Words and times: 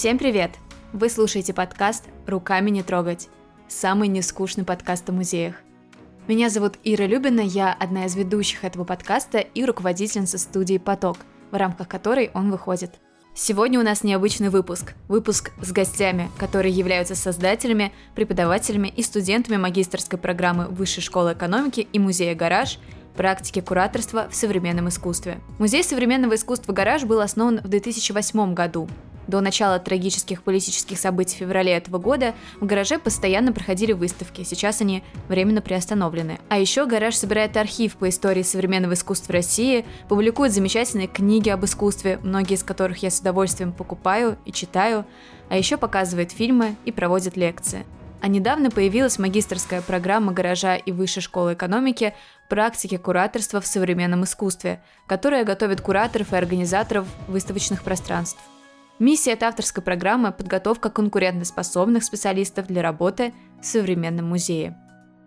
Всем 0.00 0.16
привет! 0.16 0.52
Вы 0.94 1.10
слушаете 1.10 1.52
подкаст 1.52 2.04
«Руками 2.26 2.70
не 2.70 2.82
трогать» 2.82 3.28
самый 3.68 4.08
нескучный 4.08 4.64
подкаст 4.64 5.06
о 5.10 5.12
музеях. 5.12 5.56
Меня 6.26 6.48
зовут 6.48 6.76
Ира 6.84 7.04
Любина, 7.04 7.42
я 7.42 7.74
одна 7.78 8.06
из 8.06 8.16
ведущих 8.16 8.64
этого 8.64 8.84
подкаста 8.84 9.40
и 9.40 9.62
руководительница 9.62 10.38
студии 10.38 10.78
«Поток», 10.78 11.18
в 11.50 11.54
рамках 11.54 11.86
которой 11.86 12.30
он 12.32 12.50
выходит. 12.50 12.92
Сегодня 13.34 13.78
у 13.78 13.82
нас 13.82 14.02
необычный 14.02 14.48
выпуск. 14.48 14.94
Выпуск 15.06 15.50
с 15.60 15.70
гостями, 15.70 16.30
которые 16.38 16.72
являются 16.72 17.14
создателями, 17.14 17.92
преподавателями 18.14 18.88
и 18.88 19.02
студентами 19.02 19.58
магистрской 19.58 20.18
программы 20.18 20.68
Высшей 20.68 21.02
школы 21.02 21.34
экономики 21.34 21.86
и 21.92 21.98
музея 21.98 22.34
«Гараж», 22.34 22.78
практики 23.16 23.60
кураторства 23.60 24.30
в 24.30 24.34
современном 24.34 24.88
искусстве. 24.88 25.40
Музей 25.58 25.84
современного 25.84 26.36
искусства 26.36 26.72
«Гараж» 26.72 27.04
был 27.04 27.20
основан 27.20 27.60
в 27.62 27.68
2008 27.68 28.54
году 28.54 28.88
до 29.30 29.40
начала 29.40 29.78
трагических 29.78 30.42
политических 30.42 30.98
событий 30.98 31.36
в 31.36 31.38
феврале 31.38 31.72
этого 31.72 31.98
года 31.98 32.34
в 32.60 32.66
гараже 32.66 32.98
постоянно 32.98 33.52
проходили 33.52 33.92
выставки, 33.92 34.42
сейчас 34.42 34.80
они 34.82 35.02
временно 35.28 35.62
приостановлены. 35.62 36.38
А 36.48 36.58
еще 36.58 36.84
гараж 36.84 37.14
собирает 37.14 37.56
архив 37.56 37.96
по 37.96 38.08
истории 38.08 38.42
современного 38.42 38.94
искусства 38.94 39.34
России, 39.34 39.86
публикует 40.08 40.52
замечательные 40.52 41.06
книги 41.06 41.48
об 41.48 41.64
искусстве, 41.64 42.18
многие 42.22 42.54
из 42.54 42.62
которых 42.62 43.02
я 43.02 43.10
с 43.10 43.20
удовольствием 43.20 43.72
покупаю 43.72 44.36
и 44.44 44.52
читаю, 44.52 45.06
а 45.48 45.56
еще 45.56 45.76
показывает 45.76 46.32
фильмы 46.32 46.76
и 46.84 46.92
проводит 46.92 47.36
лекции. 47.36 47.86
А 48.20 48.28
недавно 48.28 48.70
появилась 48.70 49.18
магистрская 49.18 49.80
программа 49.80 50.32
гаража 50.32 50.76
и 50.76 50.92
высшей 50.92 51.22
школы 51.22 51.54
экономики 51.54 52.14
практики 52.50 52.98
кураторства 52.98 53.60
в 53.60 53.66
современном 53.66 54.24
искусстве, 54.24 54.82
которая 55.06 55.44
готовит 55.44 55.80
кураторов 55.80 56.32
и 56.32 56.36
организаторов 56.36 57.06
выставочных 57.28 57.82
пространств. 57.82 58.40
Миссия 59.00 59.32
этой 59.32 59.44
авторской 59.44 59.82
программы– 59.82 60.30
подготовка 60.38 60.90
конкурентоспособных 60.90 62.04
специалистов 62.04 62.66
для 62.66 62.82
работы 62.82 63.32
в 63.58 63.64
современном 63.64 64.28
музее. 64.28 64.76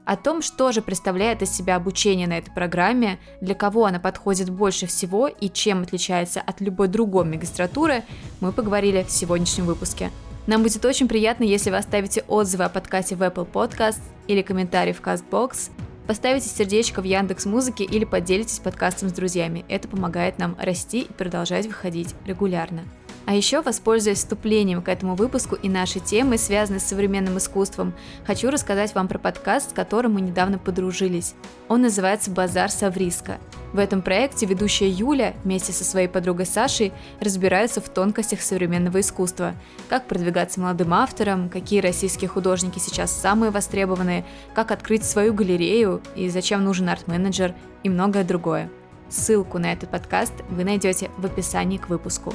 О 0.05 0.15
том, 0.15 0.43
что 0.43 0.71
же 0.71 0.83
представляет 0.83 1.41
из 1.41 1.49
себя 1.49 1.75
обучение 1.75 2.27
на 2.27 2.37
этой 2.37 2.53
программе, 2.53 3.17
для 3.41 3.55
кого 3.55 3.87
она 3.87 3.99
подходит 3.99 4.51
больше 4.51 4.85
всего 4.85 5.27
и 5.27 5.49
чем 5.49 5.81
отличается 5.81 6.39
от 6.39 6.61
любой 6.61 6.87
другой 6.87 7.25
магистратуры, 7.25 8.03
мы 8.41 8.51
поговорили 8.51 9.01
в 9.01 9.09
сегодняшнем 9.09 9.65
выпуске. 9.65 10.11
Нам 10.45 10.61
будет 10.61 10.85
очень 10.85 11.07
приятно, 11.07 11.43
если 11.43 11.71
вы 11.71 11.77
оставите 11.77 12.23
отзывы 12.27 12.65
о 12.65 12.69
подкасте 12.69 13.15
в 13.15 13.23
Apple 13.23 13.51
Podcast 13.51 14.01
или 14.27 14.43
комментарий 14.43 14.93
в 14.93 15.01
CastBox, 15.01 15.71
поставите 16.05 16.47
сердечко 16.47 17.01
в 17.01 17.05
Яндекс 17.05 17.47
Музыке 17.47 17.85
или 17.85 18.05
поделитесь 18.05 18.59
подкастом 18.59 19.09
с 19.09 19.13
друзьями. 19.13 19.65
Это 19.67 19.87
помогает 19.87 20.37
нам 20.37 20.55
расти 20.61 21.01
и 21.01 21.11
продолжать 21.11 21.65
выходить 21.65 22.13
регулярно. 22.27 22.83
А 23.25 23.33
еще, 23.33 23.61
воспользуясь 23.61 24.17
вступлением 24.17 24.81
к 24.81 24.89
этому 24.89 25.15
выпуску 25.15 25.55
и 25.55 25.69
нашей 25.69 26.01
темой, 26.01 26.37
связанной 26.37 26.81
с 26.81 26.85
современным 26.85 27.37
искусством, 27.37 27.93
хочу 28.25 28.49
рассказать 28.49 28.93
вам 28.95 29.07
про 29.07 29.17
подкаст, 29.17 29.69
с 29.69 29.73
которым 29.73 30.15
мы 30.15 30.21
недавно 30.21 30.57
подружились. 30.57 31.33
Он 31.69 31.81
называется 31.81 32.31
«Базар 32.31 32.69
Савриска». 32.69 33.37
В 33.71 33.79
этом 33.79 34.01
проекте 34.01 34.45
ведущая 34.45 34.89
Юля 34.89 35.33
вместе 35.43 35.71
со 35.71 35.83
своей 35.83 36.07
подругой 36.07 36.45
Сашей 36.45 36.91
разбираются 37.19 37.81
в 37.81 37.89
тонкостях 37.89 38.41
современного 38.41 38.99
искусства, 38.99 39.55
как 39.89 40.05
продвигаться 40.05 40.59
молодым 40.59 40.93
авторам, 40.93 41.49
какие 41.49 41.79
российские 41.79 42.27
художники 42.27 42.77
сейчас 42.77 43.11
самые 43.11 43.51
востребованные, 43.51 44.25
как 44.53 44.71
открыть 44.71 45.05
свою 45.05 45.33
галерею 45.33 46.01
и 46.15 46.29
зачем 46.29 46.63
нужен 46.63 46.89
арт-менеджер 46.89 47.55
и 47.81 47.89
многое 47.89 48.23
другое. 48.23 48.69
Ссылку 49.09 49.59
на 49.59 49.73
этот 49.73 49.89
подкаст 49.89 50.33
вы 50.49 50.63
найдете 50.63 51.09
в 51.17 51.25
описании 51.25 51.77
к 51.77 51.89
выпуску. 51.89 52.33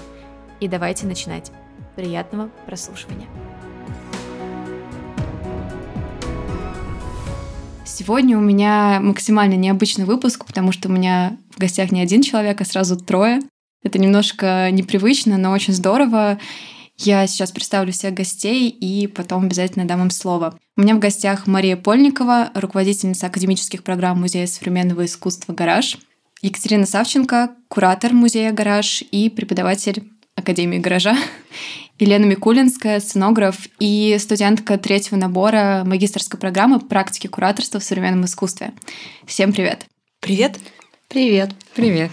И 0.60 0.68
давайте 0.68 1.06
начинать. 1.06 1.52
Приятного 1.94 2.50
прослушивания. 2.66 3.26
Сегодня 7.84 8.38
у 8.38 8.40
меня 8.40 9.00
максимально 9.00 9.54
необычный 9.54 10.04
выпуск, 10.04 10.44
потому 10.44 10.72
что 10.72 10.88
у 10.88 10.92
меня 10.92 11.36
в 11.50 11.58
гостях 11.58 11.90
не 11.90 12.00
один 12.00 12.22
человек, 12.22 12.60
а 12.60 12.64
сразу 12.64 12.96
трое. 12.96 13.40
Это 13.82 13.98
немножко 13.98 14.70
непривычно, 14.70 15.38
но 15.38 15.52
очень 15.52 15.72
здорово. 15.72 16.38
Я 16.96 17.26
сейчас 17.26 17.52
представлю 17.52 17.92
всех 17.92 18.14
гостей 18.14 18.68
и 18.68 19.06
потом 19.06 19.46
обязательно 19.46 19.84
дам 19.86 20.02
им 20.02 20.10
слово. 20.10 20.58
У 20.76 20.82
меня 20.82 20.96
в 20.96 20.98
гостях 20.98 21.46
Мария 21.46 21.76
Польникова, 21.76 22.50
руководительница 22.54 23.26
академических 23.26 23.84
программ 23.84 24.20
Музея 24.20 24.46
современного 24.46 25.04
искусства 25.04 25.52
«Гараж», 25.52 25.96
Екатерина 26.40 26.86
Савченко, 26.86 27.50
куратор 27.68 28.12
музея 28.12 28.52
«Гараж» 28.52 29.02
и 29.10 29.28
преподаватель 29.28 30.08
Академии 30.38 30.78
гаража, 30.78 31.16
Елена 31.98 32.24
Микулинская, 32.24 33.00
сценограф 33.00 33.66
и 33.80 34.16
студентка 34.20 34.78
третьего 34.78 35.16
набора 35.16 35.82
магистрской 35.84 36.38
программы 36.38 36.78
практики 36.80 37.26
кураторства 37.26 37.80
в 37.80 37.84
современном 37.84 38.24
искусстве. 38.24 38.72
Всем 39.26 39.52
привет! 39.52 39.86
Привет! 40.20 40.58
Привет! 41.08 41.50
Привет! 41.74 42.10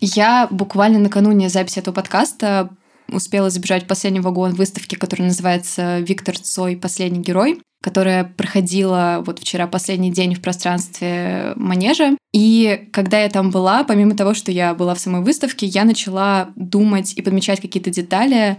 Я 0.00 0.48
буквально 0.50 0.98
накануне 0.98 1.48
записи 1.48 1.78
этого 1.78 1.94
подкаста 1.94 2.70
успела 3.08 3.50
забежать 3.50 3.84
в 3.84 3.86
последний 3.86 4.20
вагон 4.20 4.52
выставки, 4.54 4.96
которая 4.96 5.28
называется 5.28 6.00
«Виктор 6.00 6.38
Цой. 6.38 6.76
Последний 6.76 7.20
герой», 7.20 7.60
которая 7.82 8.24
проходила 8.24 9.22
вот 9.26 9.40
вчера 9.40 9.66
последний 9.66 10.10
день 10.10 10.34
в 10.34 10.40
пространстве 10.40 11.52
Манежа. 11.56 12.16
И 12.32 12.88
когда 12.92 13.20
я 13.20 13.28
там 13.28 13.50
была, 13.50 13.84
помимо 13.84 14.16
того, 14.16 14.32
что 14.32 14.50
я 14.50 14.72
была 14.72 14.94
в 14.94 15.00
самой 15.00 15.22
выставке, 15.22 15.66
я 15.66 15.84
начала 15.84 16.50
думать 16.56 17.12
и 17.14 17.22
подмечать 17.22 17.60
какие-то 17.60 17.90
детали 17.90 18.56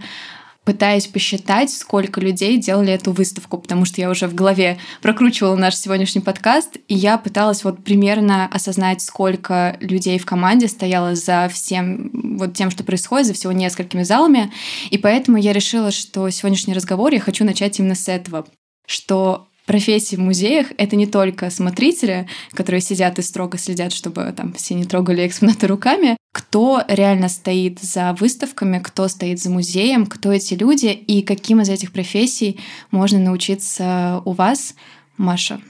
пытаясь 0.64 1.06
посчитать, 1.06 1.70
сколько 1.70 2.20
людей 2.20 2.58
делали 2.58 2.92
эту 2.92 3.12
выставку, 3.12 3.58
потому 3.58 3.84
что 3.84 4.00
я 4.00 4.10
уже 4.10 4.26
в 4.26 4.34
голове 4.34 4.78
прокручивала 5.02 5.56
наш 5.56 5.76
сегодняшний 5.76 6.22
подкаст, 6.22 6.78
и 6.88 6.94
я 6.94 7.18
пыталась 7.18 7.64
вот 7.64 7.84
примерно 7.84 8.46
осознать, 8.46 9.02
сколько 9.02 9.76
людей 9.80 10.18
в 10.18 10.24
команде 10.24 10.68
стояло 10.68 11.14
за 11.14 11.50
всем 11.52 12.10
вот 12.38 12.54
тем, 12.54 12.70
что 12.70 12.82
происходит, 12.82 13.26
за 13.26 13.34
всего 13.34 13.52
несколькими 13.52 14.02
залами, 14.02 14.52
и 14.90 14.98
поэтому 14.98 15.36
я 15.36 15.52
решила, 15.52 15.90
что 15.90 16.30
сегодняшний 16.30 16.74
разговор 16.74 17.12
я 17.12 17.20
хочу 17.20 17.44
начать 17.44 17.78
именно 17.78 17.94
с 17.94 18.08
этого, 18.08 18.46
что 18.86 19.48
профессии 19.66 20.16
в 20.16 20.20
музеях— 20.20 20.68
это 20.78 20.96
не 20.96 21.06
только 21.06 21.50
смотрители, 21.50 22.26
которые 22.52 22.80
сидят 22.80 23.18
и 23.18 23.22
строго 23.22 23.58
следят, 23.58 23.92
чтобы 23.92 24.32
там 24.36 24.52
все 24.52 24.74
не 24.74 24.84
трогали 24.84 25.26
экспонаты 25.26 25.66
руками, 25.66 26.16
кто 26.32 26.82
реально 26.88 27.28
стоит 27.28 27.80
за 27.80 28.14
выставками, 28.18 28.78
кто 28.78 29.08
стоит 29.08 29.40
за 29.40 29.50
музеем, 29.50 30.06
кто 30.06 30.32
эти 30.32 30.54
люди 30.54 30.86
и 30.86 31.22
каким 31.22 31.60
из 31.60 31.68
этих 31.68 31.92
профессий 31.92 32.60
можно 32.90 33.18
научиться 33.18 34.20
у 34.24 34.32
вас. 34.32 34.74
Маша, 35.16 35.60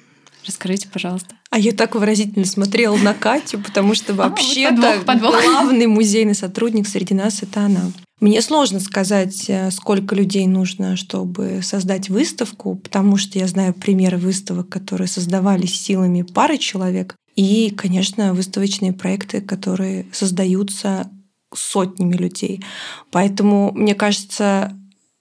расскажите, 0.46 0.88
пожалуйста. 0.88 1.36
А 1.50 1.58
я 1.58 1.72
так 1.72 1.94
выразительно 1.94 2.46
смотрела 2.46 2.96
на 2.96 3.14
Катю, 3.14 3.60
потому 3.60 3.94
что 3.94 4.14
вообще-то 4.14 5.04
главный 5.06 5.86
музейный 5.86 6.34
сотрудник 6.34 6.88
среди 6.88 7.14
нас— 7.14 7.42
это 7.42 7.60
она. 7.60 7.92
Мне 8.24 8.40
сложно 8.40 8.80
сказать, 8.80 9.50
э, 9.50 9.70
сколько 9.70 10.14
людей 10.14 10.46
нужно, 10.46 10.96
чтобы 10.96 11.60
создать 11.62 12.08
выставку, 12.08 12.74
потому 12.74 13.18
что 13.18 13.38
я 13.38 13.46
знаю 13.46 13.74
примеры 13.74 14.16
выставок, 14.16 14.70
которые 14.70 15.08
создавались 15.08 15.78
силами 15.78 16.22
пары 16.22 16.56
человек, 16.56 17.16
и, 17.36 17.68
конечно, 17.68 18.32
выставочные 18.32 18.94
проекты, 18.94 19.42
которые 19.42 20.06
создаются 20.10 21.10
сотнями 21.54 22.14
людей. 22.16 22.64
Поэтому, 23.10 23.72
мне 23.74 23.94
кажется, 23.94 24.72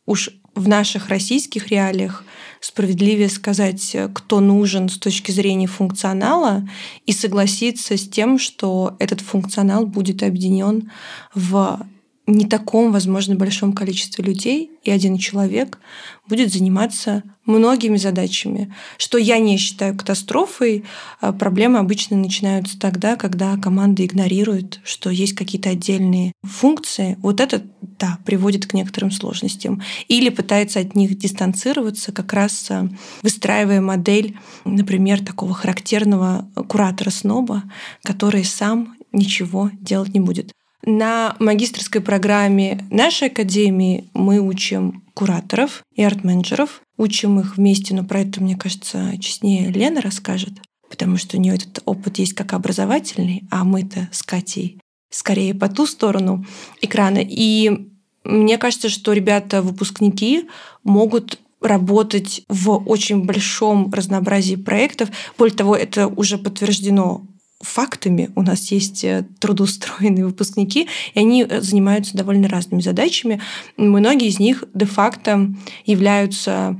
уж 0.05 0.29
в 0.55 0.69
наших 0.69 1.09
российских 1.09 1.67
реалиях 1.67 2.23
справедливее 2.61 3.27
сказать, 3.27 3.97
кто 4.13 4.39
нужен 4.39 4.87
с 4.87 4.97
точки 4.97 5.31
зрения 5.31 5.67
функционала, 5.67 6.65
и 7.05 7.11
согласиться 7.11 7.97
с 7.97 8.07
тем, 8.07 8.39
что 8.39 8.95
этот 8.99 9.19
функционал 9.19 9.87
будет 9.87 10.23
объединен 10.23 10.89
в 11.35 11.85
не 12.25 12.45
таком, 12.45 12.91
возможно, 12.91 13.35
большом 13.35 13.73
количестве 13.73 14.23
людей, 14.23 14.71
и 14.83 14.91
один 14.91 15.17
человек 15.17 15.79
будет 16.27 16.53
заниматься 16.53 17.23
многими 17.45 17.97
задачами, 17.97 18.73
что 18.97 19.17
я 19.17 19.39
не 19.39 19.57
считаю 19.57 19.97
катастрофой. 19.97 20.85
А 21.19 21.33
проблемы 21.33 21.79
обычно 21.79 22.15
начинаются 22.15 22.79
тогда, 22.79 23.17
когда 23.17 23.57
команда 23.57 24.05
игнорирует, 24.05 24.79
что 24.85 25.09
есть 25.09 25.33
какие-то 25.33 25.71
отдельные 25.71 26.31
функции. 26.43 27.17
Вот 27.21 27.41
это, 27.41 27.61
да, 27.81 28.17
приводит 28.25 28.67
к 28.67 28.73
некоторым 28.73 29.11
сложностям. 29.11 29.81
Или 30.07 30.29
пытается 30.29 30.79
от 30.79 30.95
них 30.95 31.17
дистанцироваться, 31.17 32.13
как 32.13 32.31
раз 32.31 32.71
а, 32.71 32.87
выстраивая 33.21 33.81
модель, 33.81 34.37
например, 34.63 35.23
такого 35.23 35.53
характерного 35.53 36.49
куратора-сноба, 36.55 37.63
который 38.01 38.45
сам 38.45 38.95
ничего 39.11 39.69
делать 39.81 40.13
не 40.13 40.21
будет. 40.21 40.53
На 40.85 41.37
магистрской 41.39 42.01
программе 42.01 42.85
нашей 42.89 43.29
академии 43.29 44.09
мы 44.13 44.39
учим 44.39 45.03
кураторов 45.13 45.81
и 45.95 46.03
арт-менеджеров. 46.03 46.81
Учим 46.97 47.39
их 47.39 47.55
вместе, 47.55 47.95
но 47.95 48.03
про 48.03 48.21
это, 48.21 48.43
мне 48.43 48.57
кажется, 48.57 49.13
честнее 49.19 49.69
Лена 49.71 50.01
расскажет, 50.01 50.53
потому 50.89 51.15
что 51.15 51.37
у 51.37 51.39
нее 51.39 51.55
этот 51.55 51.81
опыт 51.85 52.19
есть 52.19 52.33
как 52.33 52.51
образовательный, 52.51 53.43
а 53.49 53.63
мы-то 53.63 54.09
с 54.11 54.23
Катей 54.23 54.77
скорее 55.09 55.53
по 55.53 55.69
ту 55.69 55.85
сторону 55.85 56.45
экрана. 56.81 57.19
И 57.21 57.87
мне 58.25 58.57
кажется, 58.57 58.89
что 58.89 59.13
ребята-выпускники 59.13 60.49
могут 60.83 61.39
работать 61.61 62.43
в 62.49 62.71
очень 62.71 63.23
большом 63.23 63.89
разнообразии 63.93 64.55
проектов. 64.55 65.09
Более 65.37 65.55
того, 65.55 65.77
это 65.77 66.07
уже 66.07 66.37
подтверждено 66.37 67.25
фактами. 67.63 68.29
У 68.35 68.43
нас 68.43 68.71
есть 68.71 69.03
э, 69.03 69.25
трудоустроенные 69.39 70.25
выпускники, 70.25 70.87
и 71.13 71.19
они 71.19 71.43
э, 71.43 71.61
занимаются 71.61 72.15
довольно 72.15 72.47
разными 72.47 72.81
задачами. 72.81 73.41
Многие 73.77 74.27
из 74.27 74.39
них 74.39 74.63
де-факто 74.73 75.53
являются 75.85 76.79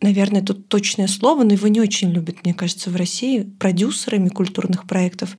наверное, 0.00 0.42
тут 0.42 0.68
точное 0.68 1.06
слово, 1.06 1.44
но 1.44 1.52
его 1.52 1.68
не 1.68 1.80
очень 1.80 2.10
любят, 2.10 2.44
мне 2.44 2.54
кажется, 2.54 2.90
в 2.90 2.96
России, 2.96 3.42
продюсерами 3.60 4.30
культурных 4.30 4.84
проектов. 4.88 5.36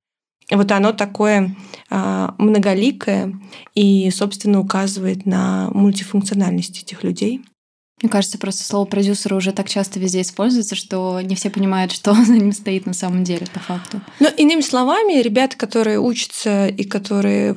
Вот 0.49 0.71
оно 0.71 0.93
такое 0.93 1.55
а, 1.89 2.35
многоликое 2.37 3.33
и, 3.75 4.09
собственно, 4.11 4.59
указывает 4.59 5.25
на 5.25 5.69
мультифункциональность 5.71 6.81
этих 6.81 7.03
людей. 7.03 7.41
Мне 8.03 8.09
кажется, 8.09 8.37
просто 8.37 8.65
слово 8.65 8.83
продюсера 8.83 9.33
уже 9.33 9.53
так 9.53 9.69
часто 9.69 9.97
везде 9.97 10.21
используется, 10.21 10.75
что 10.75 11.21
не 11.21 11.35
все 11.35 11.49
понимают, 11.49 11.93
что 11.93 12.13
за 12.25 12.33
ним 12.33 12.51
стоит 12.51 12.85
на 12.85 12.93
самом 12.93 13.23
деле, 13.23 13.47
по 13.53 13.61
факту. 13.61 14.01
Но 14.19 14.27
иными 14.27 14.59
словами, 14.59 15.21
ребята, 15.21 15.55
которые 15.55 15.99
учатся 15.99 16.67
и 16.67 16.83
которые 16.83 17.55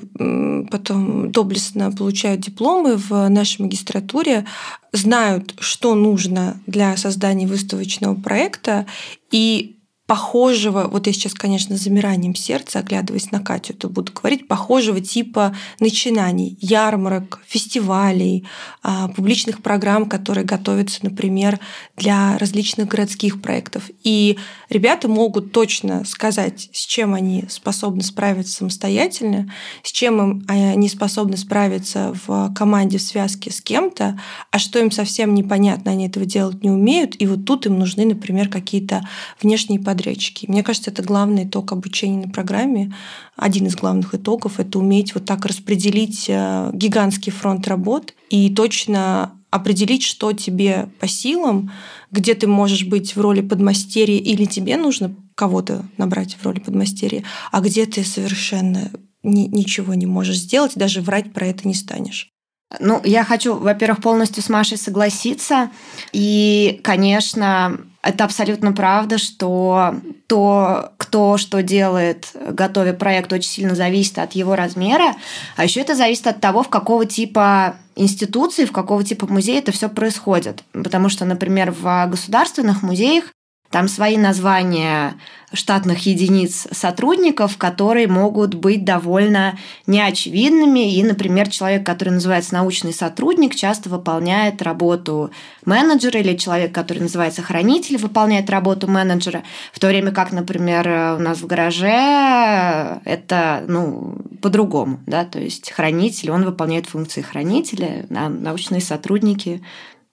потом 0.71 1.33
доблестно 1.33 1.91
получают 1.91 2.41
дипломы 2.43 2.97
в 2.97 3.29
нашей 3.29 3.63
магистратуре, 3.63 4.47
знают, 4.93 5.55
что 5.59 5.97
нужно 5.97 6.61
для 6.67 6.97
создания 6.97 7.49
выставочного 7.49 8.15
проекта, 8.15 8.87
и 9.33 9.76
похожего, 10.07 10.87
вот 10.89 11.09
я 11.09 11.13
сейчас, 11.13 11.35
конечно, 11.35 11.77
с 11.77 11.81
замиранием 11.81 12.37
сердца, 12.37 12.79
оглядываясь 12.79 13.33
на 13.33 13.41
Катю, 13.41 13.73
это 13.73 13.89
буду 13.89 14.13
говорить, 14.13 14.47
похожего 14.47 15.01
типа 15.01 15.55
начинаний, 15.81 16.57
ярмарок, 16.61 17.41
фестивалей, 17.45 18.47
а, 18.85 19.09
публичных 19.09 19.63
программ, 19.63 20.09
которые 20.09 20.45
готовятся, 20.45 21.01
например, 21.03 21.59
для 21.97 22.39
различных 22.39 22.87
городских 22.87 23.43
проектов. 23.43 23.91
И 24.05 24.39
ребята 24.69 25.09
могут 25.09 25.51
точно 25.51 26.05
сказать, 26.05 26.71
с 26.73 26.87
чем 26.87 27.13
они 27.13 27.45
способны 27.49 28.03
справиться 28.03 28.59
самостоятельно, 28.59 29.53
с 29.83 29.91
чем 29.91 30.45
они 30.47 30.89
способны 30.89 31.37
справиться 31.37 32.15
в 32.27 32.55
команде 32.55 32.99
в 32.99 33.03
связке 33.03 33.51
с 33.51 33.61
кем-то, 33.61 34.21
а 34.53 34.59
что 34.61 34.79
им 34.79 34.93
совсем 34.93 35.35
непонятно, 35.35 35.91
они 35.91 36.07
этого 36.07 36.25
делать 36.25 36.63
не 36.63 36.71
умеют, 36.71 37.17
и 37.19 37.27
вот 37.27 37.45
тут 37.45 37.67
им 37.67 37.77
нужны, 37.77 38.05
например, 38.05 38.49
какие-то 38.49 39.07
внешние 39.41 39.81
поддержки 39.81 39.96
подрядчики. 39.97 40.47
Мне 40.49 40.63
кажется, 40.63 40.91
это 40.91 41.03
главный 41.03 41.45
итог 41.45 41.73
обучения 41.73 42.27
на 42.27 42.33
программе. 42.33 42.95
Один 43.35 43.67
из 43.67 43.77
главных 43.77 44.15
итогов— 44.15 44.55
это 44.61 44.79
уметь 44.79 45.15
вот 45.15 45.25
так 45.25 45.47
распределить 45.47 46.27
э, 46.29 46.71
гигантский 46.75 47.33
фронт 47.33 47.67
работ 47.67 48.15
и 48.29 48.55
точно 48.55 49.33
определить, 49.51 50.03
что 50.03 50.33
тебе 50.33 50.91
по 51.01 51.09
силам, 51.09 51.73
где 52.11 52.35
ты 52.35 52.47
можешь 52.47 52.85
быть 52.85 53.17
в 53.17 53.21
роли 53.21 53.41
подмастерья 53.41 54.19
или 54.19 54.45
тебе 54.45 54.77
нужно 54.77 55.17
кого-то 55.35 55.87
набрать 55.97 56.35
в 56.35 56.45
роли 56.45 56.61
подмастерья, 56.61 57.23
а 57.51 57.61
где 57.61 57.87
ты 57.87 58.05
совершенно 58.05 58.91
ни, 59.23 59.47
ничего 59.47 59.95
не 59.95 60.07
можешь 60.07 60.39
сделать, 60.39 60.73
даже 60.75 61.01
врать 61.01 61.33
про 61.33 61.47
это 61.47 61.67
не 61.67 61.75
станешь. 61.75 62.36
Ну, 62.81 63.01
я 63.05 63.25
хочу, 63.25 63.57
во-первых, 63.57 64.01
полностью 64.03 64.43
с 64.43 64.49
Машей 64.49 64.77
согласиться. 64.77 65.71
И, 66.13 66.81
конечно, 66.83 67.79
это 68.03 68.25
абсолютно 68.25 68.73
правда, 68.73 69.19
что 69.19 69.95
то, 70.27 70.93
кто 70.97 71.39
что 71.39 71.63
делает, 71.63 72.27
готовя 72.35 72.93
проект, 72.93 73.33
очень 73.33 73.51
сильно 73.51 73.75
зависит 73.77 74.19
от 74.19 74.33
его 74.33 74.57
размера. 74.57 75.15
А 75.57 75.65
еще 75.65 75.81
это 75.81 75.95
зависит 75.95 76.27
от 76.27 76.41
того, 76.41 76.65
в 76.65 76.69
какого 76.69 77.07
типа 77.07 77.77
институции, 77.95 78.65
в 78.65 78.73
какого 78.73 79.05
типа 79.05 79.27
музея 79.27 79.59
это 79.59 79.71
все 79.71 79.89
происходит. 79.89 80.65
Потому 80.73 81.09
что, 81.09 81.25
например, 81.25 81.71
в 81.71 82.07
государственных 82.09 82.83
музеях 82.83 83.27
там 83.71 83.89
свои 83.89 84.17
названия 84.17 85.15
штатных 85.53 86.07
единиц 86.07 86.67
сотрудников, 86.73 87.57
которые 87.57 88.09
могут 88.09 88.55
быть 88.55 88.85
довольно 88.85 89.57
неочевидными. 89.87 90.95
И, 90.95 91.03
например, 91.03 91.49
человек, 91.49 91.85
который 91.87 92.11
называется 92.11 92.55
научный 92.55 92.93
сотрудник, 92.93 93.55
часто 93.55 93.89
выполняет 93.89 94.61
работу 94.63 95.31
менеджера, 95.65 96.21
или 96.21 96.37
человек, 96.37 96.73
который 96.73 96.99
называется 96.99 97.43
хранитель, 97.43 97.97
выполняет 97.97 98.51
работу 98.51 98.89
менеджера, 98.89 99.45
в 99.73 99.79
то 99.79 99.87
время 99.87 100.11
как, 100.11 100.33
например, 100.33 101.17
у 101.17 101.23
нас 101.23 101.39
в 101.39 101.47
гараже 101.47 103.01
это 103.05 103.65
ну, 103.69 104.17
по-другому. 104.43 105.01
Да? 105.07 105.25
То 105.25 105.39
есть 105.41 105.71
хранитель, 105.71 106.31
он 106.31 106.45
выполняет 106.45 106.87
функции 106.87 107.23
хранителя, 107.23 108.07
а 108.11 108.29
научные 108.29 108.81
сотрудники 108.81 109.63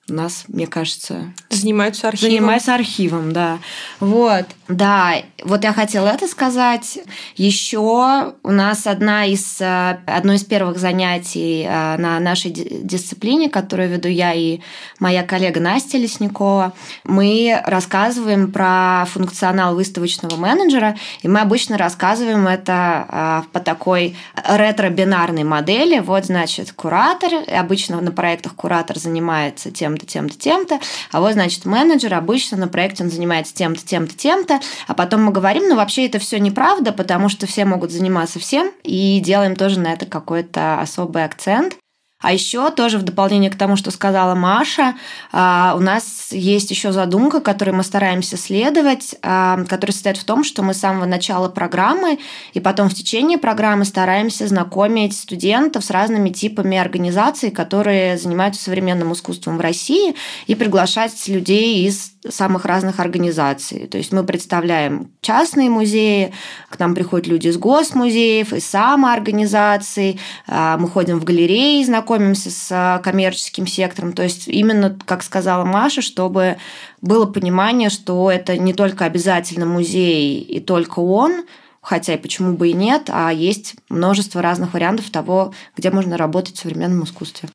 у 0.10 0.14
нас, 0.14 0.44
мне 0.50 0.68
кажется... 0.68 1.34
Занимаются 1.50 2.10
архивом. 2.10 2.30
Занимаются 2.30 2.76
архивом, 2.76 3.32
да. 3.32 3.60
Вот, 4.02 4.46
да. 4.68 5.14
Вот 5.46 5.64
я 5.64 5.72
хотела 5.72 6.10
это 6.10 6.28
сказать. 6.28 7.00
Еще 7.38 8.34
у 8.44 8.52
нас 8.52 8.86
одна 8.86 9.26
из, 9.26 9.62
э, 9.62 9.98
одно 10.06 10.34
из 10.34 10.44
первых 10.44 10.78
занятий 10.78 11.66
э, 11.66 11.98
на 11.98 12.20
нашей 12.20 12.52
дисциплине, 12.52 13.50
которую 13.50 13.90
веду 13.90 14.10
я 14.10 14.34
и 14.34 14.60
моя 15.00 15.24
коллега 15.24 15.62
Настя 15.62 15.98
Лесникова, 15.98 16.74
мы 17.06 17.62
рассказываем 17.66 18.52
про 18.52 19.06
функционал 19.06 19.74
выставочного 19.76 20.36
менеджера, 20.36 20.98
и 21.22 21.30
мы 21.30 21.40
обычно 21.40 21.78
рассказываем 21.78 22.46
это 22.46 23.44
э, 23.48 23.52
по 23.54 23.62
такой 23.62 24.18
ретро-бинарной 24.36 25.46
модели. 25.46 26.00
Вот, 26.00 26.26
значит, 26.26 26.74
куратор, 26.74 27.32
обычно 27.48 28.02
на 28.02 28.12
проектах 28.12 28.54
куратор 28.56 29.00
занимается 29.00 29.72
тем, 29.72 29.93
тем-то, 30.02 30.38
тем-то, 30.38 30.64
тем-то, 30.64 30.80
а 31.12 31.20
вот, 31.20 31.34
значит, 31.34 31.66
менеджер 31.66 32.14
обычно 32.14 32.58
на 32.58 32.68
проекте 32.68 33.04
он 33.04 33.10
занимается 33.10 33.54
тем-то, 33.54 33.86
тем-то, 33.86 34.16
тем-то, 34.16 34.60
а 34.88 34.94
потом 34.94 35.24
мы 35.24 35.32
говорим, 35.32 35.68
ну, 35.70 35.76
вообще 35.76 36.06
это 36.06 36.20
все 36.20 36.40
неправда, 36.40 36.92
потому 36.92 37.30
что 37.30 37.48
все 37.48 37.66
могут 37.66 37.92
заниматься 37.92 38.40
всем, 38.40 38.72
и 38.84 39.20
делаем 39.20 39.56
тоже 39.56 39.80
на 39.80 39.94
это 39.94 40.06
какой-то 40.06 40.80
особый 40.80 41.24
акцент. 41.24 41.76
А 42.24 42.32
еще 42.32 42.72
тоже 42.72 42.98
в 42.98 43.04
дополнение 43.04 43.52
к 43.52 43.58
тому, 43.58 43.76
что 43.76 43.92
сказала 43.92 44.34
Маша, 44.34 44.96
а, 45.34 45.74
у 45.76 45.82
нас 45.82 46.30
есть 46.32 46.72
еще 46.72 46.94
задумка, 46.94 47.42
которой 47.42 47.72
мы 47.72 47.84
стараемся 47.84 48.38
следовать, 48.38 49.14
а, 49.22 49.66
которая 49.66 49.94
состоит 49.94 50.16
в 50.16 50.24
том, 50.24 50.46
что 50.46 50.64
мы 50.64 50.74
с 50.74 50.80
самого 50.80 51.06
начала 51.06 51.50
программы 51.50 52.20
и 52.54 52.62
потом 52.62 52.88
в 52.88 52.94
течение 52.94 53.38
программы 53.38 53.84
стараемся 53.84 54.48
знакомить 54.48 55.18
студентов 55.18 55.84
с 55.84 55.92
разными 55.92 56.30
типами 56.30 56.78
организаций, 56.78 57.52
которые 57.52 58.18
занимаются 58.18 58.64
современным 58.64 59.12
искусством 59.12 59.58
в 59.58 59.62
России, 59.62 60.16
и 60.48 60.56
приглашать 60.56 61.28
людей 61.28 61.86
из 61.86 62.14
самых 62.30 62.64
разных 62.64 63.02
организаций. 63.02 63.88
То 63.88 63.98
есть 63.98 64.14
мы 64.14 64.24
представляем 64.24 65.12
частные 65.20 65.70
музеи, 65.70 66.34
к 66.70 66.80
нам 66.80 66.96
приходят 66.96 67.28
люди 67.28 67.50
из 67.50 67.58
госмузеев, 67.58 68.54
из 68.54 68.66
самоорганизаций, 68.66 70.22
а, 70.48 70.78
мы 70.78 70.88
ходим 70.88 71.20
в 71.20 71.26
галереи, 71.26 71.84
знакомимся 71.84 72.13
с 72.50 72.70
а, 72.72 73.00
коммерческим 73.00 73.68
сектором. 73.68 74.14
То 74.14 74.24
есть 74.24 74.48
именно, 74.48 74.98
как 75.06 75.24
сказала 75.24 75.66
Маша, 75.66 76.02
чтобы 76.02 76.58
было 77.02 77.26
понимание, 77.26 77.90
что 77.90 78.32
это 78.32 78.58
не 78.58 78.74
только 78.74 79.06
обязательно 79.06 79.66
музей 79.66 80.40
и 80.42 80.60
только 80.60 81.00
он, 81.00 81.46
хотя 81.82 82.14
и 82.14 82.18
почему 82.18 82.54
бы 82.54 82.70
и 82.70 82.74
нет, 82.74 83.10
а 83.12 83.32
есть 83.32 83.76
множество 83.90 84.42
разных 84.42 84.74
вариантов 84.74 85.10
того, 85.10 85.54
где 85.76 85.92
можно 85.92 86.18
работать 86.18 86.56
в 86.56 86.62
современном 86.62 87.04
искусстве. 87.04 87.50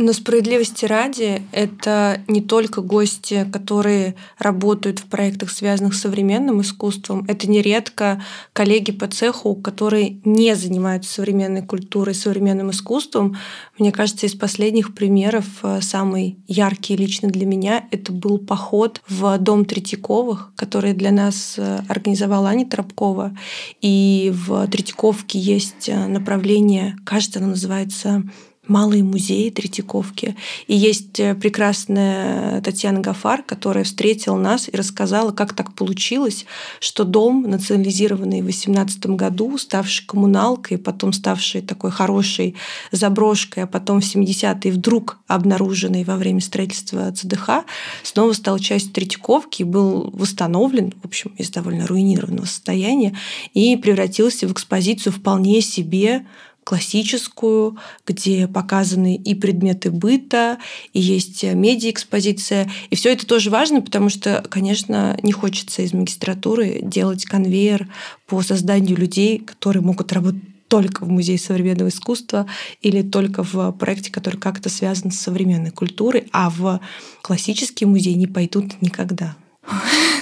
Но 0.00 0.12
справедливости 0.12 0.84
ради, 0.84 1.42
это 1.50 2.20
не 2.28 2.40
только 2.40 2.82
гости, 2.82 3.44
которые 3.52 4.14
работают 4.38 5.00
в 5.00 5.06
проектах, 5.06 5.50
связанных 5.50 5.94
с 5.94 6.02
современным 6.02 6.60
искусством. 6.60 7.24
Это 7.26 7.50
нередко 7.50 8.22
коллеги 8.52 8.92
по 8.92 9.08
цеху, 9.08 9.56
которые 9.56 10.20
не 10.24 10.54
занимаются 10.54 11.14
современной 11.14 11.62
культурой, 11.62 12.14
современным 12.14 12.70
искусством. 12.70 13.38
Мне 13.76 13.90
кажется, 13.90 14.26
из 14.26 14.36
последних 14.36 14.94
примеров 14.94 15.46
э, 15.64 15.80
самый 15.80 16.38
яркий 16.46 16.94
лично 16.94 17.28
для 17.28 17.44
меня 17.44 17.88
это 17.90 18.12
был 18.12 18.38
поход 18.38 19.02
в 19.08 19.36
дом 19.38 19.64
Третьяковых, 19.64 20.52
который 20.54 20.92
для 20.92 21.10
нас 21.10 21.56
э, 21.58 21.80
организовала 21.88 22.50
Аня 22.50 22.66
Тропкова. 22.66 23.36
И 23.80 24.32
в 24.32 24.68
Третьяковке 24.68 25.40
есть 25.40 25.88
э, 25.88 26.06
направление, 26.06 26.96
кажется, 27.04 27.40
оно 27.40 27.48
называется 27.48 28.22
малые 28.68 29.02
музеи 29.02 29.50
Третьяковки. 29.50 30.36
И 30.66 30.76
есть 30.76 31.18
э, 31.18 31.34
прекрасная 31.34 32.60
Татьяна 32.60 33.00
Гафар, 33.00 33.42
которая 33.42 33.84
встретила 33.84 34.36
нас 34.36 34.68
и 34.68 34.76
рассказала, 34.76 35.32
как 35.32 35.54
так 35.54 35.74
получилось, 35.74 36.44
что 36.80 37.04
дом, 37.04 37.42
национализированный 37.42 38.42
в 38.42 38.46
18 38.46 39.06
году, 39.06 39.58
ставший 39.58 40.06
коммуналкой, 40.06 40.78
потом 40.78 41.12
ставший 41.12 41.62
такой 41.62 41.90
хорошей 41.90 42.54
заброшкой, 42.92 43.64
а 43.64 43.66
потом 43.66 44.00
в 44.00 44.04
70-е 44.04 44.72
вдруг 44.72 45.18
обнаруженный 45.26 46.04
во 46.04 46.16
время 46.16 46.40
строительства 46.40 47.10
ЦДХ, 47.10 47.64
снова 48.02 48.32
стал 48.32 48.58
частью 48.58 48.92
Третьяковки 48.92 49.62
и 49.62 49.64
был 49.64 50.10
восстановлен, 50.12 50.92
в 51.02 51.06
общем, 51.06 51.32
из 51.38 51.50
довольно 51.50 51.86
руинированного 51.86 52.46
состояния, 52.46 53.16
и 53.54 53.76
превратился 53.76 54.46
в 54.46 54.52
экспозицию 54.52 55.12
вполне 55.12 55.60
себе 55.60 56.26
классическую, 56.68 57.78
где 58.06 58.46
показаны 58.46 59.16
и 59.16 59.34
предметы 59.34 59.90
быта, 59.90 60.58
и 60.92 61.00
есть 61.00 61.42
медиа-экспозиция. 61.42 62.70
И 62.90 62.94
все 62.94 63.10
это 63.10 63.26
тоже 63.26 63.48
важно, 63.48 63.80
потому 63.80 64.10
что, 64.10 64.44
конечно, 64.50 65.18
не 65.22 65.32
хочется 65.32 65.80
из 65.80 65.94
магистратуры 65.94 66.80
делать 66.82 67.24
конвейер 67.24 67.88
по 68.26 68.42
созданию 68.42 68.98
людей, 68.98 69.38
которые 69.38 69.82
могут 69.82 70.12
работать 70.12 70.42
только 70.68 71.06
в 71.06 71.08
Музее 71.08 71.38
современного 71.38 71.88
искусства 71.88 72.46
или 72.82 73.00
только 73.00 73.42
в 73.42 73.72
проекте, 73.72 74.12
который 74.12 74.38
как-то 74.38 74.68
связан 74.68 75.10
с 75.10 75.18
современной 75.18 75.70
культурой, 75.70 76.28
а 76.32 76.50
в 76.50 76.82
классический 77.22 77.86
музей 77.86 78.12
не 78.12 78.26
пойдут 78.26 78.82
никогда. 78.82 79.36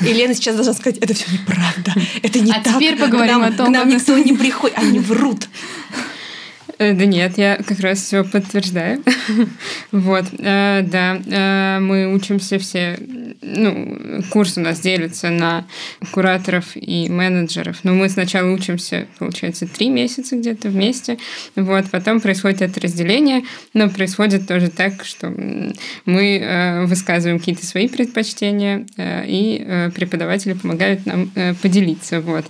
И 0.01 0.13
Лена 0.13 0.33
сейчас 0.33 0.55
должна 0.55 0.75
сказать, 0.75 0.99
это 0.99 1.13
все 1.13 1.25
неправда, 1.33 1.93
это 2.23 2.39
не 2.39 2.53
а 2.53 2.61
так. 2.61 2.77
А 2.77 2.79
теперь 2.79 2.97
поговорим 2.97 3.41
нам, 3.41 3.53
о 3.53 3.57
том, 3.57 3.67
к 3.67 3.71
нам 3.71 3.89
никто 3.89 4.17
не 4.17 4.33
приходит, 4.33 4.79
они 4.79 5.01
врут. 5.01 5.49
Э, 6.79 6.93
да 6.93 7.07
нет, 7.07 7.39
я 7.39 7.57
как 7.57 7.81
раз 7.81 8.01
все 8.01 8.23
подтверждаю. 8.23 9.03
вот, 9.93 10.27
э, 10.39 10.83
да, 10.83 11.17
э, 11.27 11.79
мы 11.81 12.13
учимся 12.13 12.59
все, 12.59 12.99
ну, 13.41 14.23
курс 14.31 14.59
у 14.59 14.61
нас 14.61 14.81
делится 14.81 15.31
на 15.31 15.67
кураторов 16.13 16.73
и 16.75 17.09
менеджеров. 17.09 17.79
Но 17.83 17.95
мы 17.95 18.09
сначала 18.11 18.51
учимся, 18.51 19.07
получается, 19.19 19.67
три 19.67 19.89
месяца 19.89 20.37
где-то 20.37 20.69
вместе. 20.69 21.19
Вот, 21.55 21.87
потом 21.91 22.21
происходит 22.21 22.61
это 22.61 22.81
разделение, 22.81 23.43
но 23.73 23.89
происходит 23.89 24.47
тоже 24.47 24.69
так, 24.69 25.05
что 25.05 25.33
мы 26.05 26.85
высказываем 26.87 27.39
какие-то 27.39 27.65
свои 27.65 27.89
предпочтения, 27.89 28.87
и 28.99 29.91
преподаватели 29.95 30.53
помогают 30.53 31.07
нам 31.07 31.31
поделиться. 31.63 32.21
Вот. 32.21 32.45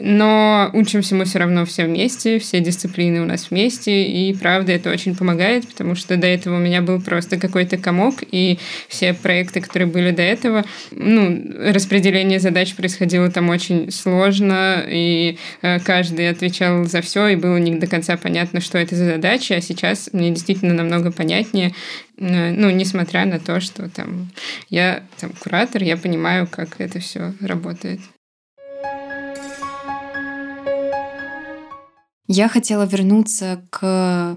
Но 0.00 0.70
учимся 0.74 1.16
мы 1.16 1.24
все 1.24 1.40
равно 1.40 1.64
все 1.64 1.84
вместе, 1.84 2.38
все 2.38 2.60
дисциплины 2.60 3.20
у 3.20 3.24
нас 3.24 3.50
вместе, 3.50 4.04
и 4.04 4.32
правда 4.32 4.70
это 4.70 4.90
очень 4.90 5.16
помогает, 5.16 5.66
потому 5.66 5.96
что 5.96 6.16
до 6.16 6.28
этого 6.28 6.56
у 6.56 6.60
меня 6.60 6.82
был 6.82 7.00
просто 7.00 7.36
какой-то 7.36 7.78
комок, 7.78 8.22
и 8.30 8.60
все 8.86 9.12
проекты, 9.12 9.60
которые 9.60 9.88
были 9.88 10.12
до 10.12 10.22
этого, 10.22 10.64
ну, 10.92 11.42
распределение 11.72 12.38
задач 12.38 12.76
происходило 12.76 13.28
там 13.28 13.48
очень 13.48 13.90
сложно, 13.90 14.84
и 14.88 15.36
э, 15.62 15.80
каждый 15.80 16.30
отвечал 16.30 16.84
за 16.84 17.00
все, 17.00 17.26
и 17.26 17.36
было 17.36 17.56
не 17.56 17.74
до 17.74 17.88
конца 17.88 18.16
понятно, 18.16 18.60
что 18.60 18.78
это 18.78 18.94
за 18.94 19.06
задача, 19.06 19.56
а 19.56 19.60
сейчас 19.60 20.10
мне 20.12 20.30
действительно 20.30 20.74
намного 20.74 21.10
понятнее, 21.10 21.74
э, 22.18 22.52
ну, 22.52 22.70
несмотря 22.70 23.26
на 23.26 23.40
то, 23.40 23.58
что 23.58 23.88
там 23.88 24.30
я 24.70 25.02
там 25.18 25.32
куратор, 25.40 25.82
я 25.82 25.96
понимаю, 25.96 26.46
как 26.46 26.80
это 26.80 27.00
все 27.00 27.34
работает. 27.40 28.00
Я 32.28 32.48
хотела 32.48 32.84
вернуться 32.84 33.64
к 33.70 34.36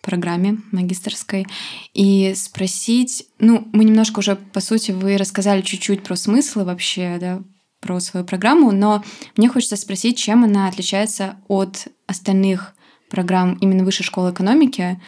программе 0.00 0.58
магистрской 0.70 1.46
и 1.92 2.32
спросить, 2.36 3.26
ну, 3.40 3.66
мы 3.72 3.84
немножко 3.84 4.20
уже, 4.20 4.36
по 4.36 4.60
сути, 4.60 4.92
вы 4.92 5.16
рассказали 5.16 5.62
чуть-чуть 5.62 6.04
про 6.04 6.14
смыслы 6.14 6.64
вообще, 6.64 7.16
да, 7.20 7.42
про 7.80 7.98
свою 7.98 8.24
программу, 8.24 8.70
но 8.70 9.02
мне 9.36 9.48
хочется 9.48 9.76
спросить, 9.76 10.16
чем 10.16 10.44
она 10.44 10.68
отличается 10.68 11.36
от 11.48 11.88
остальных 12.06 12.74
программ 13.10 13.54
именно 13.54 13.84
Высшей 13.84 14.04
школы 14.04 14.30
экономики, 14.30 15.00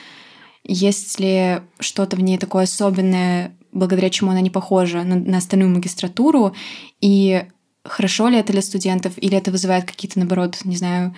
есть 0.65 1.21
ли 1.21 1.61
что-то 1.79 2.17
в 2.17 2.21
ней 2.21 2.39
такое 2.39 2.65
особенное, 2.65 3.57
благодаря 3.71 4.11
чему 4.11 4.33
она 4.33 4.41
не 4.41 4.51
похожа 4.51 5.05
на, 5.05 5.15
на 5.15 5.39
остальную 5.39 5.71
магистратуру, 5.71 6.55
и 7.01 7.45
хорошо 7.85 8.29
ли 8.29 8.39
это 8.39 8.53
для 8.53 8.63
студентов, 8.63 9.13
или 9.17 9.37
это 9.37 9.51
вызывает 9.51 9.85
какие-то, 9.85 10.19
наоборот, 10.19 10.59
не 10.65 10.77
знаю, 10.77 11.15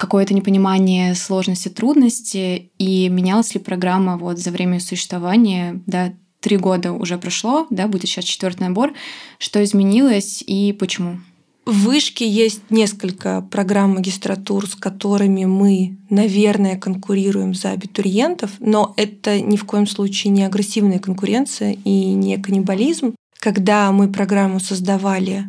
какое-то 0.00 0.32
непонимание 0.32 1.14
сложности, 1.14 1.68
трудности, 1.68 2.70
и 2.78 3.08
менялась 3.10 3.52
ли 3.52 3.60
программа 3.60 4.16
вот 4.16 4.38
за 4.38 4.50
время 4.50 4.80
существования, 4.80 5.82
да, 5.86 6.14
три 6.40 6.56
года 6.56 6.92
уже 6.92 7.18
прошло, 7.18 7.66
да, 7.68 7.86
будет 7.86 8.08
сейчас 8.08 8.24
четвертый 8.24 8.62
набор, 8.62 8.94
что 9.38 9.62
изменилось 9.62 10.42
и 10.46 10.72
почему? 10.72 11.20
В 11.66 11.84
Вышке 11.84 12.26
есть 12.26 12.62
несколько 12.70 13.42
программ 13.42 13.96
магистратур, 13.96 14.66
с 14.66 14.74
которыми 14.74 15.44
мы, 15.44 15.98
наверное, 16.08 16.78
конкурируем 16.78 17.52
за 17.52 17.72
абитуриентов, 17.72 18.52
но 18.58 18.94
это 18.96 19.38
ни 19.38 19.56
в 19.56 19.66
коем 19.66 19.86
случае 19.86 20.32
не 20.32 20.44
агрессивная 20.44 20.98
конкуренция 20.98 21.76
и 21.84 22.14
не 22.14 22.38
каннибализм. 22.38 23.14
Когда 23.38 23.92
мы 23.92 24.10
программу 24.10 24.60
создавали, 24.60 25.44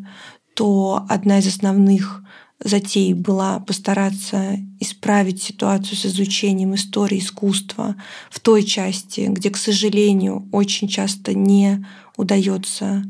то 0.55 1.05
одна 1.07 1.39
из 1.39 1.47
основных 1.47 2.21
затей 2.63 3.13
была 3.13 3.59
постараться 3.59 4.57
исправить 4.79 5.41
ситуацию 5.41 5.97
с 5.97 6.05
изучением 6.05 6.75
истории 6.75 7.19
искусства 7.19 7.95
в 8.29 8.39
той 8.39 8.63
части, 8.63 9.27
где, 9.29 9.49
к 9.49 9.57
сожалению, 9.57 10.47
очень 10.51 10.87
часто 10.87 11.33
не 11.33 11.85
удается 12.17 13.03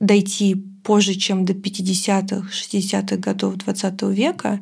дойти 0.00 0.54
позже, 0.54 1.14
чем 1.14 1.44
до 1.44 1.52
50-х, 1.52 2.48
60-х 2.48 3.16
годов 3.16 3.56
20 3.56 4.02
века. 4.02 4.60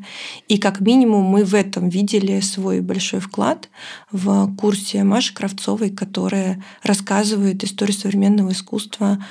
И 0.48 0.58
как 0.58 0.80
минимум 0.80 1.24
мы 1.24 1.44
в 1.44 1.54
этом 1.54 1.90
видели 1.90 2.40
свой 2.40 2.80
большой 2.80 3.20
вклад 3.20 3.68
в 4.10 4.54
курсе 4.56 5.04
Маши 5.04 5.34
Кравцовой, 5.34 5.90
которая 5.90 6.64
рассказывает 6.82 7.62
историю 7.62 7.96
современного 7.96 8.52
искусства 8.52 9.22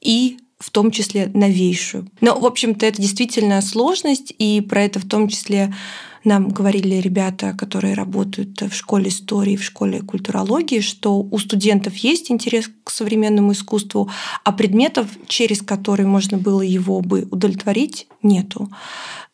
и 0.00 0.38
в 0.60 0.70
том 0.70 0.90
числе 0.90 1.30
новейшую. 1.32 2.08
Но, 2.20 2.38
в 2.38 2.44
общем-то, 2.44 2.84
это 2.84 3.00
действительно 3.00 3.60
сложность, 3.62 4.32
и 4.38 4.60
про 4.60 4.82
это 4.82 5.00
в 5.00 5.08
том 5.08 5.28
числе 5.28 5.74
нам 6.22 6.50
говорили 6.50 6.96
ребята, 6.96 7.54
которые 7.54 7.94
работают 7.94 8.60
в 8.60 8.74
школе 8.74 9.08
истории, 9.08 9.56
в 9.56 9.64
школе 9.64 10.02
культурологии, 10.02 10.80
что 10.80 11.18
у 11.22 11.38
студентов 11.38 11.96
есть 11.96 12.30
интерес 12.30 12.70
к 12.84 12.90
современному 12.90 13.52
искусству, 13.52 14.10
а 14.44 14.52
предметов, 14.52 15.08
через 15.26 15.62
которые 15.62 16.06
можно 16.06 16.36
было 16.36 16.60
его 16.60 17.00
бы 17.00 17.26
удовлетворить, 17.30 18.06
нету. 18.22 18.70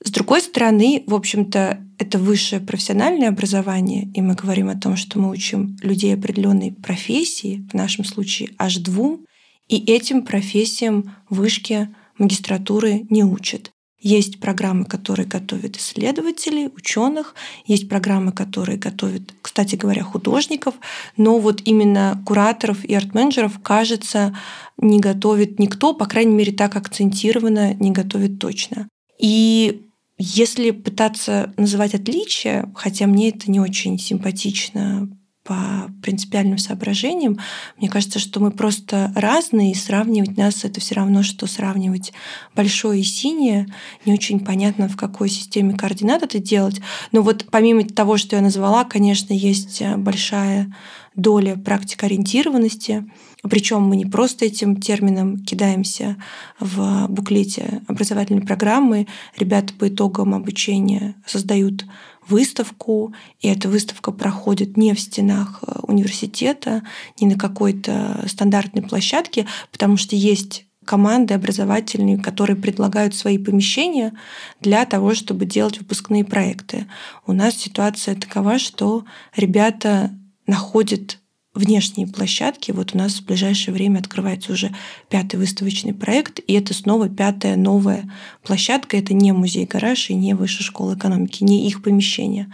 С 0.04 0.10
другой 0.10 0.40
стороны, 0.40 1.02
в 1.08 1.14
общем-то, 1.14 1.80
это 1.98 2.18
высшее 2.18 2.60
профессиональное 2.60 3.30
образование, 3.30 4.08
и 4.14 4.22
мы 4.22 4.34
говорим 4.34 4.68
о 4.68 4.78
том, 4.78 4.96
что 4.96 5.18
мы 5.18 5.30
учим 5.30 5.76
людей 5.82 6.14
определенной 6.14 6.70
профессии, 6.70 7.66
в 7.68 7.74
нашем 7.74 8.04
случае 8.04 8.50
аж 8.58 8.76
двум, 8.76 9.26
и 9.68 9.76
этим 9.90 10.22
профессиям 10.22 11.16
вышки 11.28 11.88
магистратуры 12.18 13.06
не 13.10 13.24
учат. 13.24 13.72
Есть 13.98 14.40
программы, 14.40 14.84
которые 14.84 15.26
готовят 15.26 15.78
исследователей, 15.78 16.68
ученых, 16.68 17.34
есть 17.64 17.88
программы, 17.88 18.30
которые 18.30 18.78
готовят, 18.78 19.34
кстати 19.42 19.74
говоря, 19.74 20.04
художников, 20.04 20.74
но 21.16 21.38
вот 21.38 21.62
именно 21.64 22.22
кураторов 22.26 22.84
и 22.84 22.94
арт-менеджеров, 22.94 23.58
кажется, 23.62 24.36
не 24.76 25.00
готовит 25.00 25.58
никто, 25.58 25.94
по 25.94 26.06
крайней 26.06 26.34
мере, 26.34 26.52
так 26.52 26.76
акцентированно 26.76 27.74
не 27.74 27.90
готовит 27.90 28.38
точно. 28.38 28.86
И 29.18 29.86
если 30.18 30.70
пытаться 30.70 31.52
называть 31.56 31.94
отличия, 31.94 32.70
хотя 32.74 33.06
мне 33.06 33.30
это 33.30 33.50
не 33.50 33.60
очень 33.60 33.98
симпатично 33.98 35.08
по 35.46 35.90
принципиальным 36.02 36.58
соображениям. 36.58 37.38
Мне 37.78 37.88
кажется, 37.88 38.18
что 38.18 38.40
мы 38.40 38.50
просто 38.50 39.12
разные, 39.14 39.72
и 39.72 39.74
сравнивать 39.74 40.36
нас 40.36 40.64
это 40.64 40.80
все 40.80 40.96
равно, 40.96 41.22
что 41.22 41.46
сравнивать 41.46 42.12
большое 42.54 43.00
и 43.00 43.04
синее. 43.04 43.66
Не 44.04 44.12
очень 44.12 44.40
понятно, 44.40 44.88
в 44.88 44.96
какой 44.96 45.28
системе 45.28 45.74
координат 45.74 46.22
это 46.22 46.38
делать. 46.38 46.80
Но 47.12 47.22
вот 47.22 47.46
помимо 47.50 47.84
того, 47.84 48.16
что 48.16 48.36
я 48.36 48.42
назвала, 48.42 48.84
конечно, 48.84 49.32
есть 49.32 49.82
большая 49.96 50.74
доля 51.14 51.56
практикоориентированности. 51.56 53.08
Причем 53.42 53.82
мы 53.82 53.96
не 53.96 54.04
просто 54.04 54.44
этим 54.44 54.80
термином 54.80 55.38
кидаемся 55.38 56.16
в 56.60 57.06
буклете 57.08 57.80
образовательной 57.86 58.42
программы. 58.42 59.06
Ребята 59.38 59.72
по 59.72 59.88
итогам 59.88 60.34
обучения 60.34 61.14
создают 61.24 61.86
выставку, 62.28 63.14
и 63.40 63.48
эта 63.48 63.68
выставка 63.68 64.12
проходит 64.12 64.76
не 64.76 64.94
в 64.94 65.00
стенах 65.00 65.60
э, 65.62 65.80
университета, 65.82 66.82
не 67.20 67.26
на 67.26 67.38
какой-то 67.38 68.24
стандартной 68.26 68.82
площадке, 68.82 69.46
потому 69.70 69.96
что 69.96 70.16
есть 70.16 70.66
команды 70.84 71.34
образовательные, 71.34 72.16
которые 72.16 72.56
предлагают 72.56 73.14
свои 73.14 73.36
помещения 73.36 74.12
для 74.60 74.86
того, 74.86 75.14
чтобы 75.14 75.44
делать 75.44 75.78
выпускные 75.78 76.24
проекты. 76.24 76.86
У 77.26 77.32
нас 77.32 77.56
ситуация 77.56 78.14
такова, 78.14 78.58
что 78.58 79.04
ребята 79.34 80.12
находят 80.46 81.18
внешние 81.56 82.06
площадки. 82.06 82.70
Вот 82.70 82.94
у 82.94 82.98
нас 82.98 83.14
в 83.14 83.24
ближайшее 83.24 83.74
время 83.74 83.98
открывается 83.98 84.52
уже 84.52 84.74
пятый 85.08 85.36
выставочный 85.36 85.94
проект, 85.94 86.40
и 86.46 86.52
это 86.52 86.74
снова 86.74 87.08
пятая 87.08 87.56
новая 87.56 88.10
площадка. 88.44 88.96
Это 88.96 89.14
не 89.14 89.32
музей-гараж 89.32 90.10
и 90.10 90.14
не 90.14 90.34
Высшая 90.34 90.64
школа 90.64 90.94
экономики, 90.94 91.42
не 91.42 91.66
их 91.66 91.82
помещение. 91.82 92.52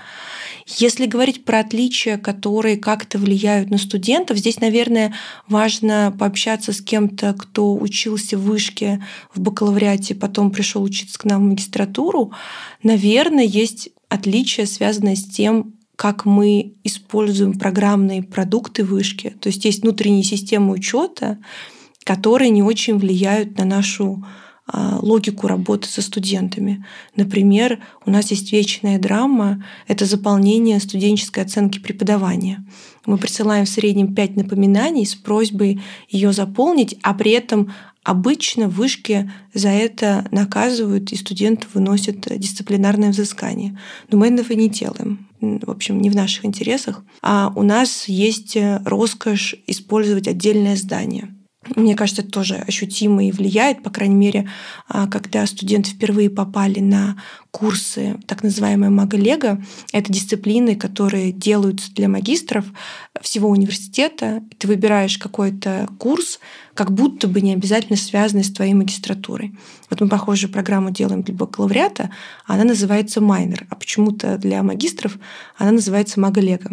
Если 0.66 1.06
говорить 1.06 1.44
про 1.44 1.58
отличия, 1.58 2.16
которые 2.16 2.76
как-то 2.76 3.18
влияют 3.18 3.70
на 3.70 3.78
студентов, 3.78 4.38
здесь, 4.38 4.60
наверное, 4.60 5.14
важно 5.48 6.14
пообщаться 6.16 6.72
с 6.72 6.80
кем-то, 6.80 7.34
кто 7.34 7.74
учился 7.74 8.38
в 8.38 8.42
вышке, 8.42 9.04
в 9.34 9.40
бакалавриате, 9.40 10.14
потом 10.14 10.52
пришел 10.52 10.82
учиться 10.82 11.18
к 11.18 11.24
нам 11.24 11.42
в 11.42 11.50
магистратуру. 11.50 12.32
Наверное, 12.82 13.44
есть 13.44 13.90
отличия, 14.08 14.66
связанные 14.66 15.16
с 15.16 15.24
тем, 15.24 15.74
как 16.02 16.24
мы 16.24 16.74
используем 16.82 17.56
программные 17.56 18.24
продукты 18.24 18.82
вышки. 18.82 19.36
То 19.38 19.46
есть 19.46 19.64
есть 19.64 19.82
внутренние 19.82 20.24
системы 20.24 20.72
учета, 20.72 21.38
которые 22.02 22.50
не 22.50 22.60
очень 22.60 22.98
влияют 22.98 23.56
на 23.56 23.64
нашу 23.64 24.26
а, 24.66 24.98
логику 25.00 25.46
работы 25.46 25.86
со 25.86 26.02
студентами. 26.02 26.84
Например, 27.14 27.78
у 28.04 28.10
нас 28.10 28.32
есть 28.32 28.50
вечная 28.50 28.98
драма— 28.98 29.64
это 29.86 30.04
заполнение 30.04 30.80
студенческой 30.80 31.44
оценки 31.44 31.78
преподавания. 31.78 32.66
Мы 33.06 33.16
присылаем 33.16 33.64
в 33.64 33.68
среднем 33.68 34.12
5 34.12 34.34
напоминаний 34.34 35.06
с 35.06 35.14
просьбой 35.14 35.80
ее 36.08 36.32
заполнить, 36.32 36.98
а 37.02 37.14
при 37.14 37.30
этом 37.30 37.72
Обычно 38.04 38.68
в 38.68 38.74
вышке 38.74 39.32
за 39.54 39.68
это 39.68 40.26
наказывают, 40.32 41.12
и 41.12 41.16
студентов 41.16 41.70
выносят 41.74 42.26
дисциплинарное 42.38 43.10
взыскание. 43.10 43.78
Но 44.10 44.18
мы 44.18 44.28
этого 44.28 44.52
не 44.54 44.68
делаем. 44.68 45.28
В 45.40 45.70
общем, 45.70 46.00
не 46.00 46.10
в 46.10 46.16
наших 46.16 46.44
интересах. 46.44 47.04
А 47.20 47.52
у 47.54 47.62
нас 47.62 48.08
есть 48.08 48.56
роскошь 48.84 49.54
использовать 49.66 50.26
отдельное 50.26 50.76
здание. 50.76 51.34
Мне 51.76 51.94
кажется, 51.94 52.22
это 52.22 52.30
тоже 52.32 52.56
ощутимо 52.56 53.24
и 53.24 53.30
влияет, 53.30 53.84
по 53.84 53.90
крайней 53.90 54.16
мере, 54.16 54.48
а, 54.88 55.06
когда 55.06 55.46
студенты 55.46 55.90
впервые 55.90 56.28
попали 56.28 56.80
на 56.80 57.22
курсы 57.52 58.18
так 58.26 58.42
называемые 58.42 58.90
мага-лего. 58.90 59.62
Это 59.92 60.12
дисциплины, 60.12 60.74
которые 60.74 61.30
делаются 61.30 61.94
для 61.94 62.08
магистров 62.08 62.64
всего 63.20 63.48
университета. 63.48 64.42
Ты 64.58 64.66
выбираешь 64.66 65.18
какой-то 65.18 65.88
курс, 65.98 66.40
как 66.74 66.92
будто 66.92 67.28
бы 67.28 67.40
не 67.40 67.52
обязательно 67.52 67.96
связанный 67.96 68.42
с 68.42 68.52
твоей 68.52 68.74
магистратурой. 68.74 69.54
Вот 69.88 70.00
мы 70.00 70.08
похожую 70.08 70.50
программу 70.50 70.90
делаем 70.90 71.22
для 71.22 71.34
бакалавриата, 71.34 72.10
она 72.44 72.64
называется 72.64 73.20
майнер, 73.20 73.66
а 73.70 73.76
почему-то 73.76 74.36
для 74.36 74.64
магистров 74.64 75.16
она 75.56 75.70
называется 75.70 76.18
мага-лего. 76.18 76.70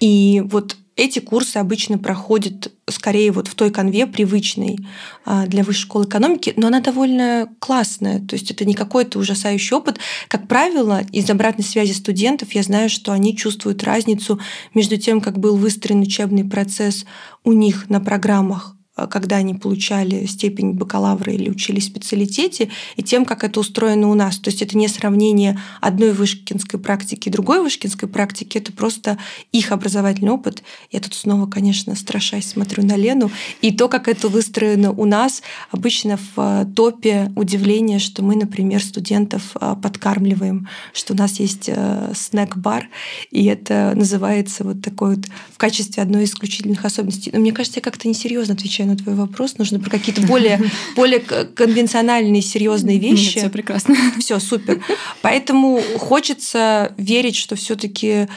И 0.00 0.42
вот 0.44 0.76
эти 0.96 1.18
курсы 1.18 1.56
обычно 1.56 1.98
проходят 1.98 2.72
скорее 2.88 3.32
вот 3.32 3.48
в 3.48 3.54
той 3.54 3.70
конве 3.70 4.06
привычной 4.06 4.78
а, 5.24 5.46
для 5.46 5.64
высшей 5.64 5.82
школы 5.82 6.04
экономики, 6.04 6.52
но 6.56 6.68
она 6.68 6.80
довольно 6.80 7.48
классная. 7.58 8.20
То 8.20 8.36
есть 8.36 8.50
это 8.50 8.64
не 8.64 8.74
какой-то 8.74 9.18
ужасающий 9.18 9.76
опыт. 9.76 9.98
Как 10.28 10.46
правило, 10.46 11.02
из 11.10 11.28
обратной 11.30 11.64
связи 11.64 11.92
студентов 11.92 12.52
я 12.52 12.62
знаю, 12.62 12.88
что 12.88 13.12
они 13.12 13.36
чувствуют 13.36 13.82
разницу 13.82 14.38
между 14.74 14.96
тем, 14.96 15.20
как 15.20 15.38
был 15.38 15.56
выстроен 15.56 16.00
учебный 16.00 16.44
процесс 16.44 17.04
у 17.42 17.52
них 17.52 17.88
на 17.88 18.00
программах 18.00 18.76
когда 18.94 19.36
они 19.36 19.54
получали 19.54 20.26
степень 20.26 20.72
бакалавра 20.72 21.32
или 21.32 21.50
учились 21.50 21.84
в 21.84 21.88
специалитете, 21.88 22.70
и 22.96 23.02
тем, 23.02 23.24
как 23.24 23.42
это 23.42 23.60
устроено 23.60 24.08
у 24.08 24.14
нас. 24.14 24.38
То 24.38 24.50
есть 24.50 24.62
это 24.62 24.76
не 24.78 24.88
сравнение 24.88 25.60
одной 25.80 26.12
вышкинской 26.12 26.78
практики 26.78 27.28
и 27.28 27.32
другой 27.32 27.60
вышкинской 27.62 28.08
практики, 28.08 28.58
это 28.58 28.72
просто 28.72 29.18
их 29.52 29.72
образовательный 29.72 30.30
опыт. 30.30 30.62
Я 30.92 31.00
тут 31.00 31.14
снова, 31.14 31.46
конечно, 31.46 31.94
страшась 31.96 32.50
смотрю 32.50 32.84
на 32.84 32.96
Лену. 32.96 33.30
И 33.62 33.72
то, 33.72 33.88
как 33.88 34.08
это 34.08 34.28
выстроено 34.28 34.92
у 34.92 35.04
нас, 35.04 35.42
обычно 35.70 36.16
в 36.16 36.32
э, 36.36 36.66
топе 36.74 37.32
удивление, 37.34 37.98
что 37.98 38.22
мы, 38.22 38.36
например, 38.36 38.82
студентов 38.82 39.56
э, 39.60 39.74
подкармливаем, 39.82 40.68
что 40.92 41.14
у 41.14 41.16
нас 41.16 41.40
есть 41.40 41.68
снэк-бар, 42.14 42.88
и 43.30 43.44
это 43.46 43.92
называется 43.94 44.64
вот 44.64 44.82
такой 44.82 45.16
вот 45.16 45.26
в 45.52 45.58
качестве 45.58 46.02
одной 46.02 46.24
из 46.24 46.30
исключительных 46.30 46.84
особенностей. 46.84 47.30
Но 47.32 47.40
мне 47.40 47.52
кажется, 47.52 47.78
я 47.78 47.82
как-то 47.82 48.08
несерьезно 48.08 48.54
отвечаю 48.54 48.83
отвечаю 48.84 48.86
на 48.86 48.96
твой 48.96 49.14
вопрос. 49.14 49.58
Нужно 49.58 49.80
про 49.80 49.90
какие-то 49.90 50.22
более, 50.22 50.60
более 50.96 51.20
конвенциональные, 51.20 52.42
серьезные 52.42 52.98
вещи. 52.98 53.38
все 53.38 53.48
прекрасно. 53.48 53.96
Все, 54.18 54.38
супер. 54.38 54.80
Поэтому 55.22 55.80
хочется 55.98 56.94
верить, 56.96 57.36
что 57.36 57.56
все-таки 57.56 58.28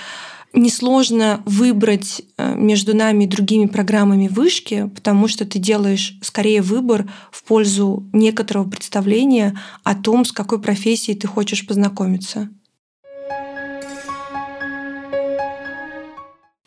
несложно 0.53 1.41
выбрать 1.45 2.21
э, 2.37 2.55
между 2.55 2.95
нами 2.95 3.25
и 3.25 3.27
другими 3.27 3.67
программами 3.67 4.27
вышки, 4.27 4.89
потому 4.95 5.27
что 5.27 5.45
ты 5.45 5.59
делаешь 5.59 6.17
скорее 6.21 6.61
выбор 6.61 7.05
в 7.31 7.43
пользу 7.43 8.03
некоторого 8.13 8.69
представления 8.69 9.59
о 9.83 9.93
том, 9.93 10.25
с 10.25 10.31
какой 10.31 10.59
профессией 10.59 11.17
ты 11.17 11.27
хочешь 11.27 11.67
познакомиться. 11.67 12.49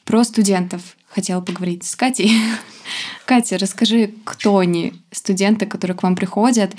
Про 0.05 0.25
студентов 0.25 0.97
хотела 1.11 1.41
поговорить 1.41 1.85
с 1.85 1.97
Катей. 1.97 2.33
Катя, 3.27 3.59
расскажи, 3.59 4.15
кто 4.25 4.59
они, 4.59 4.95
студенты, 5.11 5.67
которые 5.67 5.97
к 5.97 6.03
вам 6.03 6.17
приходят, 6.17 6.73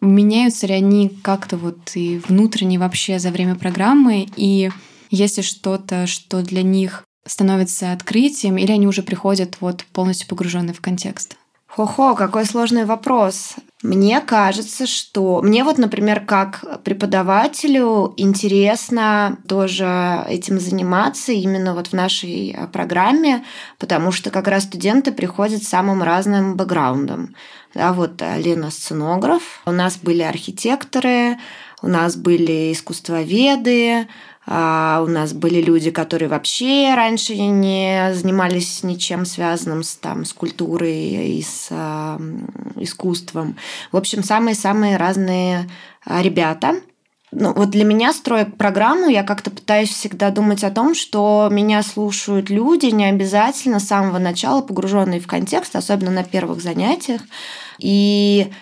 меняются 0.00 0.66
ли 0.66 0.74
они 0.74 1.08
как-то 1.08 1.56
вот 1.56 1.78
и 1.94 2.18
внутренне 2.18 2.78
вообще 2.78 3.18
за 3.18 3.30
время 3.30 3.56
программы, 3.56 4.28
и 4.36 4.70
есть 5.10 5.36
ли 5.36 5.42
что-то, 5.42 6.06
что 6.06 6.42
для 6.42 6.62
них 6.62 7.04
становится 7.26 7.92
открытием, 7.92 8.58
или 8.58 8.72
они 8.72 8.86
уже 8.86 9.02
приходят 9.02 9.56
вот 9.60 9.84
полностью 9.92 10.28
погруженные 10.28 10.74
в 10.74 10.80
контекст? 10.80 11.36
Хо-хо, 11.66 12.14
какой 12.14 12.44
сложный 12.44 12.84
вопрос. 12.84 13.54
Мне 13.84 14.22
кажется, 14.22 14.86
что 14.86 15.42
мне 15.42 15.62
вот, 15.62 15.76
например, 15.76 16.24
как 16.24 16.82
преподавателю 16.84 18.14
интересно 18.16 19.36
тоже 19.46 20.24
этим 20.26 20.58
заниматься 20.58 21.32
именно 21.32 21.74
вот 21.74 21.88
в 21.88 21.92
нашей 21.92 22.52
э, 22.52 22.66
программе, 22.68 23.44
потому 23.78 24.10
что 24.10 24.30
как 24.30 24.48
раз 24.48 24.62
студенты 24.62 25.12
приходят 25.12 25.62
с 25.62 25.68
самым 25.68 26.02
разным 26.02 26.56
бэкграундом. 26.56 27.34
Да, 27.74 27.92
вот 27.92 28.22
э, 28.22 28.40
Лена 28.40 28.70
сценограф, 28.70 29.60
у 29.66 29.70
нас 29.70 29.98
были 29.98 30.22
архитекторы, 30.22 31.36
у 31.82 31.88
нас 31.88 32.16
были 32.16 32.72
искусствоведы, 32.72 34.08
а, 34.46 35.02
у 35.04 35.08
нас 35.08 35.32
были 35.32 35.60
люди, 35.60 35.90
которые 35.90 36.28
вообще 36.28 36.92
раньше 36.94 37.36
не 37.36 38.12
занимались 38.14 38.82
ничем 38.82 39.24
связанным 39.24 39.82
с, 39.82 39.96
там, 39.96 40.24
с 40.24 40.32
культурой 40.32 41.38
и 41.38 41.42
с 41.42 41.68
э, 41.70 42.18
искусством. 42.76 43.56
В 43.90 43.96
общем, 43.96 44.22
самые-самые 44.22 44.98
разные 44.98 45.68
а, 46.04 46.22
ребята. 46.22 46.74
Ну, 47.36 47.52
вот 47.52 47.70
для 47.70 47.84
меня, 47.84 48.12
строя 48.12 48.44
программу, 48.44 49.08
я 49.08 49.24
как-то 49.24 49.50
пытаюсь 49.50 49.88
всегда 49.88 50.30
думать 50.30 50.62
о 50.62 50.70
том, 50.70 50.94
что 50.94 51.48
меня 51.50 51.82
слушают 51.82 52.48
люди, 52.48 52.86
не 52.86 53.06
обязательно 53.06 53.80
с 53.80 53.88
самого 53.88 54.18
начала 54.18 54.60
погруженные 54.60 55.20
в 55.20 55.26
контекст, 55.26 55.74
особенно 55.74 56.12
на 56.12 56.22
первых 56.22 56.62
занятиях. 56.62 57.22
И 57.78 58.52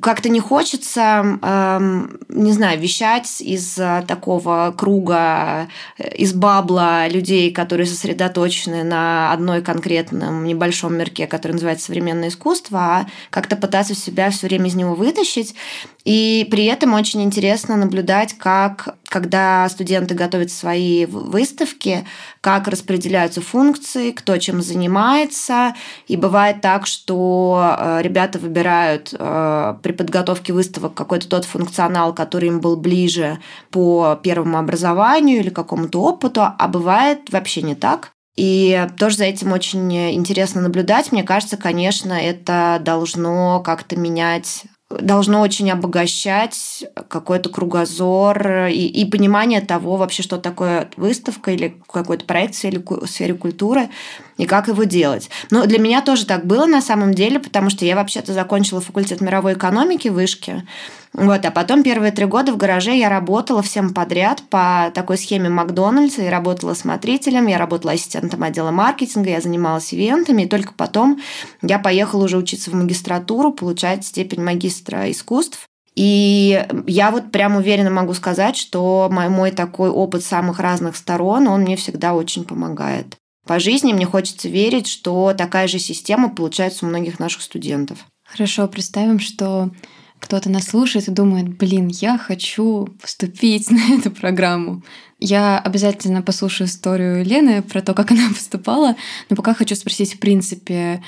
как-то 0.00 0.28
не 0.28 0.40
хочется, 0.40 1.38
эм, 1.42 2.18
не 2.28 2.52
знаю, 2.52 2.80
вещать 2.80 3.40
из 3.40 3.74
такого 4.06 4.74
круга, 4.76 5.68
э, 5.98 6.14
из 6.16 6.32
бабла 6.32 7.08
людей, 7.08 7.52
которые 7.52 7.86
сосредоточены 7.86 8.84
на 8.84 9.32
одной 9.32 9.62
конкретном 9.62 10.44
небольшом 10.44 10.96
мирке, 10.96 11.26
который 11.26 11.52
называется 11.52 11.86
современное 11.86 12.28
искусство, 12.28 12.78
а 12.78 13.06
как-то 13.30 13.56
пытаться 13.56 13.94
себя 13.94 14.30
все 14.30 14.46
время 14.46 14.66
из 14.66 14.74
него 14.74 14.94
вытащить. 14.94 15.54
И 16.04 16.48
при 16.50 16.64
этом 16.64 16.94
очень 16.94 17.22
интересно 17.22 17.76
наблюдать, 17.76 18.34
как, 18.34 18.96
когда 19.06 19.68
студенты 19.68 20.14
готовят 20.14 20.50
свои 20.50 21.06
выставки, 21.06 22.04
как 22.40 22.66
распределяются 22.66 23.40
функции, 23.40 24.10
кто 24.10 24.36
чем 24.38 24.62
занимается. 24.62 25.74
И 26.08 26.16
бывает 26.16 26.60
так, 26.60 26.86
что 26.86 27.76
э, 27.78 28.02
ребята 28.02 28.40
выбирают 28.40 29.14
э, 29.16 29.74
при 29.82 29.92
подготовке 29.92 30.52
выставок 30.52 30.94
какой-то 30.94 31.28
тот 31.28 31.44
функционал, 31.44 32.12
который 32.12 32.48
им 32.48 32.60
был 32.60 32.76
ближе 32.76 33.38
по 33.70 34.18
первому 34.20 34.58
образованию 34.58 35.38
или 35.38 35.50
какому-то 35.50 36.02
опыту, 36.02 36.42
а 36.42 36.68
бывает 36.68 37.30
вообще 37.30 37.62
не 37.62 37.76
так. 37.76 38.10
И 38.34 38.86
тоже 38.98 39.18
за 39.18 39.24
этим 39.24 39.52
очень 39.52 39.94
интересно 40.14 40.62
наблюдать. 40.62 41.12
Мне 41.12 41.22
кажется, 41.22 41.56
конечно, 41.56 42.14
это 42.14 42.80
должно 42.82 43.60
как-то 43.60 43.96
менять 43.96 44.64
должно 45.00 45.40
очень 45.40 45.70
обогащать 45.70 46.84
какой-то 47.08 47.48
кругозор 47.48 48.66
и, 48.66 48.86
и 48.86 49.04
понимание 49.04 49.60
того 49.60 49.96
вообще, 49.96 50.22
что 50.22 50.38
такое 50.38 50.90
выставка 50.96 51.50
или 51.52 51.76
какой-то 51.90 52.24
проекция 52.24 52.70
или 52.70 52.82
в 52.84 53.06
сфере 53.06 53.34
культуры. 53.34 53.88
И 54.36 54.46
как 54.46 54.68
его 54.68 54.84
делать. 54.84 55.30
Но 55.50 55.66
для 55.66 55.78
меня 55.78 56.02
тоже 56.02 56.26
так 56.26 56.46
было 56.46 56.66
на 56.66 56.80
самом 56.80 57.14
деле, 57.14 57.38
потому 57.38 57.70
что 57.70 57.84
я 57.84 57.96
вообще-то 57.96 58.32
закончила 58.32 58.80
факультет 58.80 59.20
мировой 59.20 59.54
экономики 59.54 60.08
в 60.08 60.14
Вышке. 60.14 60.64
Вот, 61.12 61.44
а 61.44 61.50
потом 61.50 61.82
первые 61.82 62.10
три 62.10 62.24
года 62.24 62.52
в 62.52 62.56
гараже 62.56 62.96
я 62.96 63.10
работала 63.10 63.62
всем 63.62 63.92
подряд 63.92 64.42
по 64.48 64.90
такой 64.94 65.18
схеме 65.18 65.50
Макдональдса. 65.50 66.22
Я 66.22 66.30
работала 66.30 66.72
смотрителем, 66.72 67.46
я 67.46 67.58
работала 67.58 67.92
ассистентом 67.92 68.42
отдела 68.42 68.70
маркетинга, 68.70 69.30
я 69.30 69.40
занималась 69.42 69.92
ивентами, 69.92 70.42
и 70.42 70.48
только 70.48 70.72
потом 70.72 71.20
я 71.60 71.78
поехала 71.78 72.24
уже 72.24 72.38
учиться 72.38 72.70
в 72.70 72.74
магистратуру, 72.74 73.52
получать 73.52 74.06
степень 74.06 74.42
магистра 74.42 75.10
искусств. 75.10 75.66
И 75.94 76.66
я 76.86 77.10
вот 77.10 77.30
прям 77.30 77.56
уверенно 77.56 77.90
могу 77.90 78.14
сказать, 78.14 78.56
что 78.56 79.08
мой, 79.12 79.28
мой 79.28 79.50
такой 79.50 79.90
опыт 79.90 80.24
самых 80.24 80.58
разных 80.58 80.96
сторон, 80.96 81.46
он 81.48 81.62
мне 81.62 81.76
всегда 81.76 82.14
очень 82.14 82.44
помогает. 82.44 83.16
По 83.46 83.58
жизни 83.58 83.92
мне 83.92 84.06
хочется 84.06 84.48
верить, 84.48 84.86
что 84.86 85.34
такая 85.36 85.66
же 85.66 85.78
система 85.78 86.28
получается 86.28 86.86
у 86.86 86.88
многих 86.88 87.18
наших 87.18 87.42
студентов. 87.42 88.06
Хорошо, 88.24 88.68
представим, 88.68 89.18
что 89.18 89.70
кто-то 90.20 90.48
нас 90.48 90.66
слушает 90.68 91.08
и 91.08 91.12
думает, 91.12 91.48
блин, 91.56 91.88
я 91.88 92.16
хочу 92.16 92.86
поступить 93.00 93.70
на 93.70 93.94
эту 93.94 94.10
программу. 94.10 94.82
Я 95.18 95.58
обязательно 95.58 96.22
послушаю 96.22 96.68
историю 96.68 97.24
Лены 97.24 97.62
про 97.62 97.82
то, 97.82 97.94
как 97.94 98.12
она 98.12 98.28
поступала, 98.34 98.96
но 99.28 99.36
пока 99.36 99.54
хочу 99.54 99.74
спросить, 99.74 100.14
в 100.14 100.20
принципе, 100.20 101.02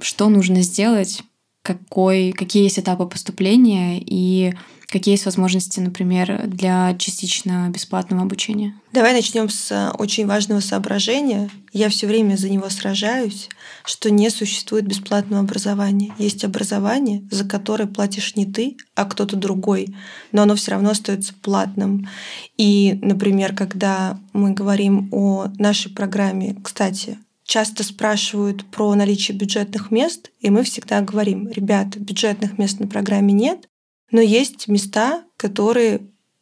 что 0.00 0.28
нужно 0.28 0.62
сделать, 0.62 1.22
какой, 1.62 2.32
какие 2.32 2.64
есть 2.64 2.78
этапы 2.78 3.06
поступления 3.06 4.00
и 4.00 4.54
какие 4.88 5.14
есть 5.14 5.26
возможности, 5.26 5.80
например, 5.80 6.46
для 6.46 6.94
частично 6.98 7.68
бесплатного 7.68 8.22
обучения? 8.22 8.74
Давай 8.92 9.12
начнем 9.12 9.48
с 9.48 9.70
э, 9.70 9.90
очень 9.98 10.26
важного 10.26 10.60
соображения. 10.60 11.50
Я 11.72 11.90
все 11.90 12.06
время 12.06 12.36
за 12.36 12.48
него 12.48 12.70
сражаюсь, 12.70 13.50
что 13.84 14.10
не 14.10 14.30
существует 14.30 14.86
бесплатного 14.86 15.42
образования. 15.42 16.14
Есть 16.18 16.44
образование, 16.44 17.22
за 17.30 17.44
которое 17.44 17.86
платишь 17.86 18.34
не 18.34 18.46
ты, 18.46 18.78
а 18.94 19.04
кто-то 19.04 19.36
другой, 19.36 19.94
но 20.32 20.42
оно 20.42 20.54
все 20.54 20.70
равно 20.72 20.90
остается 20.90 21.34
платным. 21.34 22.08
И, 22.56 22.98
например, 23.02 23.54
когда 23.54 24.18
мы 24.32 24.52
говорим 24.52 25.08
о 25.12 25.48
нашей 25.58 25.92
программе, 25.92 26.56
кстати, 26.64 27.18
часто 27.44 27.84
спрашивают 27.84 28.64
про 28.70 28.94
наличие 28.94 29.36
бюджетных 29.36 29.90
мест, 29.90 30.30
и 30.40 30.48
мы 30.48 30.62
всегда 30.62 31.02
говорим, 31.02 31.48
ребята, 31.48 32.00
бюджетных 32.00 32.56
мест 32.56 32.80
на 32.80 32.86
программе 32.86 33.34
нет, 33.34 33.68
но 34.10 34.20
есть 34.20 34.68
места, 34.68 35.24
которые 35.36 36.00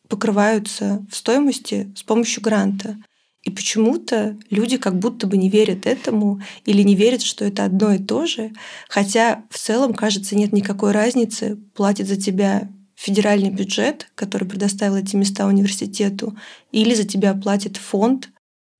покрываются 0.09 1.05
в 1.11 1.17
стоимости 1.17 1.93
с 1.97 2.03
помощью 2.03 2.43
гранта. 2.43 2.97
И 3.43 3.51
почему-то 3.51 4.37
люди 4.51 4.77
как 4.77 4.99
будто 4.99 5.27
бы 5.27 5.37
не 5.37 5.49
верят 5.49 5.87
этому 5.87 6.41
или 6.65 6.83
не 6.83 6.97
верят, 6.97 7.23
что 7.23 7.45
это 7.45 7.65
одно 7.65 7.93
и 7.93 7.99
то 7.99 8.27
же, 8.27 8.53
хотя 8.89 9.45
в 9.51 9.59
целом, 9.59 9.95
кажется, 9.95 10.35
нет 10.35 10.53
никакой 10.53 10.91
разницы, 10.91 11.57
платит 11.75 12.09
за 12.09 12.17
тебя 12.17 12.69
федеральный 12.97 13.51
бюджет, 13.51 14.11
который 14.17 14.49
предоставил 14.49 14.97
эти 14.97 15.15
места 15.15 15.47
университету, 15.47 16.37
или 16.73 16.95
за 16.95 17.05
тебя 17.05 17.35
платит 17.35 17.77
фонд, 17.77 18.31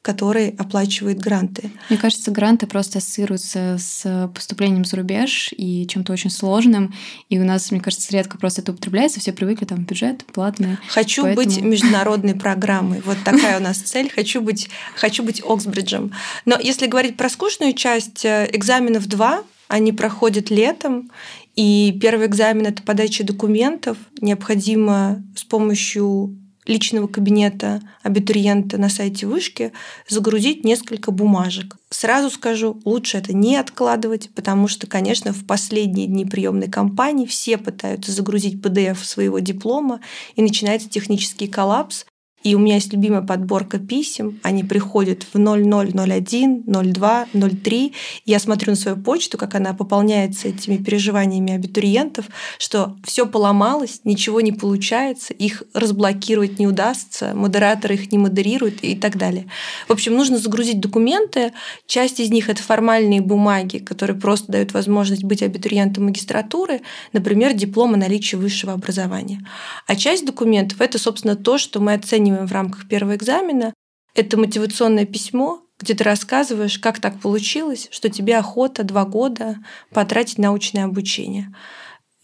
который 0.07 0.51
оплачивает 0.51 1.19
гранты. 1.19 1.69
Мне 1.91 1.99
кажется, 1.99 2.31
гранты 2.31 2.69
просто 2.69 2.99
ассоциируются 2.99 3.77
с 3.77 4.31
поступлением 4.33 4.85
за 4.85 4.99
рубеж 4.99 5.53
и 5.57 5.85
чем-то 5.89 6.13
очень 6.13 6.31
сложным. 6.31 6.95
И 7.29 7.41
у 7.41 7.45
нас, 7.45 7.73
мне 7.73 7.81
кажется, 7.81 8.13
редко 8.13 8.39
просто 8.39 8.63
это 8.63 8.71
употребляется. 8.71 9.19
Все 9.19 9.33
привыкли, 9.33 9.65
там, 9.65 9.85
бюджет 9.85 10.25
платный. 10.27 10.77
Хочу 10.91 11.25
поэтому... 11.25 11.45
быть 11.45 11.61
международной 11.61 12.37
программой. 12.37 13.03
Вот 13.05 13.17
такая 13.25 13.59
у 13.59 13.61
нас 13.61 13.79
цель. 13.79 14.09
Хочу 14.15 14.41
быть, 14.41 14.71
хочу 14.95 15.25
быть 15.25 15.43
Оксбриджем. 15.45 16.13
Но 16.45 16.57
если 16.57 16.87
говорить 16.87 17.17
про 17.17 17.29
скучную 17.29 17.73
часть, 17.73 18.25
э, 18.25 18.49
экзаменов 18.53 19.09
два, 19.09 19.43
они 19.67 19.91
проходят 19.91 20.51
летом, 20.51 21.11
и 21.57 21.99
первый 22.01 22.29
экзамен— 22.29 22.65
это 22.69 22.81
подача 22.85 23.25
документов. 23.25 23.99
Необходимо 24.21 25.21
с 25.35 25.43
помощью 25.43 26.39
личного 26.67 27.07
кабинета 27.07 27.81
абитуриента 28.03 28.79
на 28.79 28.89
сайте 28.89 29.27
вышки 29.27 29.73
загрузить 30.09 30.65
несколько 30.65 31.11
бумажек. 31.11 31.77
Сразу 31.91 32.31
скажу, 32.31 32.81
лучше 32.85 33.19
это 33.19 33.33
не 33.33 33.57
откладывать, 33.57 34.31
потому 34.35 34.69
что, 34.69 34.87
конечно, 34.87 35.33
в 35.33 35.47
последние 35.47 36.07
дни 36.07 36.25
приемной 36.25 36.69
кампании 36.69 37.27
все 37.27 37.59
пытаются 37.59 38.13
загрузить 38.13 38.65
PDF 38.65 39.03
своего 39.05 39.39
диплома, 39.39 40.01
и 40.35 40.43
начинается 40.43 40.89
технический 40.89 41.47
коллапс, 41.47 42.05
и 42.43 42.55
у 42.55 42.61
меня 42.61 42.77
есть 42.77 42.93
любимая 42.93 43.23
подборка 43.23 43.81
писем. 43.81 44.39
Они 44.45 44.63
приходят 44.63 45.27
в 45.33 45.37
0001, 45.37 46.63
02, 46.65 47.27
03. 47.33 47.93
Я 48.25 48.39
смотрю 48.39 48.71
на 48.71 48.77
свою 48.77 48.97
почту, 48.97 49.37
как 49.37 49.57
она 49.57 49.75
пополняется 49.75 50.49
этими 50.49 50.77
переживаниями 50.77 51.55
абитуриентов, 51.55 52.27
что 52.59 52.97
все 53.05 53.27
поломалось, 53.27 54.03
ничего 54.05 54.41
не 54.41 54.53
получается, 54.53 55.35
их 55.35 55.65
разблокировать 55.75 56.61
не 56.61 56.69
удастся, 56.69 57.33
модератор 57.35 57.91
их 57.91 58.13
не 58.13 58.19
модерирует 58.19 58.85
и 58.85 58.95
так 58.95 59.17
далее. 59.17 59.47
В 59.89 59.93
общем, 59.93 60.15
нужно 60.15 60.39
загрузить 60.39 60.79
документы. 60.79 61.53
Часть 61.89 62.21
из 62.21 62.31
них— 62.31 62.49
это 62.51 62.63
формальные 62.63 63.23
бумаги, 63.23 63.79
которые 63.79 64.17
просто 64.21 64.53
дают 64.53 64.73
возможность 64.73 65.25
быть 65.25 65.43
абитуриентом 65.43 66.05
магистратуры, 66.05 66.83
например, 67.13 67.55
диплом 67.55 67.95
о 67.95 67.97
наличии 67.97 68.37
высшего 68.37 68.73
образования. 68.73 69.45
А 69.89 69.97
часть 69.97 70.25
документов— 70.25 70.81
это, 70.81 71.01
собственно, 71.01 71.35
то, 71.35 71.59
что 71.59 71.81
мы 71.81 71.95
оцениваем 71.95 72.36
в 72.45 72.53
рамках 72.53 72.89
первого 72.89 73.17
экзамена, 73.17 73.73
это 74.15 74.37
мотивационное 74.37 75.07
письмо, 75.07 75.63
где 75.79 75.95
ты 75.95 76.05
рассказываешь, 76.05 76.79
как 76.79 77.01
так 77.01 77.21
получилось, 77.21 77.89
что 77.91 78.09
тебе 78.09 78.37
охота 78.39 78.83
два 78.83 79.05
года 79.05 79.59
потратить 79.93 80.39
научное 80.39 80.85
обучение. 80.85 81.55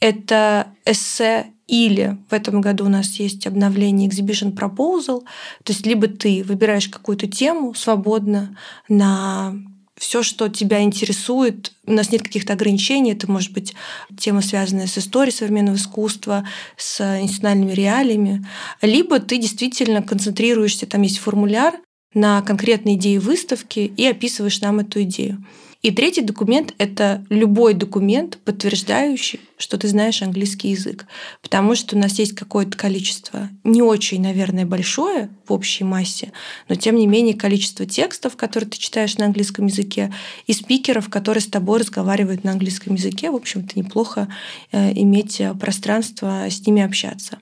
Это 0.01 0.75
эссе 0.85 1.53
или 1.69 2.19
в 2.29 2.33
этом 2.35 2.61
году 2.61 2.87
у 2.87 2.89
нас 2.89 3.15
есть 3.15 3.47
обновление 3.47 4.09
Exhibition 4.09 4.55
Proposal, 4.55 5.23
то 5.65 5.73
есть 5.73 5.87
либо 5.87 6.09
ты 6.09 6.43
выбираешь 6.43 6.89
какую-то 6.89 7.29
тему 7.29 7.75
свободно 7.75 8.59
на 8.89 9.55
все, 10.03 10.25
что 10.25 10.49
тебя 10.49 10.83
интересует. 10.83 11.71
У 11.87 11.93
нас 11.93 12.11
нет 12.11 12.23
каких-то 12.23 12.55
ограничений. 12.55 13.13
Это 13.13 13.31
может 13.31 13.53
быть 13.53 13.73
тема, 14.19 14.43
связанная 14.43 14.89
с 14.89 14.99
историей 14.99 15.33
современного 15.33 15.77
искусства, 15.77 16.45
с 16.77 17.01
институциональными 17.21 17.71
реалиями. 17.71 18.45
Либо 18.81 19.21
ты 19.21 19.39
действительно 19.39 20.03
концентрируешься, 20.03 20.87
там 20.87 21.03
есть 21.03 21.19
формуляр 21.19 21.79
на 22.15 22.43
конкретные 22.43 22.97
идеи 22.97 23.19
выставки 23.19 23.79
и 23.79 24.05
описываешь 24.05 24.61
нам 24.61 24.81
эту 24.81 25.03
идею. 25.03 25.45
И 25.83 25.91
третий 25.91 26.23
документ— 26.23 26.75
это 26.79 27.27
любой 27.29 27.75
документ, 27.75 28.39
подтверждающий, 28.45 29.41
что 29.59 29.77
ты 29.79 29.89
знаешь 29.89 30.23
английский 30.23 30.69
язык. 30.69 31.07
Потому 31.43 31.75
что 31.75 31.97
у 31.97 31.99
нас 31.99 32.21
есть 32.21 32.37
какое-то 32.37 32.79
количество, 32.79 33.49
не 33.65 33.83
очень, 33.83 34.23
наверное, 34.23 34.65
большое 34.65 35.29
в 35.45 35.53
общей 35.53 35.83
массе, 35.83 36.33
но 36.69 36.77
тем 36.77 36.95
не 36.95 37.09
менее 37.09 37.35
количество 37.35 37.85
текстов, 37.85 38.37
которые 38.37 38.71
ты 38.71 38.79
читаешь 38.79 39.19
на 39.19 39.25
английском 39.25 39.67
языке, 39.67 40.15
и 40.47 40.53
спикеров, 40.53 41.09
которые 41.11 41.43
с 41.43 41.49
тобой 41.49 41.81
разговаривают 41.81 42.45
на 42.45 42.53
английском 42.53 42.95
языке. 42.95 43.33
В 43.33 43.35
общем-то, 43.35 43.77
неплохо 43.77 44.29
э, 44.71 44.93
иметь 44.93 45.43
пространство 45.61 46.47
с 46.49 46.65
ними 46.65 46.83
общаться. 46.83 47.39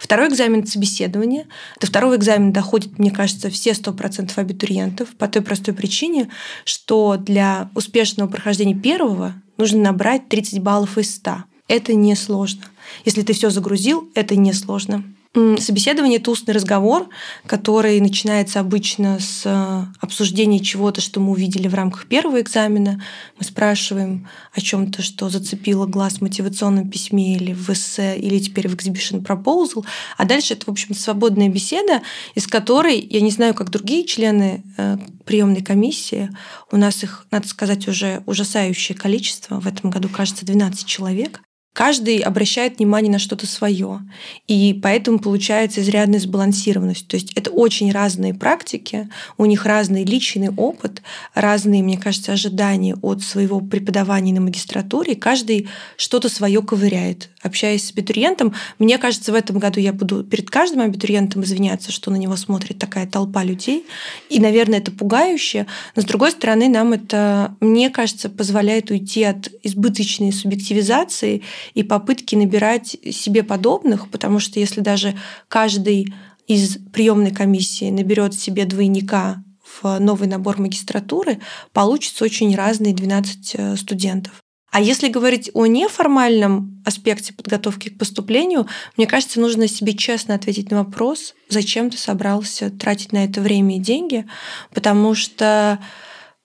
Второй 0.00 0.28
экзамен— 0.28 0.66
собеседование. 0.66 1.46
До 1.78 1.86
второго 1.86 2.16
экзамена 2.16 2.54
доходит, 2.54 2.98
мне 2.98 3.10
кажется, 3.10 3.50
все 3.50 3.72
100% 3.72 4.32
абитуриентов 4.36 5.10
по 5.10 5.28
той 5.28 5.42
простой 5.42 5.74
причине, 5.74 6.30
что 6.64 7.18
для 7.18 7.70
успешного 7.74 8.26
прохождения 8.26 8.74
первого 8.74 9.34
нужно 9.58 9.82
набрать 9.82 10.26
30 10.30 10.60
баллов 10.60 10.96
из 10.96 11.14
100. 11.16 11.44
Это 11.68 11.92
несложно. 11.92 12.62
Если 13.04 13.20
ты 13.20 13.34
все 13.34 13.50
загрузил, 13.50 14.10
это 14.14 14.36
несложно. 14.36 15.04
Собеседование— 15.32 16.18
это 16.20 16.32
устный 16.32 16.54
разговор, 16.54 17.08
который 17.46 18.00
начинается 18.00 18.58
обычно 18.58 19.20
с 19.20 19.42
э, 19.44 19.84
обсуждения 20.00 20.58
чего-то, 20.58 21.00
что 21.00 21.20
мы 21.20 21.30
увидели 21.30 21.68
в 21.68 21.74
рамках 21.74 22.08
первого 22.08 22.40
экзамена. 22.40 23.00
Мы 23.38 23.44
спрашиваем 23.44 24.28
о 24.52 24.60
чем 24.60 24.90
то 24.90 25.02
что 25.02 25.28
зацепило 25.28 25.86
глаз 25.86 26.14
в 26.14 26.22
мотивационном 26.22 26.90
письме 26.90 27.36
или 27.36 27.52
в 27.52 27.70
эссе, 27.70 28.18
или 28.18 28.40
теперь 28.40 28.66
в 28.66 28.74
exhibition 28.74 29.22
proposal. 29.22 29.86
А 30.16 30.24
дальше 30.24 30.54
это, 30.54 30.66
в 30.66 30.70
общем, 30.70 30.96
свободная 30.96 31.48
беседа, 31.48 32.02
из 32.34 32.48
которой, 32.48 32.98
я 32.98 33.20
не 33.20 33.30
знаю, 33.30 33.54
как 33.54 33.70
другие 33.70 34.04
члены 34.06 34.64
э, 34.78 34.96
приемной 35.26 35.62
комиссии, 35.62 36.28
у 36.72 36.76
нас 36.76 37.04
их, 37.04 37.26
надо 37.30 37.46
сказать, 37.46 37.86
уже 37.86 38.24
ужасающее 38.26 38.98
количество. 38.98 39.60
В 39.60 39.68
этом 39.68 39.90
году, 39.90 40.08
кажется, 40.08 40.44
12 40.44 40.84
человек 40.86 41.40
каждый 41.72 42.18
обращает 42.18 42.78
внимание 42.78 43.12
на 43.12 43.18
что-то 43.18 43.46
свое. 43.46 44.00
И 44.48 44.78
поэтому 44.82 45.18
получается 45.18 45.80
изрядная 45.80 46.18
сбалансированность. 46.18 47.06
То 47.08 47.16
есть 47.16 47.32
это 47.36 47.50
очень 47.50 47.92
разные 47.92 48.34
практики, 48.34 49.08
у 49.38 49.46
них 49.46 49.64
разный 49.64 50.04
личный 50.04 50.50
опыт, 50.50 51.02
разные, 51.34 51.82
мне 51.82 51.96
кажется, 51.96 52.32
ожидания 52.32 52.96
от 53.02 53.22
своего 53.22 53.60
преподавания 53.60 54.32
на 54.32 54.40
магистратуре. 54.40 55.14
Каждый 55.14 55.68
что-то 55.96 56.28
свое 56.28 56.60
ковыряет. 56.62 57.30
Общаясь 57.42 57.86
с 57.86 57.92
абитуриентом, 57.92 58.54
мне 58.78 58.98
кажется, 58.98 59.32
в 59.32 59.34
этом 59.34 59.58
году 59.58 59.80
я 59.80 59.92
буду 59.92 60.24
перед 60.24 60.50
каждым 60.50 60.80
абитуриентом 60.80 61.42
извиняться, 61.44 61.92
что 61.92 62.10
на 62.10 62.16
него 62.16 62.36
смотрит 62.36 62.78
такая 62.78 63.06
толпа 63.06 63.44
людей. 63.44 63.86
И, 64.28 64.40
наверное, 64.40 64.80
это 64.80 64.90
пугающе. 64.90 65.66
Но, 65.96 66.02
с 66.02 66.04
другой 66.04 66.32
стороны, 66.32 66.68
нам 66.68 66.92
это, 66.92 67.56
мне 67.60 67.90
кажется, 67.90 68.28
позволяет 68.28 68.90
уйти 68.90 69.22
от 69.22 69.50
избыточной 69.62 70.32
субъективизации 70.32 71.42
и 71.74 71.82
попытки 71.82 72.34
набирать 72.36 72.96
себе 73.10 73.42
подобных, 73.42 74.10
потому 74.10 74.38
что 74.38 74.60
если 74.60 74.80
даже 74.80 75.16
каждый 75.48 76.12
из 76.46 76.78
приемной 76.92 77.30
комиссии 77.30 77.90
наберет 77.90 78.34
себе 78.34 78.64
двойника 78.64 79.42
в 79.82 79.98
новый 79.98 80.28
набор 80.28 80.58
магистратуры, 80.58 81.40
получится 81.72 82.24
очень 82.24 82.54
разные 82.56 82.92
12 82.92 83.54
э, 83.54 83.76
студентов. 83.76 84.32
А 84.70 84.80
если 84.80 85.08
говорить 85.08 85.50
о 85.52 85.66
неформальном 85.66 86.82
аспекте 86.84 87.32
подготовки 87.32 87.88
к 87.88 87.98
поступлению, 87.98 88.66
мне 88.96 89.06
кажется, 89.06 89.40
нужно 89.40 89.66
себе 89.66 89.94
честно 89.94 90.34
ответить 90.34 90.70
на 90.70 90.84
вопрос, 90.84 91.34
зачем 91.48 91.90
ты 91.90 91.98
собрался 91.98 92.70
тратить 92.70 93.12
на 93.12 93.24
это 93.24 93.40
время 93.40 93.76
и 93.76 93.80
деньги, 93.80 94.26
потому 94.72 95.14
что 95.14 95.80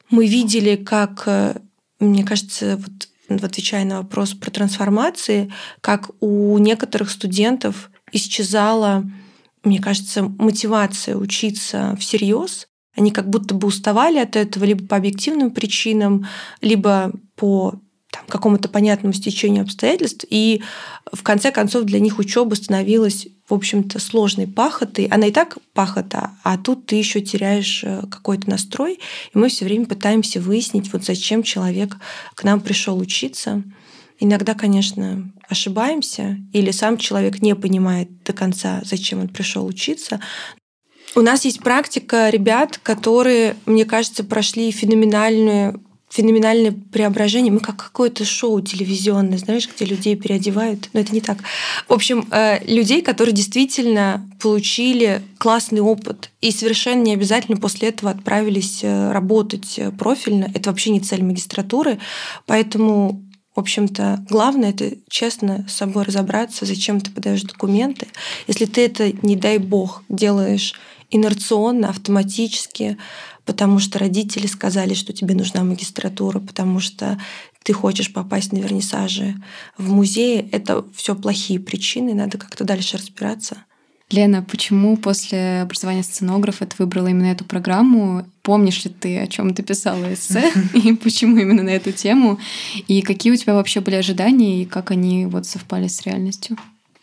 мы 0.10 0.28
видели, 0.28 0.76
как, 0.76 1.24
э, 1.28 1.60
мне 2.00 2.24
кажется, 2.24 2.78
вот 2.78 3.10
отвечая 3.30 3.86
на 3.86 3.98
вопрос 4.02 4.34
про 4.34 4.52
трансформации, 4.52 5.52
как 5.82 6.12
у 6.20 6.58
некоторых 6.58 7.10
студентов 7.10 7.90
исчезала, 8.12 9.06
мне 9.64 9.82
кажется, 9.82 10.24
мотивация 10.24 11.16
учиться 11.16 11.96
всерьез. 12.00 12.68
Они 12.96 13.12
как 13.12 13.30
будто 13.30 13.56
бы 13.56 13.68
уставали 13.68 14.20
от 14.20 14.36
этого 14.36 14.64
либо 14.64 14.86
по 14.88 14.96
объективным 14.96 15.52
причинам, 15.52 16.28
либо 16.62 17.12
по 17.36 17.82
там, 18.16 18.26
какому-то 18.28 18.70
понятному 18.70 19.14
стечению 19.14 19.64
обстоятельств. 19.64 20.26
И 20.30 20.64
в 21.12 21.22
конце 21.22 21.52
концов 21.52 21.84
для 21.84 22.00
них 22.00 22.18
учеба 22.18 22.56
становилась, 22.56 23.28
в 23.48 23.54
общем-то, 23.54 24.00
сложной 24.00 24.48
пахотой. 24.48 25.06
Она 25.06 25.28
и 25.28 25.32
так 25.32 25.58
пахота, 25.74 26.32
а 26.44 26.58
тут 26.58 26.86
ты 26.86 26.96
еще 26.96 27.20
теряешь 27.22 27.84
э, 27.84 28.04
какой-то 28.10 28.50
настрой. 28.50 29.00
И 29.34 29.38
мы 29.38 29.50
все 29.50 29.66
время 29.66 29.86
пытаемся 29.86 30.40
выяснить, 30.40 30.92
вот 30.94 31.04
зачем 31.04 31.44
человек 31.44 31.98
к 32.36 32.44
нам 32.44 32.62
пришел 32.62 32.98
учиться. 32.98 33.64
Иногда, 34.18 34.54
конечно, 34.54 35.30
ошибаемся, 35.50 36.38
или 36.54 36.72
сам 36.72 36.98
человек 36.98 37.42
не 37.42 37.54
понимает 37.54 38.24
до 38.24 38.32
конца, 38.32 38.82
зачем 38.86 39.20
он 39.20 39.28
пришел 39.28 39.66
учиться. 39.66 40.22
У 41.16 41.22
нас 41.22 41.44
есть 41.46 41.60
практика 41.60 42.30
ребят, 42.30 42.80
которые, 42.82 43.58
мне 43.66 43.86
кажется, 43.86 44.24
прошли 44.24 44.72
феноменальную 44.72 45.82
феноменальное 46.16 46.72
преображение. 46.72 47.52
Мы 47.52 47.60
как 47.60 47.76
какое-то 47.76 48.24
шоу 48.24 48.62
телевизионное, 48.62 49.38
знаешь, 49.38 49.68
где 49.68 49.84
людей 49.84 50.16
переодевают. 50.16 50.90
Но 50.94 51.02
это 51.02 51.14
не 51.14 51.20
так. 51.20 51.40
В 51.90 51.94
общем, 51.94 52.26
э, 52.32 52.64
людей, 52.66 53.02
которые 53.02 53.36
действительно 53.36 54.26
получили 54.40 55.22
классный 55.38 55.82
опыт 55.82 56.30
и 56.40 56.52
совершенно 56.52 57.02
не 57.02 57.14
обязательно 57.14 57.58
после 57.58 57.90
этого 57.90 58.12
отправились 58.12 58.80
э, 58.82 59.12
работать 59.12 59.78
э, 59.78 59.92
профильно. 59.92 60.50
Это 60.56 60.70
вообще 60.70 60.92
не 60.92 61.02
цель 61.02 61.24
магистратуры. 61.24 62.00
Поэтому 62.46 63.22
в 63.54 63.60
общем-то, 63.62 64.26
главное 64.30 64.72
это 64.72 64.98
честно 65.10 65.66
с 65.70 65.76
собой 65.76 66.04
разобраться, 66.04 66.66
зачем 66.66 67.00
ты 67.00 67.10
подаешь 67.10 67.44
документы. 67.44 68.08
Если 68.48 68.66
ты 68.66 68.86
это, 68.86 69.14
не 69.26 69.38
дай 69.38 69.60
бог, 69.60 70.04
делаешь 70.10 70.74
инерционно, 71.10 71.90
автоматически, 71.90 72.98
потому 73.46 73.80
что 73.80 74.00
родители 74.00 74.48
сказали, 74.48 74.94
что 74.94 75.14
тебе 75.14 75.36
нужна 75.36 75.64
магистратура, 75.64 76.40
потому 76.40 76.80
что 76.80 77.20
ты 77.64 77.74
хочешь 77.74 78.14
попасть 78.14 78.52
на 78.52 78.58
вернисажи 78.58 79.36
в 79.78 79.92
музее, 79.92 80.48
это 80.52 80.86
все 80.94 81.16
плохие 81.16 81.60
причины, 81.60 82.14
надо 82.14 82.38
как-то 82.38 82.64
дальше 82.64 82.98
разбираться. 82.98 83.58
Лена, 84.12 84.44
почему 84.44 84.98
после 84.98 85.62
образования 85.62 86.04
сценографа 86.04 86.68
ты 86.68 86.76
выбрала 86.78 87.08
именно 87.08 87.26
эту 87.26 87.44
программу? 87.44 88.28
Помнишь 88.44 88.86
ли 88.86 88.92
ты, 88.92 89.18
о 89.18 89.26
чем 89.26 89.56
ты 89.56 89.64
писала 89.64 90.14
эссе, 90.14 90.52
и 90.76 90.94
почему 90.94 91.38
именно 91.38 91.64
на 91.64 91.70
эту 91.70 91.92
тему? 91.92 92.40
И 92.88 93.02
какие 93.02 93.34
у 93.34 93.36
тебя 93.36 93.56
вообще 93.56 93.82
были 93.82 93.96
ожидания, 93.96 94.62
и 94.62 94.66
как 94.66 94.92
они 94.92 95.26
вот 95.26 95.48
совпали 95.48 95.88
с 95.88 96.04
реальностью? 96.04 96.56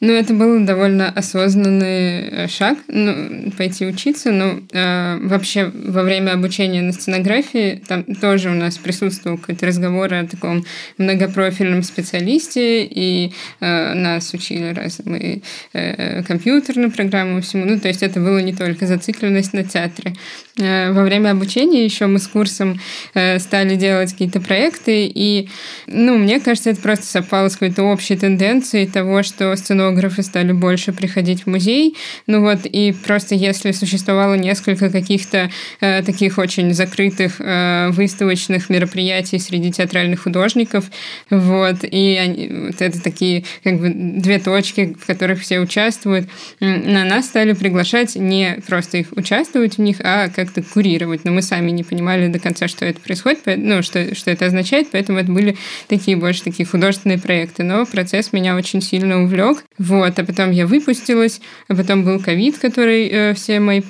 Ну, 0.04 0.12
это 0.14 0.34
был 0.34 0.66
довольно 0.66 1.10
осознанный 1.10 2.22
э, 2.22 2.48
шаг, 2.48 2.76
ну, 2.88 3.52
пойти 3.56 3.86
учиться. 3.86 4.32
Ну, 4.32 4.60
э, 4.72 5.18
вообще, 5.22 5.70
во 5.72 6.02
время 6.02 6.32
обучения 6.32 6.82
на 6.82 6.92
сценографии 6.92 7.80
там 7.86 8.02
тоже 8.16 8.50
у 8.50 8.54
нас 8.54 8.78
присутствовал 8.78 9.38
какой-то 9.38 9.64
разговор 9.64 10.12
о 10.12 10.26
таком 10.26 10.64
многопрофильном 10.98 11.84
специалисте, 11.84 12.84
и 12.84 13.32
э, 13.60 13.94
нас 13.94 14.34
учили 14.34 14.74
разные 14.74 15.42
э, 15.72 16.24
компьютерные 16.24 16.90
программы 16.90 17.40
всему. 17.40 17.64
Ну, 17.64 17.78
то 17.78 17.86
есть 17.86 18.02
это 18.02 18.18
было 18.18 18.38
не 18.38 18.52
только 18.52 18.88
зацикленность 18.88 19.52
на 19.52 19.62
театре. 19.62 20.14
Э, 20.58 20.92
во 20.92 21.02
время 21.04 21.30
обучения 21.30 21.84
еще 21.84 22.06
мы 22.06 22.18
с 22.18 22.26
курсом 22.28 22.80
э, 23.14 23.38
стали 23.38 23.76
делать 23.76 24.12
какие-то 24.12 24.40
проекты, 24.40 25.06
и, 25.06 25.48
ну, 25.86 26.18
мне 26.18 26.40
кажется, 26.40 26.70
это 26.70 26.80
просто 26.80 27.06
совпало 27.06 27.48
с 27.48 27.54
какой-то 27.54 27.84
общей 27.84 28.16
тенденцией 28.16 28.86
того, 28.86 29.22
что 29.22 29.54
сценография 29.56 30.02
фотографы 30.02 30.22
стали 30.22 30.52
больше 30.52 30.92
приходить 30.92 31.42
в 31.42 31.46
музей. 31.46 31.96
Ну 32.26 32.40
вот, 32.40 32.60
и 32.64 32.92
просто 32.92 33.34
если 33.34 33.72
существовало 33.72 34.34
несколько 34.34 34.90
каких-то 34.90 35.50
э, 35.80 36.02
таких 36.02 36.38
очень 36.38 36.74
закрытых 36.74 37.36
э, 37.38 37.90
выставочных 37.90 38.70
мероприятий 38.70 39.38
среди 39.38 39.70
театральных 39.70 40.22
художников, 40.22 40.84
вот, 41.30 41.84
и 41.84 42.16
они, 42.16 42.48
вот 42.66 42.80
это 42.80 43.02
такие 43.02 43.44
как 43.64 43.80
бы 43.80 43.92
две 43.94 44.38
точки, 44.38 44.96
в 45.00 45.06
которых 45.06 45.40
все 45.40 45.60
участвуют, 45.60 46.28
на 46.60 47.04
нас 47.04 47.26
стали 47.26 47.52
приглашать 47.52 48.16
не 48.16 48.58
просто 48.66 48.98
их 48.98 49.08
участвовать 49.12 49.76
в 49.76 49.80
них, 49.80 49.96
а 50.00 50.28
как-то 50.44 50.62
курировать. 50.62 51.24
Но 51.24 51.32
мы 51.32 51.42
сами 51.42 51.70
не 51.70 51.84
понимали 51.84 52.28
до 52.28 52.38
конца, 52.38 52.68
что 52.68 52.84
это 52.84 53.00
происходит, 53.00 53.40
ну, 53.46 53.82
что, 53.82 54.14
что 54.14 54.30
это 54.30 54.46
означает, 54.46 54.88
поэтому 54.90 55.18
это 55.18 55.30
были 55.30 55.56
такие 55.88 56.16
больше 56.16 56.42
такие 56.42 56.66
художественные 56.66 57.18
проекты. 57.18 57.62
Но 57.62 57.86
процесс 57.86 58.32
меня 58.32 58.56
очень 58.56 58.82
сильно 58.82 59.22
увлек. 59.22 59.64
Вот, 59.78 60.18
а 60.18 60.24
потом 60.24 60.50
я 60.50 60.66
выпустилась, 60.66 61.40
а 61.68 61.74
потом 61.74 62.04
был 62.04 62.20
ковид, 62.20 62.58
который 62.58 63.08
э, 63.08 63.34
все 63.34 63.60
мои 63.60 63.82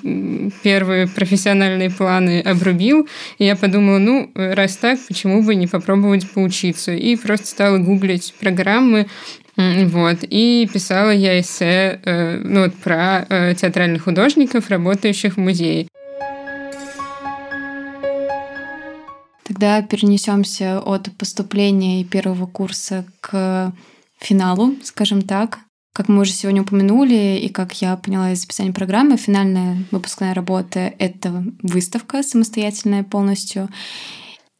первые 0.63 1.09
профессиональные 1.09 1.91
планы 1.91 2.41
обрубил. 2.41 3.09
И 3.39 3.45
я 3.45 3.57
подумала, 3.57 3.99
ну, 3.99 4.31
раз 4.35 4.77
так, 4.77 4.99
почему 5.09 5.43
бы 5.43 5.55
не 5.55 5.67
попробовать 5.67 6.31
поучиться? 6.31 6.93
И 6.93 7.17
просто 7.17 7.47
стала 7.47 7.79
гуглить 7.79 8.35
программы, 8.41 9.07
вот. 9.57 10.19
И 10.23 10.69
писала 10.73 11.11
я 11.11 11.39
эссе 11.39 12.01
э, 12.05 12.39
ну, 12.39 12.65
вот, 12.65 12.75
про 12.77 13.27
э, 13.29 13.55
театральных 13.55 14.05
художников, 14.05 14.71
работающих 14.71 15.37
в 15.37 15.41
музее. 15.41 15.89
Тогда 19.63 19.81
перенесемся 19.81 20.81
от 20.81 21.17
поступления 21.17 22.01
и 22.01 22.05
первого 22.05 22.47
курса 22.47 23.07
к 23.21 23.73
финалу, 24.19 24.75
скажем 24.83 25.23
так. 25.23 25.61
Как 25.95 26.09
мы 26.09 26.23
уже 26.23 26.33
сегодня 26.33 26.63
упомянули, 26.63 27.39
и 27.41 27.49
как 27.49 27.81
я 27.81 27.97
поняла 27.97 28.33
из 28.33 28.43
описания 28.43 28.73
программы, 28.73 29.17
финальная 29.17 29.85
выпускная 29.93 30.35
работа— 30.35 30.93
это 30.99 31.45
выставка 31.63 32.25
самостоятельная 32.25 33.05
полностью. 33.05 33.69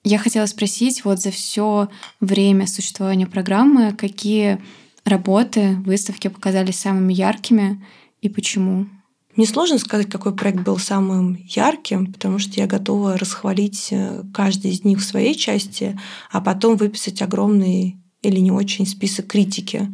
Я 0.05 0.19
хотела 0.19 0.47
спросить, 0.47 1.05
вот 1.05 1.21
за 1.21 1.33
все 1.33 1.89
время 2.21 2.69
существования 2.69 3.27
программы, 3.27 3.95
какие 3.95 4.63
работы, 5.05 5.75
выставки 5.85 6.29
показались 6.29 6.79
самыми 6.79 7.13
яркими 7.13 7.85
и 8.21 8.29
почему? 8.29 8.87
Мне 9.35 9.47
сложно 9.47 9.79
сказать, 9.79 10.11
какой 10.11 10.35
проект 10.35 10.61
был 10.61 10.79
самым 10.79 11.39
ярким, 11.49 12.13
потому 12.13 12.39
что 12.39 12.61
я 12.61 12.67
готова 12.67 13.17
расхвалить 13.17 13.89
э, 13.91 14.23
каждый 14.35 14.73
из 14.73 14.85
них 14.85 14.99
в 14.99 15.05
своей 15.05 15.35
части, 15.35 15.99
а 16.31 16.43
потом 16.43 16.77
выписать 16.77 17.23
огромный 17.23 17.97
или 18.21 18.39
не 18.39 18.51
очень 18.51 18.87
список 18.87 19.29
критики. 19.29 19.89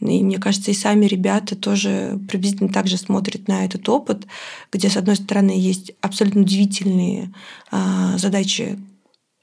И 0.00 0.22
мне 0.22 0.38
кажется, 0.38 0.70
и 0.70 0.74
сами 0.74 1.06
ребята 1.06 1.56
тоже 1.56 2.18
приблизительно 2.28 2.70
так 2.70 2.86
же 2.86 2.96
смотрят 2.96 3.48
на 3.48 3.64
этот 3.64 3.88
опыт, 3.88 4.26
где, 4.72 4.88
с 4.88 4.96
одной 4.96 5.16
стороны, 5.16 5.50
есть 5.50 5.92
абсолютно 6.00 6.42
удивительные 6.42 7.34
а, 7.70 8.16
задачи, 8.16 8.78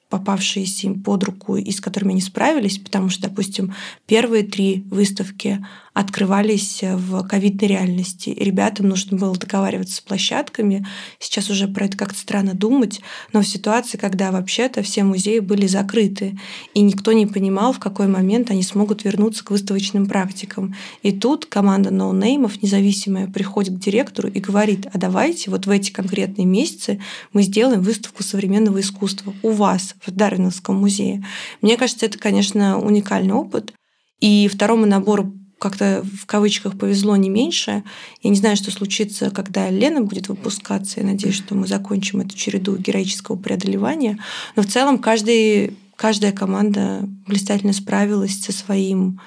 попавшиеся 0.09 0.87
им 0.87 1.01
под 1.01 1.23
руку 1.23 1.55
и 1.55 1.71
с 1.71 1.79
которыми 1.79 2.11
они 2.11 2.21
справились, 2.21 2.77
потому 2.77 3.09
что, 3.09 3.29
допустим, 3.29 3.73
первые 4.05 4.43
три 4.43 4.83
выставки, 4.91 5.65
открывались 5.93 6.81
в 6.83 7.27
ковидной 7.27 7.67
реальности. 7.67 8.29
Ребятам 8.29 8.87
нужно 8.87 9.17
было 9.17 9.35
договариваться 9.35 9.97
с 9.97 10.01
площадками. 10.01 10.85
Сейчас 11.19 11.49
уже 11.49 11.67
про 11.67 11.85
это 11.85 11.97
как-то 11.97 12.17
странно 12.17 12.53
думать, 12.53 13.01
но 13.33 13.41
в 13.41 13.47
ситуации, 13.47 13.97
когда 13.97 14.31
вообще-то 14.31 14.83
все 14.83 15.03
музеи 15.03 15.39
были 15.39 15.67
закрыты, 15.67 16.39
и 16.73 16.81
никто 16.81 17.11
не 17.11 17.27
понимал, 17.27 17.73
в 17.73 17.79
какой 17.79 18.07
момент 18.07 18.51
они 18.51 18.63
смогут 18.63 19.03
вернуться 19.03 19.43
к 19.43 19.51
выставочным 19.51 20.05
практикам. 20.05 20.75
И 21.01 21.11
тут 21.11 21.45
команда 21.45 21.91
ноунеймов, 21.91 22.61
независимая, 22.61 23.27
приходит 23.27 23.75
к 23.75 23.79
директору 23.79 24.29
и 24.29 24.39
говорит, 24.39 24.87
а 24.93 24.97
давайте 24.97 25.51
вот 25.51 25.65
в 25.65 25.69
эти 25.69 25.91
конкретные 25.91 26.45
месяцы 26.45 27.01
мы 27.33 27.43
сделаем 27.43 27.81
выставку 27.81 28.23
современного 28.23 28.79
искусства 28.79 29.33
у 29.43 29.49
вас 29.49 29.95
в 30.05 30.11
Дарвиновском 30.11 30.77
музее. 30.77 31.25
Мне 31.61 31.75
кажется, 31.75 32.05
это, 32.05 32.17
конечно, 32.17 32.79
уникальный 32.79 33.33
опыт. 33.33 33.73
И 34.21 34.47
второму 34.47 34.85
набору 34.85 35.33
как-то 35.61 36.03
в 36.03 36.25
кавычках 36.25 36.75
повезло 36.75 37.15
не 37.15 37.29
меньше. 37.29 37.83
Я 38.23 38.29
не 38.31 38.35
знаю, 38.35 38.55
что 38.55 38.71
случится, 38.71 39.29
когда 39.29 39.69
Лена 39.69 40.01
будет 40.01 40.27
выпускаться. 40.27 40.99
Я 40.99 41.05
надеюсь, 41.05 41.35
что 41.35 41.53
мы 41.53 41.67
закончим 41.67 42.21
эту 42.21 42.35
череду 42.35 42.75
героического 42.77 43.35
преодолевания. 43.35 44.17
Но 44.55 44.63
в 44.63 44.65
целом 44.65 44.97
каждый, 44.97 45.77
каждая 45.95 46.31
команда 46.31 47.07
блистательно 47.27 47.73
справилась 47.73 48.41
со 48.41 48.51
своим 48.51 49.21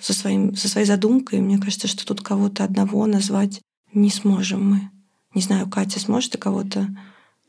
со, 0.00 0.12
своим, 0.12 0.54
со 0.54 0.68
своей 0.68 0.86
задумкой. 0.86 1.40
Мне 1.40 1.58
кажется, 1.58 1.88
что 1.88 2.06
тут 2.06 2.20
кого-то 2.20 2.62
одного 2.62 3.06
назвать 3.06 3.60
не 3.92 4.10
сможем 4.10 4.70
мы. 4.70 4.90
Не 5.34 5.42
знаю, 5.42 5.68
Катя, 5.68 5.98
сможет 5.98 6.36
кого-то 6.36 6.88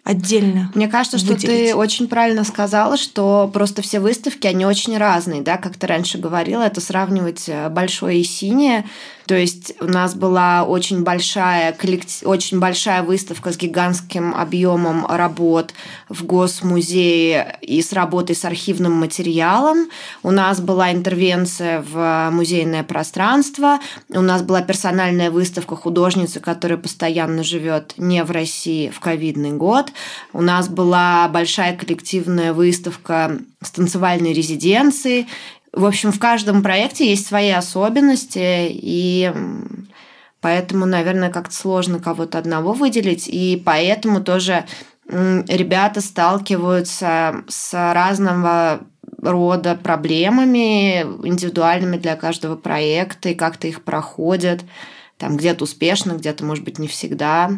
отдельно. 0.06 0.72
Мне 0.76 0.88
кажется, 0.88 1.18
что 1.18 1.36
ты 1.36 1.76
очень 1.76 2.08
правильно 2.08 2.44
сказала, 2.44 2.96
что 2.96 3.50
просто 3.52 3.82
все 3.82 4.00
выставки, 4.00 4.46
они 4.46 4.66
очень 4.66 4.98
разные, 4.98 5.42
да, 5.42 5.58
как 5.58 5.76
ты 5.76 5.88
раньше 5.88 6.20
говорила, 6.20 6.62
это 6.62 6.80
сравнивать 6.80 7.50
э, 7.50 7.70
большое 7.70 8.22
и 8.22 8.24
синее, 8.24 8.86
то 9.28 9.36
есть 9.36 9.74
у 9.80 9.86
нас 9.86 10.14
была 10.14 10.64
очень 10.64 11.04
большая, 11.04 11.74
коллектив, 11.74 12.28
очень 12.28 12.60
большая 12.60 13.02
выставка 13.02 13.52
с 13.52 13.58
гигантским 13.58 14.36
объемом 14.36 15.06
работ 15.08 15.74
в 16.10 16.26
Госмузее 16.26 17.58
и 17.62 17.82
с 17.82 17.92
работой 17.92 18.36
с 18.36 18.46
архивным 18.46 18.94
материалом. 18.94 19.90
У 20.22 20.30
нас 20.30 20.62
была 20.62 20.92
интервенция 20.92 21.82
в 21.82 22.30
музейное 22.32 22.84
пространство. 22.84 23.80
У 24.10 24.22
нас 24.22 24.44
была 24.44 24.62
персональная 24.62 25.32
выставка 25.32 25.76
художницы, 25.76 26.40
которая 26.40 26.78
постоянно 26.78 27.44
живет 27.44 27.96
не 27.98 28.24
в 28.24 28.30
России 28.30 28.90
в 28.90 29.00
ковидный 29.00 29.54
год. 29.54 29.92
У 30.34 30.42
нас 30.42 30.70
была 30.70 31.28
большая 31.30 31.76
коллективная 31.76 32.54
выставка 32.54 33.40
с 33.62 33.72
танцевальной 33.72 34.34
резиденцией. 34.34 35.28
В 35.76 35.86
общем, 35.86 36.12
в 36.12 36.20
каждом 36.20 36.64
проекте 36.64 37.10
есть 37.10 37.28
свои 37.28 37.50
особенности, 37.50 38.70
и 38.70 39.32
поэтому, 40.40 40.86
наверное, 40.86 41.30
как-то 41.30 41.54
сложно 41.54 42.00
кого-то 42.00 42.38
одного 42.38 42.72
выделить, 42.74 43.28
и 43.28 43.62
поэтому 43.64 44.22
тоже 44.22 44.66
ребята 45.08 46.02
сталкиваются 46.02 47.44
с 47.48 47.74
разного 47.94 48.88
рода 49.22 49.76
проблемами 49.76 51.02
индивидуальными 51.28 51.98
для 51.98 52.16
каждого 52.16 52.56
проекта 52.56 53.30
и 53.30 53.36
как-то 53.36 53.68
их 53.68 53.84
проходят. 53.84 54.64
Там 55.18 55.38
где-то 55.38 55.64
успешно, 55.64 56.14
где-то, 56.14 56.46
может 56.46 56.64
быть, 56.64 56.80
не 56.80 56.88
всегда. 56.88 57.52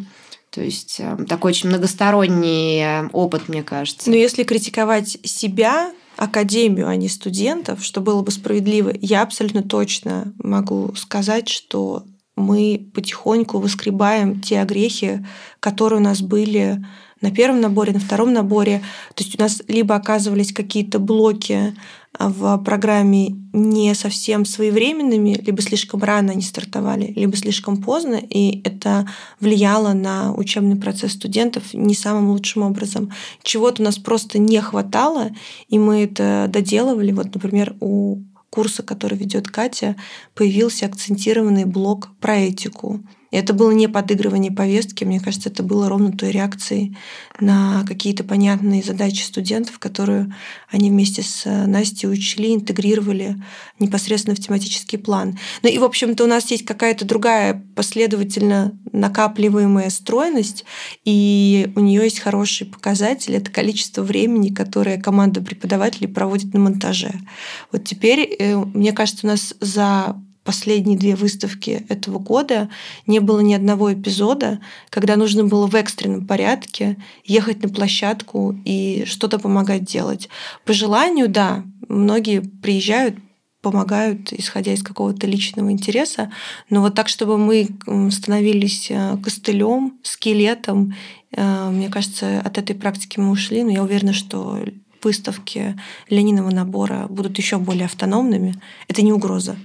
То 0.49 0.61
есть 0.61 0.97
э, 0.99 1.17
такой 1.27 1.51
очень 1.51 1.69
многосторонний 1.69 2.81
э, 2.81 3.07
опыт, 3.13 3.49
мне 3.49 3.63
кажется. 3.63 4.09
Но 4.09 4.15
если 4.15 4.43
критиковать 4.43 5.17
себя, 5.23 5.91
академию, 6.17 6.87
а 6.87 6.95
не 6.95 7.07
студентов, 7.07 7.83
что 7.83 8.01
было 8.01 8.21
бы 8.21 8.31
справедливо, 8.31 8.91
я 8.99 9.21
абсолютно 9.21 9.63
точно 9.63 10.33
могу 10.39 10.93
сказать, 10.95 11.47
что 11.47 12.03
мы 12.35 12.89
потихоньку 12.93 13.59
выскребаем 13.59 14.41
те 14.41 14.61
огрехи, 14.61 15.25
которые 15.59 15.99
у 15.99 16.03
нас 16.03 16.21
были 16.21 16.83
на 17.21 17.31
первом 17.31 17.61
наборе, 17.61 17.93
на 17.93 17.99
втором 17.99 18.31
наборе. 18.33 18.83
То 19.15 19.23
есть 19.23 19.39
у 19.39 19.41
нас 19.41 19.61
либо 19.67 19.95
оказывались 19.95 20.53
какие-то 20.53 20.99
блоки 20.99 21.75
в 22.19 22.57
программе 22.59 23.35
не 23.53 23.93
совсем 23.95 24.45
своевременными, 24.45 25.39
либо 25.45 25.61
слишком 25.61 26.03
рано 26.03 26.31
они 26.31 26.41
стартовали, 26.41 27.13
либо 27.15 27.35
слишком 27.35 27.77
поздно, 27.81 28.15
и 28.15 28.61
это 28.63 29.07
влияло 29.39 29.93
на 29.93 30.33
учебный 30.33 30.75
процесс 30.75 31.13
студентов 31.13 31.73
не 31.73 31.93
самым 31.93 32.29
лучшим 32.29 32.63
образом. 32.63 33.11
Чего-то 33.43 33.81
у 33.81 33.85
нас 33.85 33.97
просто 33.97 34.39
не 34.39 34.61
хватало, 34.61 35.29
и 35.69 35.79
мы 35.79 36.03
это 36.03 36.47
доделывали. 36.49 37.11
Вот, 37.11 37.33
например, 37.33 37.75
у 37.79 38.21
курса, 38.49 38.83
который 38.83 39.17
ведет 39.17 39.47
Катя, 39.47 39.95
появился 40.33 40.85
акцентированный 40.85 41.65
блок 41.65 42.09
про 42.19 42.37
этику. 42.37 43.01
Это 43.31 43.53
было 43.53 43.71
не 43.71 43.87
подыгрывание 43.87 44.51
повестки, 44.51 45.03
мне 45.03 45.19
кажется, 45.19 45.49
это 45.49 45.63
было 45.63 45.89
ровно 45.89 46.11
той 46.11 46.31
реакцией 46.31 46.97
на 47.39 47.83
какие-то 47.85 48.23
понятные 48.23 48.81
задачи 48.81 49.21
студентов, 49.21 49.79
которые 49.79 50.33
они 50.69 50.89
вместе 50.89 51.23
с 51.23 51.45
Настей 51.45 52.09
учили, 52.09 52.53
интегрировали 52.53 53.35
непосредственно 53.79 54.35
в 54.35 54.39
тематический 54.39 54.97
план. 54.97 55.37
Ну 55.61 55.69
и, 55.69 55.77
в 55.77 55.83
общем-то, 55.83 56.23
у 56.23 56.27
нас 56.27 56.49
есть 56.51 56.65
какая-то 56.65 57.05
другая 57.05 57.65
последовательно 57.75 58.77
накапливаемая 58.93 59.89
стройность, 59.89 60.63
и 61.03 61.71
у 61.75 61.81
нее 61.81 62.03
есть 62.03 62.19
хороший 62.19 62.65
показатель— 62.65 63.35
это 63.35 63.51
количество 63.51 64.03
времени, 64.03 64.53
которое 64.53 64.97
команда 64.99 65.41
преподавателей 65.41 66.07
проводит 66.07 66.53
на 66.53 66.61
монтаже. 66.61 67.13
Вот 67.71 67.83
теперь, 67.83 68.21
э, 68.21 68.55
мне 68.55 68.93
кажется, 68.93 69.27
у 69.27 69.29
нас 69.29 69.53
за 69.59 70.15
последние 70.47 70.97
две 70.97 71.17
выставки 71.17 71.85
этого 71.89 72.19
года 72.19 72.69
не 73.05 73.19
было 73.19 73.41
ни 73.41 73.53
одного 73.53 73.93
эпизода, 73.93 74.61
когда 74.89 75.17
нужно 75.17 75.43
было 75.43 75.67
в 75.67 75.75
экстренном 75.75 76.25
порядке 76.25 76.95
ехать 77.25 77.61
на 77.63 77.67
площадку 77.67 78.57
и 78.63 79.03
что-то 79.05 79.39
помогать 79.39 79.83
делать. 79.83 80.29
По 80.63 80.71
желанию, 80.71 81.27
да, 81.27 81.65
многие 81.89 82.39
приезжают, 82.39 83.15
помогают, 83.61 84.31
исходя 84.31 84.71
из 84.71 84.83
какого-то 84.83 85.27
личного 85.27 85.69
интереса, 85.69 86.31
но 86.69 86.81
вот 86.81 86.95
так, 86.95 87.09
чтобы 87.09 87.37
мы 87.37 87.67
становились 88.09 88.87
э, 88.89 89.17
костылем, 89.21 89.97
скелетом, 90.01 90.95
э, 91.35 91.69
мне 91.69 91.89
кажется, 91.89 92.39
от 92.39 92.57
этой 92.57 92.73
практики 92.73 93.19
мы 93.19 93.31
ушли, 93.31 93.63
но 93.63 93.71
я 93.71 93.83
уверена, 93.83 94.13
что 94.13 94.63
выставки 95.03 95.77
Лениного 96.09 96.51
набора 96.51 97.07
будут 97.09 97.37
еще 97.37 97.57
более 97.57 97.85
автономными. 97.85 98.55
Это 98.87 99.01
не 99.01 99.11
угроза 99.11 99.57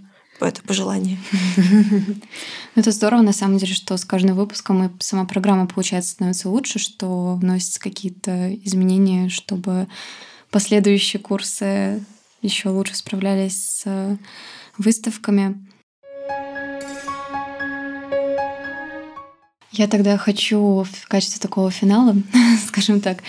это 0.44 0.62
пожелание. 0.62 1.18
Ну, 2.74 2.80
это 2.80 2.90
здорово, 2.90 3.20
на 3.20 3.34
самом 3.34 3.58
деле, 3.58 3.74
что 3.74 3.98
с 3.98 4.04
каждым 4.06 4.34
выпуском 4.34 4.82
и 4.86 4.90
сама 5.00 5.26
программа, 5.26 5.66
получается, 5.66 6.12
становится 6.12 6.48
лучше, 6.48 6.78
что 6.78 7.34
вносятся 7.34 7.78
какие-то 7.78 8.54
изменения, 8.64 9.28
чтобы 9.28 9.88
последующие 10.50 11.20
курсы 11.20 12.02
еще 12.40 12.70
лучше 12.70 12.96
справлялись 12.96 13.82
с 13.84 14.18
выставками. 14.78 15.66
Я 19.72 19.88
тогда 19.88 20.18
хочу 20.18 20.84
в 20.84 21.08
качестве 21.08 21.40
такого 21.40 21.70
финала, 21.70 22.14
скажем 22.66 23.00
так, 23.00 23.22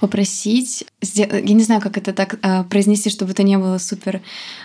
попросить, 0.00 0.84
я 1.00 1.40
не 1.40 1.62
знаю, 1.62 1.80
как 1.80 1.96
это 1.96 2.12
так 2.12 2.38
э, 2.42 2.64
произнести, 2.64 3.10
чтобы 3.10 3.30
это 3.30 3.44
не 3.44 3.56
было 3.56 3.78
супер 3.78 4.20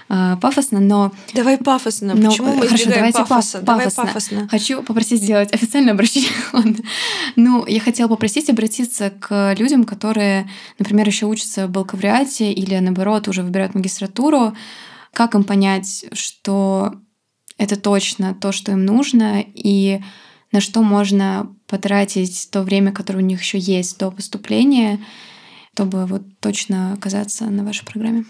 э, 0.10 0.38
пафосно, 0.42 0.80
но... 0.80 1.12
Давай 1.36 1.60
пафосно. 1.60 2.16
Но... 2.16 2.30
Почему 2.30 2.56
мы 2.56 2.66
Хорошо, 2.66 2.90
давайте 2.90 3.20
пафоса? 3.20 3.62
Давай 3.62 3.86
пафосно. 3.86 4.04
пафосно. 4.06 4.48
Хочу 4.50 4.82
попросить 4.82 5.22
сделать 5.22 5.54
официальное 5.54 5.94
обращение. 5.94 6.32
ну, 7.36 7.64
я 7.68 7.80
хотела 7.80 8.08
попросить 8.08 8.50
обратиться 8.50 9.12
к 9.12 9.54
людям, 9.54 9.84
которые, 9.84 10.50
например, 10.80 11.08
еще 11.08 11.28
учатся 11.28 11.68
в 11.68 11.70
бакалавриате 11.70 12.52
или, 12.52 12.76
наоборот, 12.80 13.28
уже 13.28 13.44
выбирают 13.44 13.76
магистратуру. 13.76 14.56
Как 15.14 15.36
им 15.36 15.44
понять, 15.44 16.06
что 16.12 16.96
это 17.58 17.76
точно 17.76 18.34
то, 18.34 18.52
что 18.52 18.72
им 18.72 18.84
нужно, 18.84 19.44
и 19.54 20.02
на 20.52 20.62
что 20.62 20.82
можно 20.82 21.56
потратить 21.68 22.50
то 22.52 22.64
время, 22.64 22.92
которое 22.92 23.20
у 23.20 23.26
них 23.26 23.42
еще 23.42 23.58
есть 23.58 23.98
до 24.00 24.12
поступления, 24.12 25.00
чтобы 25.74 26.06
вот 26.06 26.24
точно 26.42 26.94
оказаться 26.94 27.46
на 27.46 27.64
вашей 27.64 27.86
программе? 27.86 28.26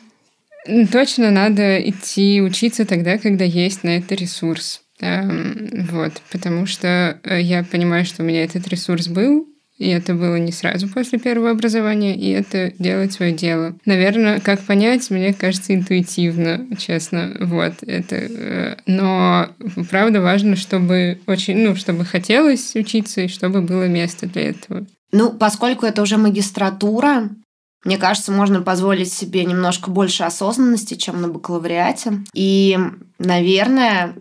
Точно 0.91 1.31
надо 1.31 1.79
идти 1.81 2.41
учиться 2.41 2.85
тогда, 2.85 3.17
когда 3.17 3.45
есть 3.45 3.83
на 3.83 3.97
это 3.97 4.13
ресурс. 4.13 4.81
Эм, 5.01 5.87
вот, 5.89 6.21
потому 6.31 6.65
что 6.65 7.19
э, 7.23 7.41
я 7.41 7.63
понимаю, 7.63 8.05
что 8.05 8.21
у 8.21 8.25
меня 8.25 8.43
этот 8.43 8.67
ресурс 8.67 9.07
был, 9.07 9.47
и 9.79 9.87
это 9.87 10.13
было 10.13 10.35
не 10.35 10.51
сразу 10.51 10.89
после 10.89 11.17
первого 11.19 11.51
образования, 11.51 12.15
и 12.15 12.29
это 12.29 12.73
делать 12.77 13.13
свое 13.13 13.31
дело. 13.31 13.73
Наверное, 13.85 14.41
как 14.41 14.59
понять, 14.59 15.09
мне 15.09 15.33
кажется, 15.33 15.73
интуитивно, 15.73 16.67
честно. 16.77 17.35
Вот 17.39 17.75
это. 17.81 18.15
Э, 18.15 18.75
но 18.85 19.47
правда 19.89 20.21
важно, 20.21 20.57
чтобы 20.57 21.19
очень, 21.27 21.57
ну, 21.57 21.75
чтобы 21.75 22.03
хотелось 22.03 22.75
учиться, 22.75 23.21
и 23.21 23.27
чтобы 23.29 23.61
было 23.61 23.87
место 23.87 24.27
для 24.27 24.49
этого. 24.49 24.85
Ну, 25.13 25.31
поскольку 25.31 25.85
это 25.85 26.01
уже 26.01 26.17
магистратура, 26.17 27.29
мне 27.85 27.97
кажется, 27.97 28.33
можно 28.33 28.61
позволить 28.61 29.11
себе 29.13 29.45
немножко 29.45 29.89
больше 29.89 30.23
осознанности, 30.23 30.95
чем 30.95 31.21
на 31.21 31.29
бакалавриате. 31.29 32.25
И, 32.33 32.77
наверное, 33.17 34.15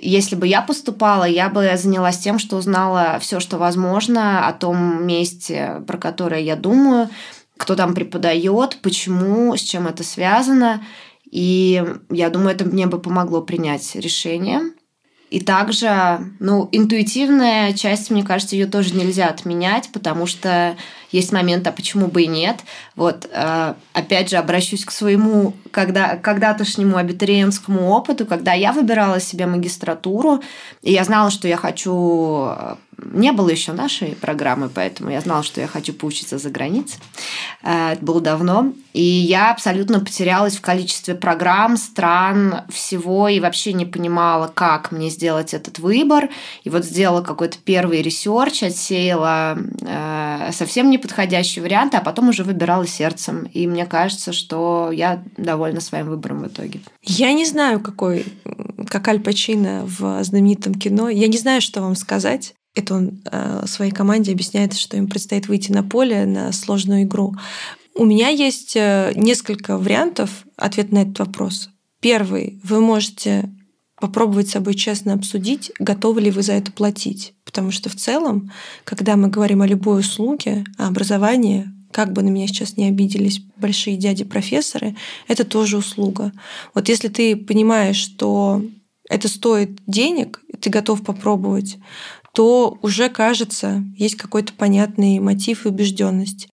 если 0.00 0.36
бы 0.36 0.46
я 0.46 0.62
поступала, 0.62 1.24
я 1.24 1.48
бы 1.48 1.70
занялась 1.76 2.18
тем, 2.18 2.38
что 2.38 2.56
узнала 2.56 3.18
все, 3.20 3.40
что 3.40 3.58
возможно 3.58 4.46
о 4.48 4.52
том 4.52 5.06
месте, 5.06 5.82
про 5.86 5.98
которое 5.98 6.40
я 6.40 6.56
думаю, 6.56 7.10
кто 7.56 7.76
там 7.76 7.94
преподает, 7.94 8.78
почему, 8.82 9.54
с 9.56 9.60
чем 9.60 9.86
это 9.86 10.02
связано. 10.02 10.82
И 11.30 11.84
я 12.10 12.30
думаю, 12.30 12.54
это 12.54 12.64
мне 12.64 12.86
бы 12.86 13.00
помогло 13.00 13.42
принять 13.42 13.94
решение. 13.94 14.72
И 15.32 15.40
также, 15.40 16.18
ну, 16.40 16.68
интуитивная 16.72 17.72
часть, 17.72 18.10
мне 18.10 18.22
кажется, 18.22 18.54
ее 18.54 18.66
тоже 18.66 18.94
нельзя 18.94 19.28
отменять, 19.28 19.88
потому 19.90 20.26
что 20.26 20.76
есть 21.10 21.32
момент, 21.32 21.66
а 21.66 21.72
почему 21.72 22.08
бы 22.08 22.24
и 22.24 22.26
нет. 22.26 22.58
Вот, 22.96 23.26
э, 23.32 23.74
опять 23.94 24.28
же, 24.28 24.36
обращусь 24.36 24.84
к 24.84 24.90
своему 24.90 25.54
когда, 25.70 26.16
когда-тошнему 26.16 26.98
абитуриентскому 26.98 27.88
опыту, 27.88 28.26
когда 28.26 28.52
я 28.52 28.72
выбирала 28.72 29.20
себе 29.20 29.46
магистратуру, 29.46 30.42
и 30.82 30.92
я 30.92 31.02
знала, 31.02 31.30
что 31.30 31.48
я 31.48 31.56
хочу 31.56 32.48
э, 32.50 32.74
не 33.04 33.32
было 33.32 33.48
еще 33.48 33.72
нашей 33.72 34.16
программы, 34.16 34.68
поэтому 34.68 35.10
я 35.10 35.20
знала, 35.20 35.42
что 35.42 35.60
я 35.60 35.66
хочу 35.66 35.92
поучиться 35.92 36.38
за 36.38 36.50
границей. 36.50 36.98
Э, 37.62 37.92
это 37.92 38.04
было 38.04 38.20
давно. 38.20 38.72
И 38.92 39.02
я 39.02 39.50
абсолютно 39.50 40.00
потерялась 40.00 40.56
в 40.56 40.60
количестве 40.60 41.14
программ, 41.14 41.76
стран, 41.76 42.62
всего, 42.68 43.28
и 43.28 43.40
вообще 43.40 43.72
не 43.72 43.86
понимала, 43.86 44.50
как 44.52 44.92
мне 44.92 45.08
сделать 45.08 45.54
этот 45.54 45.78
выбор. 45.78 46.28
И 46.64 46.70
вот 46.70 46.84
сделала 46.84 47.22
какой-то 47.22 47.56
первый 47.64 48.02
research, 48.02 48.62
отсеяла 48.62 49.58
э, 49.80 50.50
совсем 50.52 50.90
неподходящий 50.90 51.60
вариант, 51.60 51.94
а 51.94 52.00
потом 52.00 52.28
уже 52.28 52.44
выбирала 52.44 52.86
сердцем. 52.86 53.48
И 53.52 53.66
мне 53.66 53.86
кажется, 53.86 54.32
что 54.32 54.90
я 54.92 55.22
довольна 55.36 55.80
своим 55.80 56.08
выбором 56.08 56.42
в 56.42 56.48
итоге. 56.48 56.80
Я 57.02 57.32
не 57.32 57.46
знаю, 57.46 57.80
какой, 57.80 58.26
как 58.88 59.08
Аль 59.08 59.20
Пачино 59.20 59.84
в 59.86 60.22
знаменитом 60.22 60.74
кино. 60.74 61.08
Я 61.08 61.28
не 61.28 61.38
знаю, 61.38 61.60
что 61.60 61.80
вам 61.80 61.96
сказать. 61.96 62.54
Это 62.74 62.94
он 62.94 63.22
э, 63.30 63.64
своей 63.66 63.92
команде 63.92 64.32
объясняет, 64.32 64.74
что 64.74 64.96
им 64.96 65.08
предстоит 65.08 65.48
выйти 65.48 65.72
на 65.72 65.82
поле 65.82 66.24
на 66.24 66.52
сложную 66.52 67.02
игру. 67.02 67.34
У 67.94 68.04
меня 68.04 68.28
есть 68.28 68.74
э, 68.76 69.12
несколько 69.14 69.76
вариантов 69.76 70.46
ответа 70.56 70.94
на 70.94 71.02
этот 71.02 71.18
вопрос. 71.18 71.68
Первый. 72.00 72.60
Вы 72.64 72.80
можете 72.80 73.50
попробовать 74.00 74.48
с 74.48 74.52
собой 74.52 74.74
честно 74.74 75.12
обсудить, 75.12 75.70
готовы 75.78 76.22
ли 76.22 76.30
вы 76.30 76.42
за 76.42 76.54
это 76.54 76.72
платить. 76.72 77.34
Потому 77.44 77.70
что 77.70 77.88
в 77.88 77.94
целом, 77.94 78.50
когда 78.84 79.16
мы 79.16 79.28
говорим 79.28 79.62
о 79.62 79.66
любой 79.66 80.00
услуге, 80.00 80.64
о 80.78 80.88
образовании, 80.88 81.68
как 81.92 82.12
бы 82.12 82.22
на 82.22 82.28
меня 82.30 82.48
сейчас 82.48 82.76
не 82.76 82.88
обиделись 82.88 83.42
большие 83.58 83.96
дяди-профессоры, 83.96 84.96
это 85.28 85.44
тоже 85.44 85.76
услуга. 85.76 86.32
Вот 86.74 86.88
если 86.88 87.08
ты 87.08 87.36
понимаешь, 87.36 87.96
что 87.96 88.62
это 89.08 89.28
стоит 89.28 89.78
денег, 89.86 90.40
ты 90.60 90.70
готов 90.70 91.04
попробовать, 91.04 91.76
то 92.34 92.78
уже 92.82 93.08
кажется, 93.08 93.84
есть 93.96 94.16
какой-то 94.16 94.52
понятный 94.54 95.18
мотив 95.18 95.66
и 95.66 95.68
убежденность. 95.68 96.48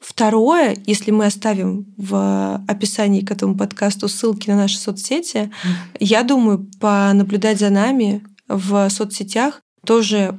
Второе, 0.00 0.76
если 0.86 1.10
мы 1.10 1.26
оставим 1.26 1.92
в 1.96 2.62
описании 2.66 3.20
к 3.20 3.30
этому 3.30 3.56
подкасту 3.56 4.08
ссылки 4.08 4.48
на 4.48 4.56
наши 4.56 4.78
соцсети, 4.78 5.50
я 5.98 6.22
думаю, 6.22 6.70
понаблюдать 6.80 7.58
за 7.58 7.70
нами 7.70 8.22
в 8.48 8.88
соцсетях 8.88 9.60
тоже 9.84 10.38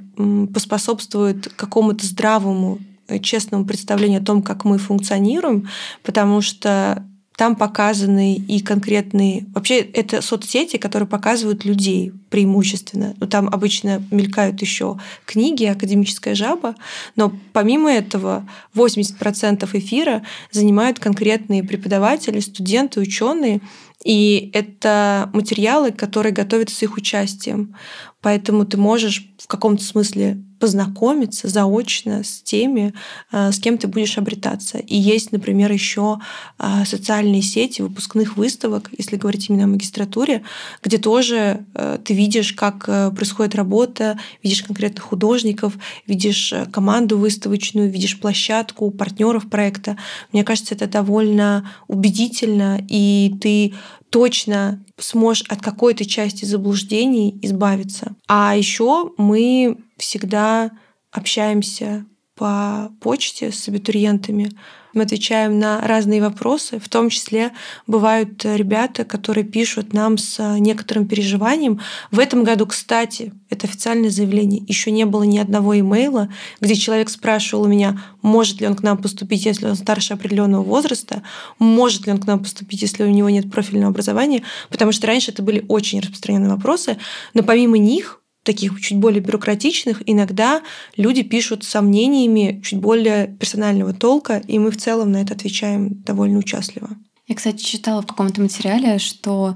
поспособствует 0.54 1.48
какому-то 1.56 2.06
здравому, 2.06 2.80
честному 3.22 3.66
представлению 3.66 4.22
о 4.22 4.26
том, 4.26 4.42
как 4.42 4.66
мы 4.66 4.78
функционируем, 4.78 5.70
потому 6.04 6.42
что 6.42 7.06
там 7.36 7.56
показаны 7.56 8.36
и 8.36 8.60
конкретные... 8.62 9.46
Вообще, 9.54 9.80
это 9.80 10.22
соцсети, 10.22 10.78
которые 10.78 11.08
показывают 11.08 11.66
людей 11.66 12.12
преимущественно. 12.30 13.16
Ну, 13.20 13.28
там 13.28 13.48
обычно 13.48 14.04
мелькают 14.12 14.62
еще 14.62 15.00
книги, 15.26 15.66
академическая 15.66 16.36
жаба, 16.36 16.76
но 17.16 17.34
помимо 17.54 17.92
этого 17.92 18.48
80% 18.76 19.68
эфира 19.74 20.24
занимают 20.52 21.00
конкретные 21.00 21.64
преподаватели, 21.64 22.40
студенты, 22.40 23.00
ученые, 23.00 23.62
и 24.04 24.50
это 24.54 25.30
материалы, 25.34 25.92
которые 25.92 26.34
готовятся 26.34 26.76
с 26.76 26.84
их 26.84 26.98
участием. 26.98 27.76
Поэтому 28.22 28.66
ты 28.66 28.78
можешь 28.78 29.32
в 29.38 29.48
каком-то 29.48 29.84
смысле 29.84 30.44
познакомиться 30.62 31.48
заочно 31.48 32.24
с 32.24 32.40
теми, 32.42 32.94
э, 33.32 33.52
с 33.52 33.60
кем 33.60 33.80
ты 33.80 33.88
будешь 33.88 34.20
обретаться. 34.20 34.78
И 34.78 34.96
есть, 34.96 35.32
например, 35.32 35.72
еще 35.72 36.20
э, 36.60 36.86
социальные 36.86 37.42
сети 37.42 37.82
выпускных 37.82 38.38
выставок, 38.38 38.92
если 38.96 39.18
говорить 39.18 39.50
именно 39.50 39.64
о 39.64 39.68
магистратуре, 39.68 40.44
где 40.84 41.00
тоже 41.00 41.66
э, 41.74 41.98
ты 42.06 42.14
видишь, 42.14 42.54
как 42.54 42.86
происходит 43.16 43.56
работа, 43.56 44.20
видишь 44.44 44.62
конкретных 44.62 45.04
художников, 45.04 45.74
видишь 46.06 46.54
команду 46.72 47.18
выставочную, 47.18 47.90
видишь 47.90 48.20
площадку, 48.20 48.92
партнеров 48.92 49.50
проекта. 49.50 49.98
Мне 50.32 50.44
кажется, 50.44 50.76
это 50.76 50.86
довольно 50.86 51.72
убедительно, 51.88 52.80
и 52.88 53.34
ты 53.42 53.74
точно 54.12 54.84
сможешь 54.98 55.46
от 55.48 55.62
какой-то 55.62 56.06
части 56.06 56.46
заблуждений 56.46 57.40
избавиться. 57.42 58.16
А 58.28 58.56
еще 58.56 59.12
мы 59.18 59.78
всегда 59.98 60.72
общаемся 61.12 62.06
по 62.36 62.92
почте 63.02 63.52
с 63.52 63.68
абитуриентами. 63.68 64.52
Мы 64.94 65.04
отвечаем 65.04 65.60
на 65.60 65.82
разные 65.82 66.22
вопросы, 66.22 66.80
в 66.80 66.90
том 66.90 67.10
числе 67.10 67.52
бывают 67.88 68.44
ребята, 68.44 69.06
которые 69.06 69.44
пишут 69.44 69.94
нам 69.94 70.18
с 70.18 70.58
некоторым 70.60 71.08
переживанием. 71.08 71.80
В 72.12 72.20
этом 72.20 72.44
году, 72.44 72.66
кстати, 72.66 73.34
это 73.50 73.68
официальное 73.68 74.10
заявление, 74.10 74.64
еще 74.68 74.92
не 74.92 75.06
было 75.06 75.24
ни 75.24 75.38
одного 75.38 75.78
имейла, 75.80 76.30
где 76.60 76.76
человек 76.76 77.10
спрашивал 77.10 77.64
у 77.64 77.68
меня, 77.68 78.02
может 78.22 78.62
ли 78.62 78.68
он 78.68 78.76
к 78.76 78.84
нам 78.84 78.98
поступить, 78.98 79.46
если 79.46 79.68
он 79.68 79.76
старше 79.76 80.14
определенного 80.14 80.64
возраста, 80.64 81.24
может 81.60 82.06
ли 82.06 82.14
он 82.14 82.20
к 82.20 82.28
нам 82.28 82.40
поступить, 82.40 82.82
если 82.82 83.04
у 83.04 83.10
него 83.10 83.30
нет 83.30 83.52
профильного 83.52 83.92
образования, 83.92 84.44
потому 84.70 84.92
что 84.92 85.08
раньше 85.08 85.32
это 85.32 85.42
были 85.42 85.66
очень 85.68 86.00
распространенные 86.00 86.50
вопросы, 86.50 86.98
но 87.34 87.44
помимо 87.44 87.78
них 87.78 88.21
таких 88.44 88.80
чуть 88.82 88.98
более 88.98 89.22
бюрократичных, 89.22 90.02
иногда 90.06 90.62
люди 90.98 91.22
пишут 91.22 91.64
с 91.64 91.70
сомнениями 91.70 92.62
чуть 92.64 92.80
более 92.80 93.28
персонального 93.28 93.94
толка, 93.94 94.42
и 94.48 94.58
мы 94.60 94.72
в 94.72 94.78
целом 94.78 95.12
на 95.12 95.22
это 95.22 95.34
отвечаем 95.34 96.02
довольно 96.04 96.40
участливо. 96.40 96.90
Я, 97.28 97.36
кстати, 97.36 97.64
читала 97.64 98.02
в 98.02 98.08
каком-то 98.08 98.42
материале, 98.42 98.98
что 98.98 99.56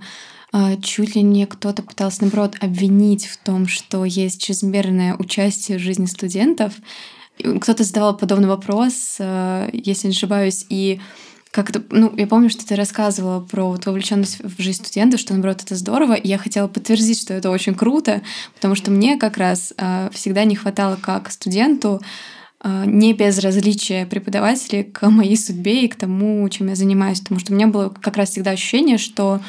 э, 0.53 0.79
чуть 0.81 1.15
ли 1.15 1.21
не 1.21 1.45
кто-то 1.45 1.83
пытался, 1.83 2.21
наоборот, 2.21 2.55
обвинить 2.61 3.25
в 3.25 3.37
том, 3.37 3.67
что 3.67 4.05
есть 4.05 4.41
чрезмерное 4.41 5.15
участие 5.15 5.77
в 5.77 5.81
жизни 5.81 6.05
студентов. 6.05 6.73
Кто-то 7.37 7.83
задавал 7.83 8.15
подобный 8.15 8.47
вопрос, 8.47 9.17
э, 9.19 9.69
если 9.73 10.07
не 10.07 10.13
ошибаюсь, 10.13 10.65
и 10.69 11.01
как 11.55 11.69
это, 11.69 11.81
ну, 11.89 12.13
я 12.17 12.27
помню, 12.27 12.49
что 12.49 12.67
ты 12.67 12.75
рассказывала 12.75 13.39
про 13.39 13.69
вот 13.69 13.85
вовлеченность 13.85 14.43
в 14.43 14.61
жизнь 14.61 14.83
студентов, 14.83 15.21
что, 15.21 15.31
наоборот, 15.31 15.61
это 15.63 15.75
здорово, 15.75 16.11
и 16.11 16.27
я 16.27 16.37
хотела 16.37 16.67
подтвердить, 16.67 17.21
что 17.21 17.33
это 17.33 17.49
очень 17.49 17.75
круто, 17.75 18.21
потому 18.55 18.75
что 18.75 18.91
мне 18.91 19.17
как 19.17 19.37
раз 19.37 19.73
э, 19.77 20.09
всегда 20.11 20.43
не 20.43 20.57
хватало 20.57 20.97
как 21.01 21.31
студенту 21.31 22.01
э, 22.61 22.83
не 22.85 23.13
безразличия 23.13 24.05
преподавателей 24.05 24.83
к 24.83 25.09
моей 25.09 25.37
судьбе 25.37 25.85
и 25.85 25.87
к 25.87 25.95
тому, 25.95 26.47
чем 26.49 26.67
я 26.67 26.75
занимаюсь, 26.75 27.21
потому 27.21 27.39
что 27.39 27.53
у 27.53 27.55
меня 27.55 27.67
было 27.67 27.87
как 27.87 28.17
раз 28.17 28.31
всегда 28.31 28.51
ощущение, 28.51 28.97
что 28.97 29.39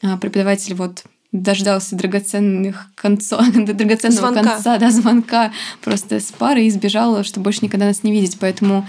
э, 0.00 0.16
преподаватель 0.16 0.74
вот 0.74 1.04
дождался 1.32 1.96
драгоценных 1.96 2.88
концов, 2.94 3.46
драгоценного 3.54 4.28
звонка. 4.28 4.42
конца, 4.42 4.78
да, 4.78 4.90
звонка 4.90 5.52
просто 5.82 6.18
с 6.18 6.32
пары 6.32 6.64
и 6.64 6.70
сбежал, 6.70 7.22
чтобы 7.24 7.44
больше 7.44 7.60
никогда 7.62 7.84
нас 7.84 8.02
не 8.02 8.12
видеть. 8.12 8.38
Поэтому 8.40 8.86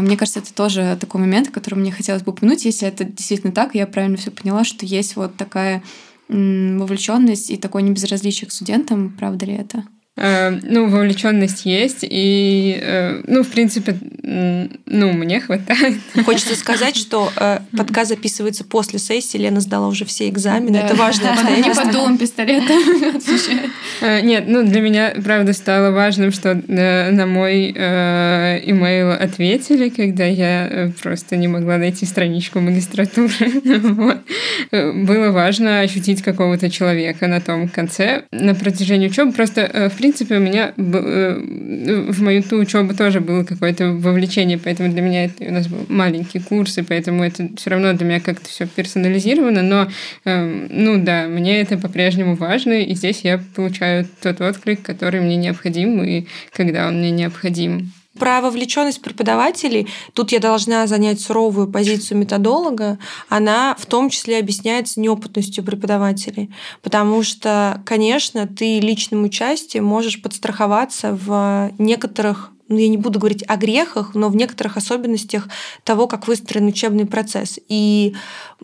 мне 0.00 0.16
кажется, 0.16 0.40
это 0.40 0.54
тоже 0.54 0.96
такой 1.00 1.20
момент, 1.20 1.50
который 1.50 1.74
мне 1.74 1.92
хотелось 1.92 2.22
бы 2.22 2.32
упомянуть. 2.32 2.64
Если 2.64 2.88
это 2.88 3.04
действительно 3.04 3.52
так, 3.52 3.74
я 3.74 3.86
правильно 3.86 4.16
все 4.16 4.30
поняла, 4.30 4.64
что 4.64 4.86
есть 4.86 5.16
вот 5.16 5.36
такая 5.36 5.82
вовлеченность 6.28 7.50
и 7.50 7.56
такое 7.56 7.82
небезразличие 7.82 8.48
к 8.48 8.52
студентам. 8.52 9.14
Правда 9.18 9.46
ли 9.46 9.54
это? 9.54 9.84
Э, 10.14 10.50
ну, 10.50 10.90
вовлеченность 10.90 11.64
есть, 11.64 12.00
и, 12.02 12.78
э, 12.82 13.22
ну, 13.26 13.42
в 13.42 13.48
принципе, 13.48 13.96
ну, 14.22 15.12
мне 15.12 15.40
хватает. 15.40 15.94
Хочется 16.26 16.54
сказать, 16.54 16.96
что 16.98 17.32
э, 17.34 17.60
подкаст 17.74 18.10
записывается 18.10 18.64
после 18.64 18.98
сессии, 18.98 19.38
Лена 19.38 19.60
сдала 19.60 19.88
уже 19.88 20.04
все 20.04 20.28
экзамены, 20.28 20.80
да. 20.80 20.86
это 20.86 20.96
важно. 20.96 21.34
Не 21.56 21.74
под 21.74 21.92
дулом 21.92 22.18
пистолета 22.18 22.74
Нет, 24.22 24.44
ну, 24.48 24.64
для 24.64 24.82
меня, 24.82 25.14
правда, 25.24 25.54
стало 25.54 25.92
важным, 25.92 26.30
что 26.30 26.60
на 26.68 27.26
мой 27.26 27.70
имейл 27.70 29.12
ответили, 29.12 29.88
когда 29.88 30.26
я 30.26 30.92
просто 31.02 31.36
не 31.36 31.48
могла 31.48 31.78
найти 31.78 32.04
страничку 32.04 32.60
магистратуры. 32.60 33.32
Было 34.70 35.30
важно 35.30 35.80
ощутить 35.80 36.20
какого-то 36.20 36.68
человека 36.68 37.28
на 37.28 37.40
том 37.40 37.68
конце 37.68 38.24
на 38.30 38.54
протяжении 38.54 39.08
учебы. 39.08 39.32
Просто, 39.32 39.90
в 39.94 40.01
принципе, 40.02 40.38
у 40.38 40.40
меня 40.40 40.74
э, 40.76 41.40
в 42.08 42.22
мою 42.22 42.42
ту 42.42 42.56
учебу 42.56 42.92
тоже 42.92 43.20
было 43.20 43.44
какое-то 43.44 43.90
увлечение, 43.90 44.58
поэтому 44.58 44.92
для 44.92 45.00
меня 45.00 45.26
это 45.26 45.44
у 45.44 45.52
нас 45.52 45.68
был 45.68 45.86
маленький 45.88 46.40
курс, 46.40 46.76
и 46.78 46.82
поэтому 46.82 47.22
это 47.22 47.48
все 47.56 47.70
равно 47.70 47.92
для 47.92 48.04
меня 48.04 48.18
как-то 48.18 48.48
все 48.48 48.66
персонализировано, 48.66 49.62
но, 49.62 49.88
э, 50.24 50.66
ну 50.70 51.00
да, 51.00 51.28
мне 51.28 51.60
это 51.60 51.78
по-прежнему 51.78 52.34
важно, 52.34 52.82
и 52.82 52.94
здесь 52.96 53.20
я 53.22 53.40
получаю 53.54 54.08
тот 54.20 54.40
отклик, 54.40 54.82
который 54.82 55.20
мне 55.20 55.36
необходим, 55.36 56.02
и 56.02 56.26
когда 56.52 56.88
он 56.88 56.98
мне 56.98 57.12
необходим. 57.12 57.92
Про 58.18 58.42
вовлеченность 58.42 59.00
преподавателей, 59.00 59.88
тут 60.12 60.32
я 60.32 60.38
должна 60.38 60.86
занять 60.86 61.20
суровую 61.20 61.66
позицию 61.66 62.18
методолога, 62.18 62.98
она 63.28 63.74
в 63.78 63.86
том 63.86 64.10
числе 64.10 64.38
объясняется 64.38 65.00
неопытностью 65.00 65.64
преподавателей. 65.64 66.50
Потому 66.82 67.22
что, 67.22 67.80
конечно, 67.86 68.46
ты 68.46 68.80
личным 68.80 69.24
участием 69.24 69.84
можешь 69.84 70.20
подстраховаться 70.20 71.18
в 71.20 71.72
некоторых 71.78 72.52
ну, 72.72 72.78
я 72.78 72.88
не 72.88 72.96
буду 72.96 73.18
говорить 73.18 73.44
о 73.46 73.56
грехах, 73.56 74.14
но 74.14 74.28
в 74.30 74.36
некоторых 74.36 74.78
особенностях 74.78 75.48
того, 75.84 76.06
как 76.06 76.26
выстроен 76.26 76.66
учебный 76.66 77.04
процесс. 77.04 77.58
И 77.68 78.14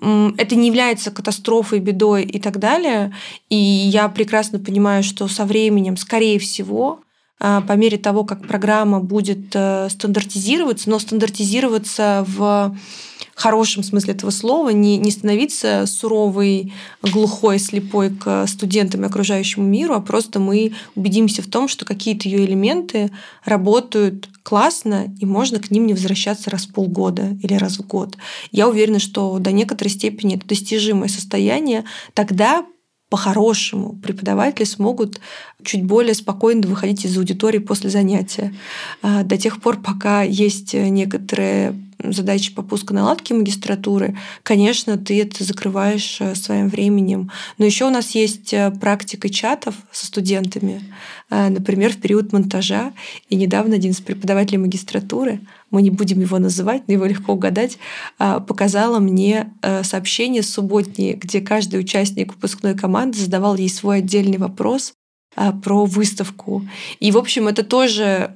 это 0.00 0.56
не 0.56 0.68
является 0.68 1.10
катастрофой, 1.10 1.80
бедой 1.80 2.24
и 2.24 2.40
так 2.40 2.58
далее. 2.58 3.14
И 3.50 3.56
я 3.56 4.08
прекрасно 4.08 4.58
понимаю, 4.58 5.02
что 5.02 5.28
со 5.28 5.44
временем, 5.44 5.98
скорее 5.98 6.38
всего, 6.38 7.00
по 7.38 7.72
мере 7.72 7.98
того, 7.98 8.24
как 8.24 8.46
программа 8.46 9.00
будет 9.00 9.54
э, 9.54 9.88
стандартизироваться, 9.90 10.90
но 10.90 10.98
стандартизироваться 10.98 12.24
в 12.26 12.76
хорошем 13.38 13.84
смысле 13.84 14.14
этого 14.14 14.30
слова, 14.30 14.70
не, 14.70 14.96
не 14.96 15.12
становиться 15.12 15.84
суровой, 15.86 16.72
глухой, 17.02 17.60
слепой 17.60 18.10
к 18.10 18.46
студентам 18.48 19.04
и 19.04 19.06
окружающему 19.06 19.64
миру, 19.64 19.94
а 19.94 20.00
просто 20.00 20.40
мы 20.40 20.72
убедимся 20.96 21.42
в 21.42 21.46
том, 21.46 21.68
что 21.68 21.84
какие-то 21.84 22.28
ее 22.28 22.44
элементы 22.44 23.12
работают 23.44 24.28
классно, 24.42 25.14
и 25.20 25.26
можно 25.26 25.60
к 25.60 25.70
ним 25.70 25.86
не 25.86 25.94
возвращаться 25.94 26.50
раз 26.50 26.66
в 26.66 26.72
полгода 26.72 27.36
или 27.42 27.54
раз 27.54 27.78
в 27.78 27.86
год. 27.86 28.16
Я 28.50 28.68
уверена, 28.68 28.98
что 28.98 29.38
до 29.38 29.52
некоторой 29.52 29.90
степени 29.90 30.36
это 30.36 30.46
достижимое 30.48 31.08
состояние. 31.08 31.84
Тогда 32.14 32.64
по-хорошему 33.08 33.94
преподаватели 34.02 34.64
смогут 34.64 35.20
чуть 35.62 35.84
более 35.84 36.14
спокойно 36.14 36.66
выходить 36.66 37.04
из 37.04 37.16
аудитории 37.16 37.58
после 37.58 37.90
занятия. 37.90 38.54
А, 39.02 39.22
до 39.22 39.36
тех 39.36 39.60
пор, 39.60 39.80
пока 39.80 40.22
есть 40.22 40.74
некоторые 40.74 41.74
задачи 42.02 42.54
по 42.54 42.62
пусконаладке 42.62 43.34
магистратуры, 43.34 44.16
конечно, 44.42 44.96
ты 44.96 45.20
это 45.20 45.42
закрываешь 45.44 46.18
э, 46.20 46.34
своим 46.34 46.68
временем. 46.68 47.30
Но 47.58 47.64
еще 47.64 47.86
у 47.86 47.90
нас 47.90 48.14
есть 48.14 48.52
э, 48.52 48.70
практика 48.70 49.28
чатов 49.28 49.74
со 49.90 50.06
студентами, 50.06 50.82
э, 51.30 51.48
например, 51.48 51.92
в 51.92 51.96
период 51.96 52.32
монтажа. 52.32 52.92
И 53.28 53.36
недавно 53.36 53.76
один 53.76 53.90
из 53.90 54.00
преподавателей 54.00 54.58
магистратуры, 54.58 55.40
мы 55.70 55.82
не 55.82 55.90
будем 55.90 56.20
его 56.20 56.38
называть, 56.38 56.82
но 56.86 56.94
его 56.94 57.04
легко 57.06 57.32
угадать, 57.32 57.78
показала 58.18 58.98
мне 58.98 59.52
сообщение 59.82 60.42
субботнее, 60.42 61.14
где 61.14 61.40
каждый 61.40 61.80
участник 61.80 62.34
выпускной 62.34 62.74
команды 62.74 63.18
задавал 63.18 63.56
ей 63.56 63.68
свой 63.68 63.98
отдельный 63.98 64.38
вопрос 64.38 64.92
про 65.62 65.84
выставку. 65.84 66.66
И, 67.00 67.12
в 67.12 67.18
общем, 67.18 67.48
это 67.48 67.62
тоже 67.62 68.34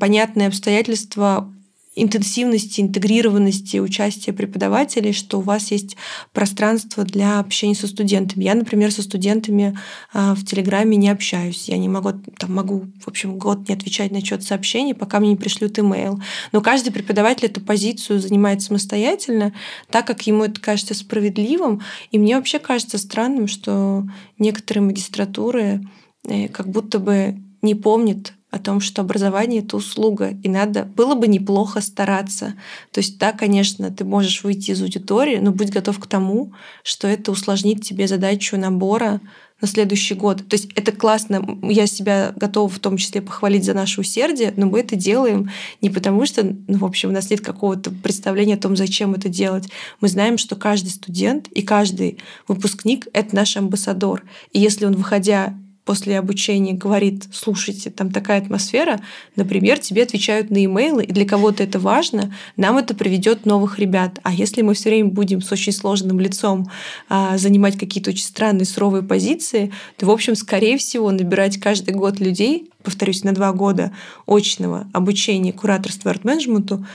понятное 0.00 0.48
обстоятельство 0.48 1.52
интенсивности, 1.94 2.80
интегрированности 2.80 3.76
участия 3.76 4.32
преподавателей, 4.32 5.12
что 5.12 5.38
у 5.38 5.42
вас 5.42 5.70
есть 5.70 5.96
пространство 6.32 7.04
для 7.04 7.38
общения 7.38 7.74
со 7.74 7.86
студентами. 7.86 8.44
Я, 8.44 8.54
например, 8.54 8.90
со 8.90 9.02
студентами 9.02 9.78
а, 10.12 10.34
в 10.34 10.44
Телеграме 10.44 10.96
не 10.96 11.10
общаюсь. 11.10 11.68
Я 11.68 11.76
не 11.76 11.88
могу, 11.88 12.12
там, 12.38 12.54
могу, 12.54 12.86
в 13.00 13.08
общем, 13.08 13.38
год 13.38 13.68
не 13.68 13.74
отвечать 13.74 14.10
на 14.10 14.24
счет 14.24 14.42
сообщений, 14.42 14.94
пока 14.94 15.20
мне 15.20 15.30
не 15.30 15.36
пришлют 15.36 15.78
имейл. 15.78 16.20
Но 16.52 16.62
каждый 16.62 16.92
преподаватель 16.92 17.46
эту 17.46 17.60
позицию 17.60 18.20
занимает 18.20 18.62
самостоятельно, 18.62 19.52
так 19.90 20.06
как 20.06 20.26
ему 20.26 20.44
это 20.44 20.60
кажется 20.60 20.94
справедливым. 20.94 21.82
И 22.10 22.18
мне 22.18 22.36
вообще 22.36 22.58
кажется 22.58 22.96
странным, 22.96 23.48
что 23.48 24.04
некоторые 24.38 24.84
магистратуры 24.84 25.82
э, 26.26 26.48
как 26.48 26.68
будто 26.68 26.98
бы 26.98 27.36
не 27.60 27.74
помнят 27.74 28.32
о 28.52 28.58
том, 28.58 28.80
что 28.80 29.00
образование— 29.00 29.62
это 29.64 29.78
услуга, 29.78 30.36
и 30.42 30.48
надо 30.48 30.84
было 30.84 31.14
бы 31.14 31.26
неплохо 31.26 31.80
стараться. 31.80 32.54
То 32.92 33.00
есть 33.00 33.18
да, 33.18 33.32
конечно, 33.32 33.90
ты 33.90 34.04
можешь 34.04 34.44
выйти 34.44 34.72
из 34.72 34.82
аудитории, 34.82 35.38
но 35.38 35.52
будь 35.52 35.70
готов 35.70 35.98
к 35.98 36.06
тому, 36.06 36.52
что 36.84 37.08
это 37.08 37.32
усложнит 37.32 37.82
тебе 37.82 38.06
задачу 38.06 38.58
набора 38.58 39.22
на 39.62 39.68
следующий 39.68 40.14
год. 40.14 40.46
То 40.48 40.54
есть 40.54 40.70
это 40.74 40.92
классно, 40.92 41.58
я 41.62 41.86
себя 41.86 42.34
готова 42.36 42.68
в 42.68 42.78
том 42.78 42.98
числе 42.98 43.22
похвалить 43.22 43.64
за 43.64 43.72
наше 43.72 44.02
усердие, 44.02 44.52
но 44.54 44.66
мы 44.66 44.80
это 44.80 44.96
делаем 44.96 45.50
не 45.80 45.88
потому, 45.88 46.26
что, 46.26 46.42
ну, 46.44 46.76
в 46.76 46.84
общем, 46.84 47.08
у 47.08 47.12
нас 47.12 47.30
нет 47.30 47.40
какого-то 47.40 47.90
представления 47.90 48.54
о 48.54 48.58
том, 48.58 48.76
зачем 48.76 49.14
это 49.14 49.30
делать. 49.30 49.68
Мы 50.02 50.08
знаем, 50.08 50.36
что 50.36 50.56
каждый 50.56 50.90
студент 50.90 51.48
и 51.48 51.62
каждый 51.62 52.18
выпускник— 52.48 53.06
это 53.14 53.34
наш 53.34 53.56
амбассадор. 53.56 54.24
И 54.52 54.60
если 54.60 54.84
он, 54.84 54.94
выходя 54.94 55.54
после 55.84 56.18
обучения 56.18 56.74
говорит, 56.74 57.24
слушайте, 57.32 57.90
там 57.90 58.10
такая 58.10 58.40
атмосфера, 58.40 59.00
например, 59.36 59.78
тебе 59.78 60.04
отвечают 60.04 60.50
на 60.50 60.64
имейлы, 60.64 61.04
и 61.04 61.12
для 61.12 61.26
кого-то 61.26 61.62
это 61.62 61.78
важно, 61.78 62.34
нам 62.56 62.78
это 62.78 62.94
приведет 62.94 63.46
новых 63.46 63.78
ребят. 63.78 64.18
А 64.22 64.32
если 64.32 64.62
мы 64.62 64.74
все 64.74 64.90
время 64.90 65.10
будем 65.10 65.40
с 65.40 65.50
очень 65.50 65.72
сложным 65.72 66.20
лицом 66.20 66.70
а, 67.08 67.36
занимать 67.36 67.78
какие-то 67.78 68.10
очень 68.10 68.24
странные, 68.24 68.66
суровые 68.66 69.02
позиции, 69.02 69.72
то, 69.96 70.06
в 70.06 70.10
общем, 70.10 70.36
скорее 70.36 70.78
всего, 70.78 71.10
набирать 71.10 71.58
каждый 71.58 71.94
год 71.94 72.20
людей, 72.20 72.70
повторюсь, 72.82 73.24
на 73.24 73.32
два 73.32 73.52
года 73.52 73.92
очного 74.26 74.88
обучения 74.92 75.52
кураторству 75.52 76.08
и 76.08 76.12
арт-менеджменту 76.12 76.86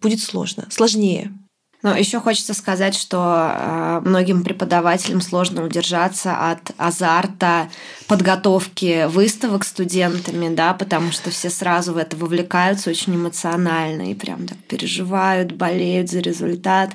будет 0.00 0.20
сложно, 0.20 0.66
сложнее. 0.70 1.32
Но 1.82 1.96
еще 1.96 2.20
хочется 2.20 2.52
сказать, 2.52 2.96
что 2.96 3.52
э, 3.52 4.00
многим 4.04 4.42
преподавателям 4.42 5.20
сложно 5.20 5.62
удержаться 5.62 6.50
от 6.50 6.72
азарта 6.78 7.68
подготовки 8.08 9.06
выставок 9.06 9.64
студентами, 9.64 10.52
да, 10.52 10.74
потому 10.74 11.12
что 11.12 11.30
все 11.30 11.50
сразу 11.50 11.92
в 11.92 11.96
это 11.96 12.16
вовлекаются 12.16 12.90
очень 12.90 13.14
эмоционально 13.14 14.10
и 14.10 14.14
прям 14.14 14.48
так 14.48 14.58
переживают, 14.68 15.52
болеют 15.52 16.10
за 16.10 16.20
результат. 16.20 16.90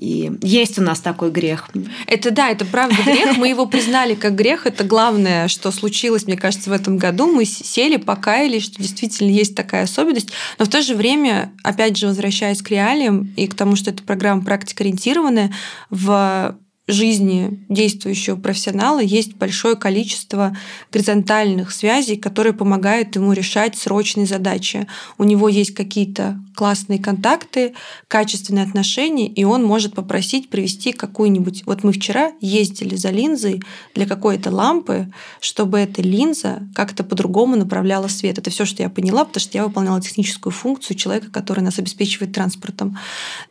И 0.00 0.32
есть 0.40 0.78
у 0.78 0.82
нас 0.82 1.00
такой 1.00 1.30
грех. 1.30 1.68
Это 2.06 2.30
да, 2.30 2.48
это 2.48 2.64
правда 2.64 2.96
грех. 3.04 3.36
Мы 3.36 3.48
его 3.48 3.66
признали 3.66 4.14
как 4.14 4.34
грех. 4.34 4.66
Это 4.66 4.82
главное, 4.82 5.46
что 5.48 5.70
случилось, 5.70 6.26
мне 6.26 6.36
кажется, 6.36 6.70
в 6.70 6.72
этом 6.72 6.96
году. 6.96 7.30
Мы 7.30 7.44
сели, 7.44 7.96
покаялись, 7.96 8.64
что 8.64 8.82
действительно 8.82 9.30
есть 9.30 9.54
такая 9.54 9.84
особенность. 9.84 10.30
Но 10.58 10.64
в 10.64 10.68
то 10.68 10.82
же 10.82 10.94
время, 10.94 11.52
опять 11.62 11.96
же, 11.96 12.06
возвращаясь 12.06 12.62
к 12.62 12.70
реалиям 12.70 13.32
и 13.36 13.46
к 13.46 13.54
тому, 13.54 13.76
что 13.76 13.90
эта 13.90 14.02
программа 14.02 14.21
программа 14.22 14.44
практикоориентированная 14.44 15.50
в 15.90 16.56
жизни 16.92 17.64
действующего 17.68 18.36
профессионала 18.36 19.00
есть 19.00 19.34
большое 19.34 19.76
количество 19.76 20.56
горизонтальных 20.92 21.72
связей, 21.72 22.16
которые 22.16 22.52
помогают 22.52 23.16
ему 23.16 23.32
решать 23.32 23.76
срочные 23.76 24.26
задачи. 24.26 24.86
У 25.18 25.24
него 25.24 25.48
есть 25.48 25.74
какие-то 25.74 26.38
классные 26.54 26.98
контакты, 26.98 27.74
качественные 28.08 28.64
отношения, 28.64 29.26
и 29.26 29.44
он 29.44 29.64
может 29.64 29.94
попросить 29.94 30.50
привести 30.50 30.92
какую-нибудь... 30.92 31.64
Вот 31.66 31.82
мы 31.82 31.92
вчера 31.92 32.32
ездили 32.40 32.94
за 32.94 33.10
линзой 33.10 33.62
для 33.94 34.06
какой-то 34.06 34.50
лампы, 34.50 35.10
чтобы 35.40 35.78
эта 35.78 36.02
линза 36.02 36.62
как-то 36.74 37.04
по-другому 37.04 37.56
направляла 37.56 38.08
свет. 38.08 38.38
Это 38.38 38.50
все, 38.50 38.64
что 38.64 38.82
я 38.82 38.90
поняла, 38.90 39.24
потому 39.24 39.40
что 39.40 39.58
я 39.58 39.66
выполняла 39.66 40.00
техническую 40.00 40.52
функцию 40.52 40.96
человека, 40.96 41.30
который 41.30 41.60
нас 41.60 41.78
обеспечивает 41.78 42.34
транспортом. 42.34 42.98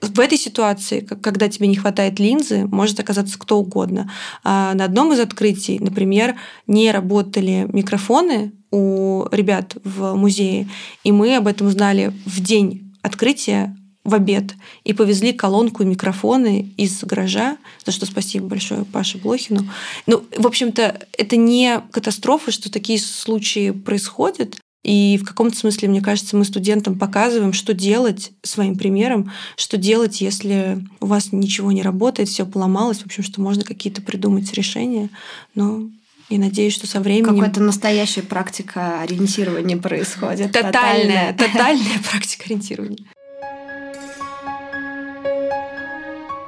В 0.02 0.20
этой 0.20 0.38
ситуации, 0.38 1.00
когда 1.00 1.50
тебе 1.50 1.68
не 1.68 1.76
хватает 1.76 2.20
линзы, 2.20 2.66
может 2.68 3.00
оказаться 3.00 3.31
кто 3.38 3.60
угодно. 3.60 4.12
А 4.44 4.74
на 4.74 4.86
одном 4.86 5.14
из 5.14 5.20
открытий, 5.20 5.80
например, 5.80 6.36
не 6.68 6.92
работали 6.92 7.68
микрофоны 7.72 8.52
у 8.72 9.26
ребят 9.32 9.76
в 9.84 10.16
музее, 10.16 10.70
и 11.04 11.12
мы 11.12 11.36
об 11.36 11.48
этом 11.48 11.68
узнали 11.68 12.14
в 12.26 12.42
день 12.42 12.94
открытия 13.02 13.76
в 14.04 14.16
обед 14.16 14.56
и 14.84 14.94
повезли 14.94 15.32
колонку 15.32 15.84
и 15.84 15.86
микрофоны 15.86 16.74
из 16.78 17.04
гаража, 17.04 17.58
за 17.86 17.92
что 17.92 18.06
спасибо 18.06 18.48
большое 18.48 18.84
Паше 18.84 19.20
Блохину. 19.20 19.68
Ну, 20.08 20.24
в 20.38 20.48
общем-то, 20.48 21.00
это 21.18 21.36
не 21.36 21.82
катастрофа, 21.92 22.52
что 22.52 22.72
такие 22.72 23.00
случаи 23.00 23.72
происходят. 23.72 24.58
И 24.84 25.20
в 25.22 25.26
каком-то 25.26 25.56
смысле, 25.56 25.90
мне 25.90 26.02
кажется, 26.02 26.36
мы 26.36 26.44
студентам 26.44 26.98
показываем, 26.98 27.54
что 27.54 27.74
делать 27.74 28.32
своим 28.42 28.76
примером, 28.76 29.32
что 29.56 29.78
делать, 29.78 30.22
если 30.22 30.80
у 31.00 31.06
вас 31.06 31.32
ничего 31.32 31.72
не 31.72 31.84
работает, 31.84 32.30
все 32.30 32.46
поломалось, 32.46 33.00
в 33.00 33.06
общем, 33.06 33.24
что 33.24 33.42
можно 33.42 33.64
какие-то 33.64 34.02
придумать 34.02 34.52
решения. 34.54 35.10
Но 35.54 35.84
и 36.30 36.38
надеюсь, 36.40 36.74
что 36.74 36.88
со 36.88 37.00
временем... 37.00 37.36
Какая-то 37.36 37.62
настоящая 37.62 38.24
практика 38.24 39.02
ориентирования 39.02 39.78
происходит. 39.78 40.52
Тотальная, 40.52 41.34
тотальная 41.34 42.00
практика 42.10 42.46
ориентирования. 42.46 43.06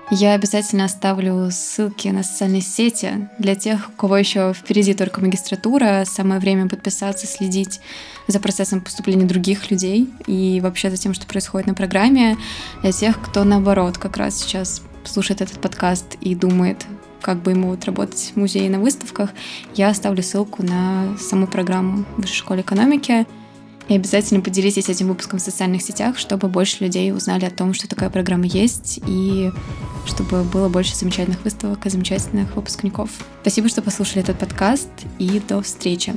Я 0.09 0.33
обязательно 0.33 0.85
оставлю 0.85 1.49
ссылки 1.51 2.07
на 2.09 2.23
социальные 2.23 2.61
сети 2.61 3.29
для 3.39 3.55
тех, 3.55 3.89
у 3.89 3.91
кого 3.93 4.17
еще 4.17 4.53
впереди 4.53 4.93
только 4.93 5.21
магистратура. 5.21 6.03
Самое 6.05 6.39
время 6.39 6.69
подписаться, 6.69 7.25
следить 7.25 7.79
за 8.27 8.39
процессом 8.39 8.81
поступления 8.81 9.25
других 9.25 9.71
людей 9.71 10.09
и 10.27 10.59
вообще 10.61 10.89
за 10.89 10.97
тем, 10.97 11.13
что 11.13 11.27
происходит 11.27 11.67
на 11.67 11.73
программе. 11.73 12.37
Для 12.81 12.91
тех, 12.91 13.21
кто 13.21 13.43
наоборот 13.43 13.97
как 13.97 14.17
раз 14.17 14.39
сейчас 14.39 14.81
слушает 15.03 15.41
этот 15.41 15.59
подкаст 15.59 16.15
и 16.21 16.35
думает, 16.35 16.85
как 17.21 17.41
бы 17.41 17.51
ему 17.51 17.69
вот 17.69 17.85
работать 17.85 18.31
в 18.33 18.39
музее 18.39 18.69
на 18.69 18.79
выставках, 18.79 19.31
я 19.75 19.89
оставлю 19.89 20.21
ссылку 20.23 20.63
на 20.63 21.17
саму 21.17 21.47
программу 21.47 22.05
Высшей 22.17 22.37
школе 22.37 22.61
экономики. 22.61 23.25
И 23.89 23.95
обязательно 23.95 24.39
поделитесь 24.39 24.87
этим 24.87 25.09
выпуском 25.09 25.39
в 25.39 25.41
социальных 25.41 25.81
сетях, 25.81 26.17
чтобы 26.17 26.47
больше 26.47 26.85
людей 26.85 27.11
узнали 27.11 27.43
о 27.43 27.51
том, 27.51 27.73
что 27.73 27.89
такая 27.89 28.09
программа 28.09 28.45
есть, 28.45 29.01
и 29.05 29.51
чтобы 30.05 30.43
было 30.43 30.69
больше 30.69 30.95
замечательных 30.95 31.43
выставок 31.43 31.85
и 31.85 31.89
замечательных 31.89 32.55
выпускников. 32.55 33.09
Спасибо, 33.41 33.67
что 33.67 33.81
послушали 33.81 34.21
этот 34.21 34.39
подкаст, 34.39 34.89
и 35.19 35.41
до 35.49 35.61
встречи. 35.61 36.13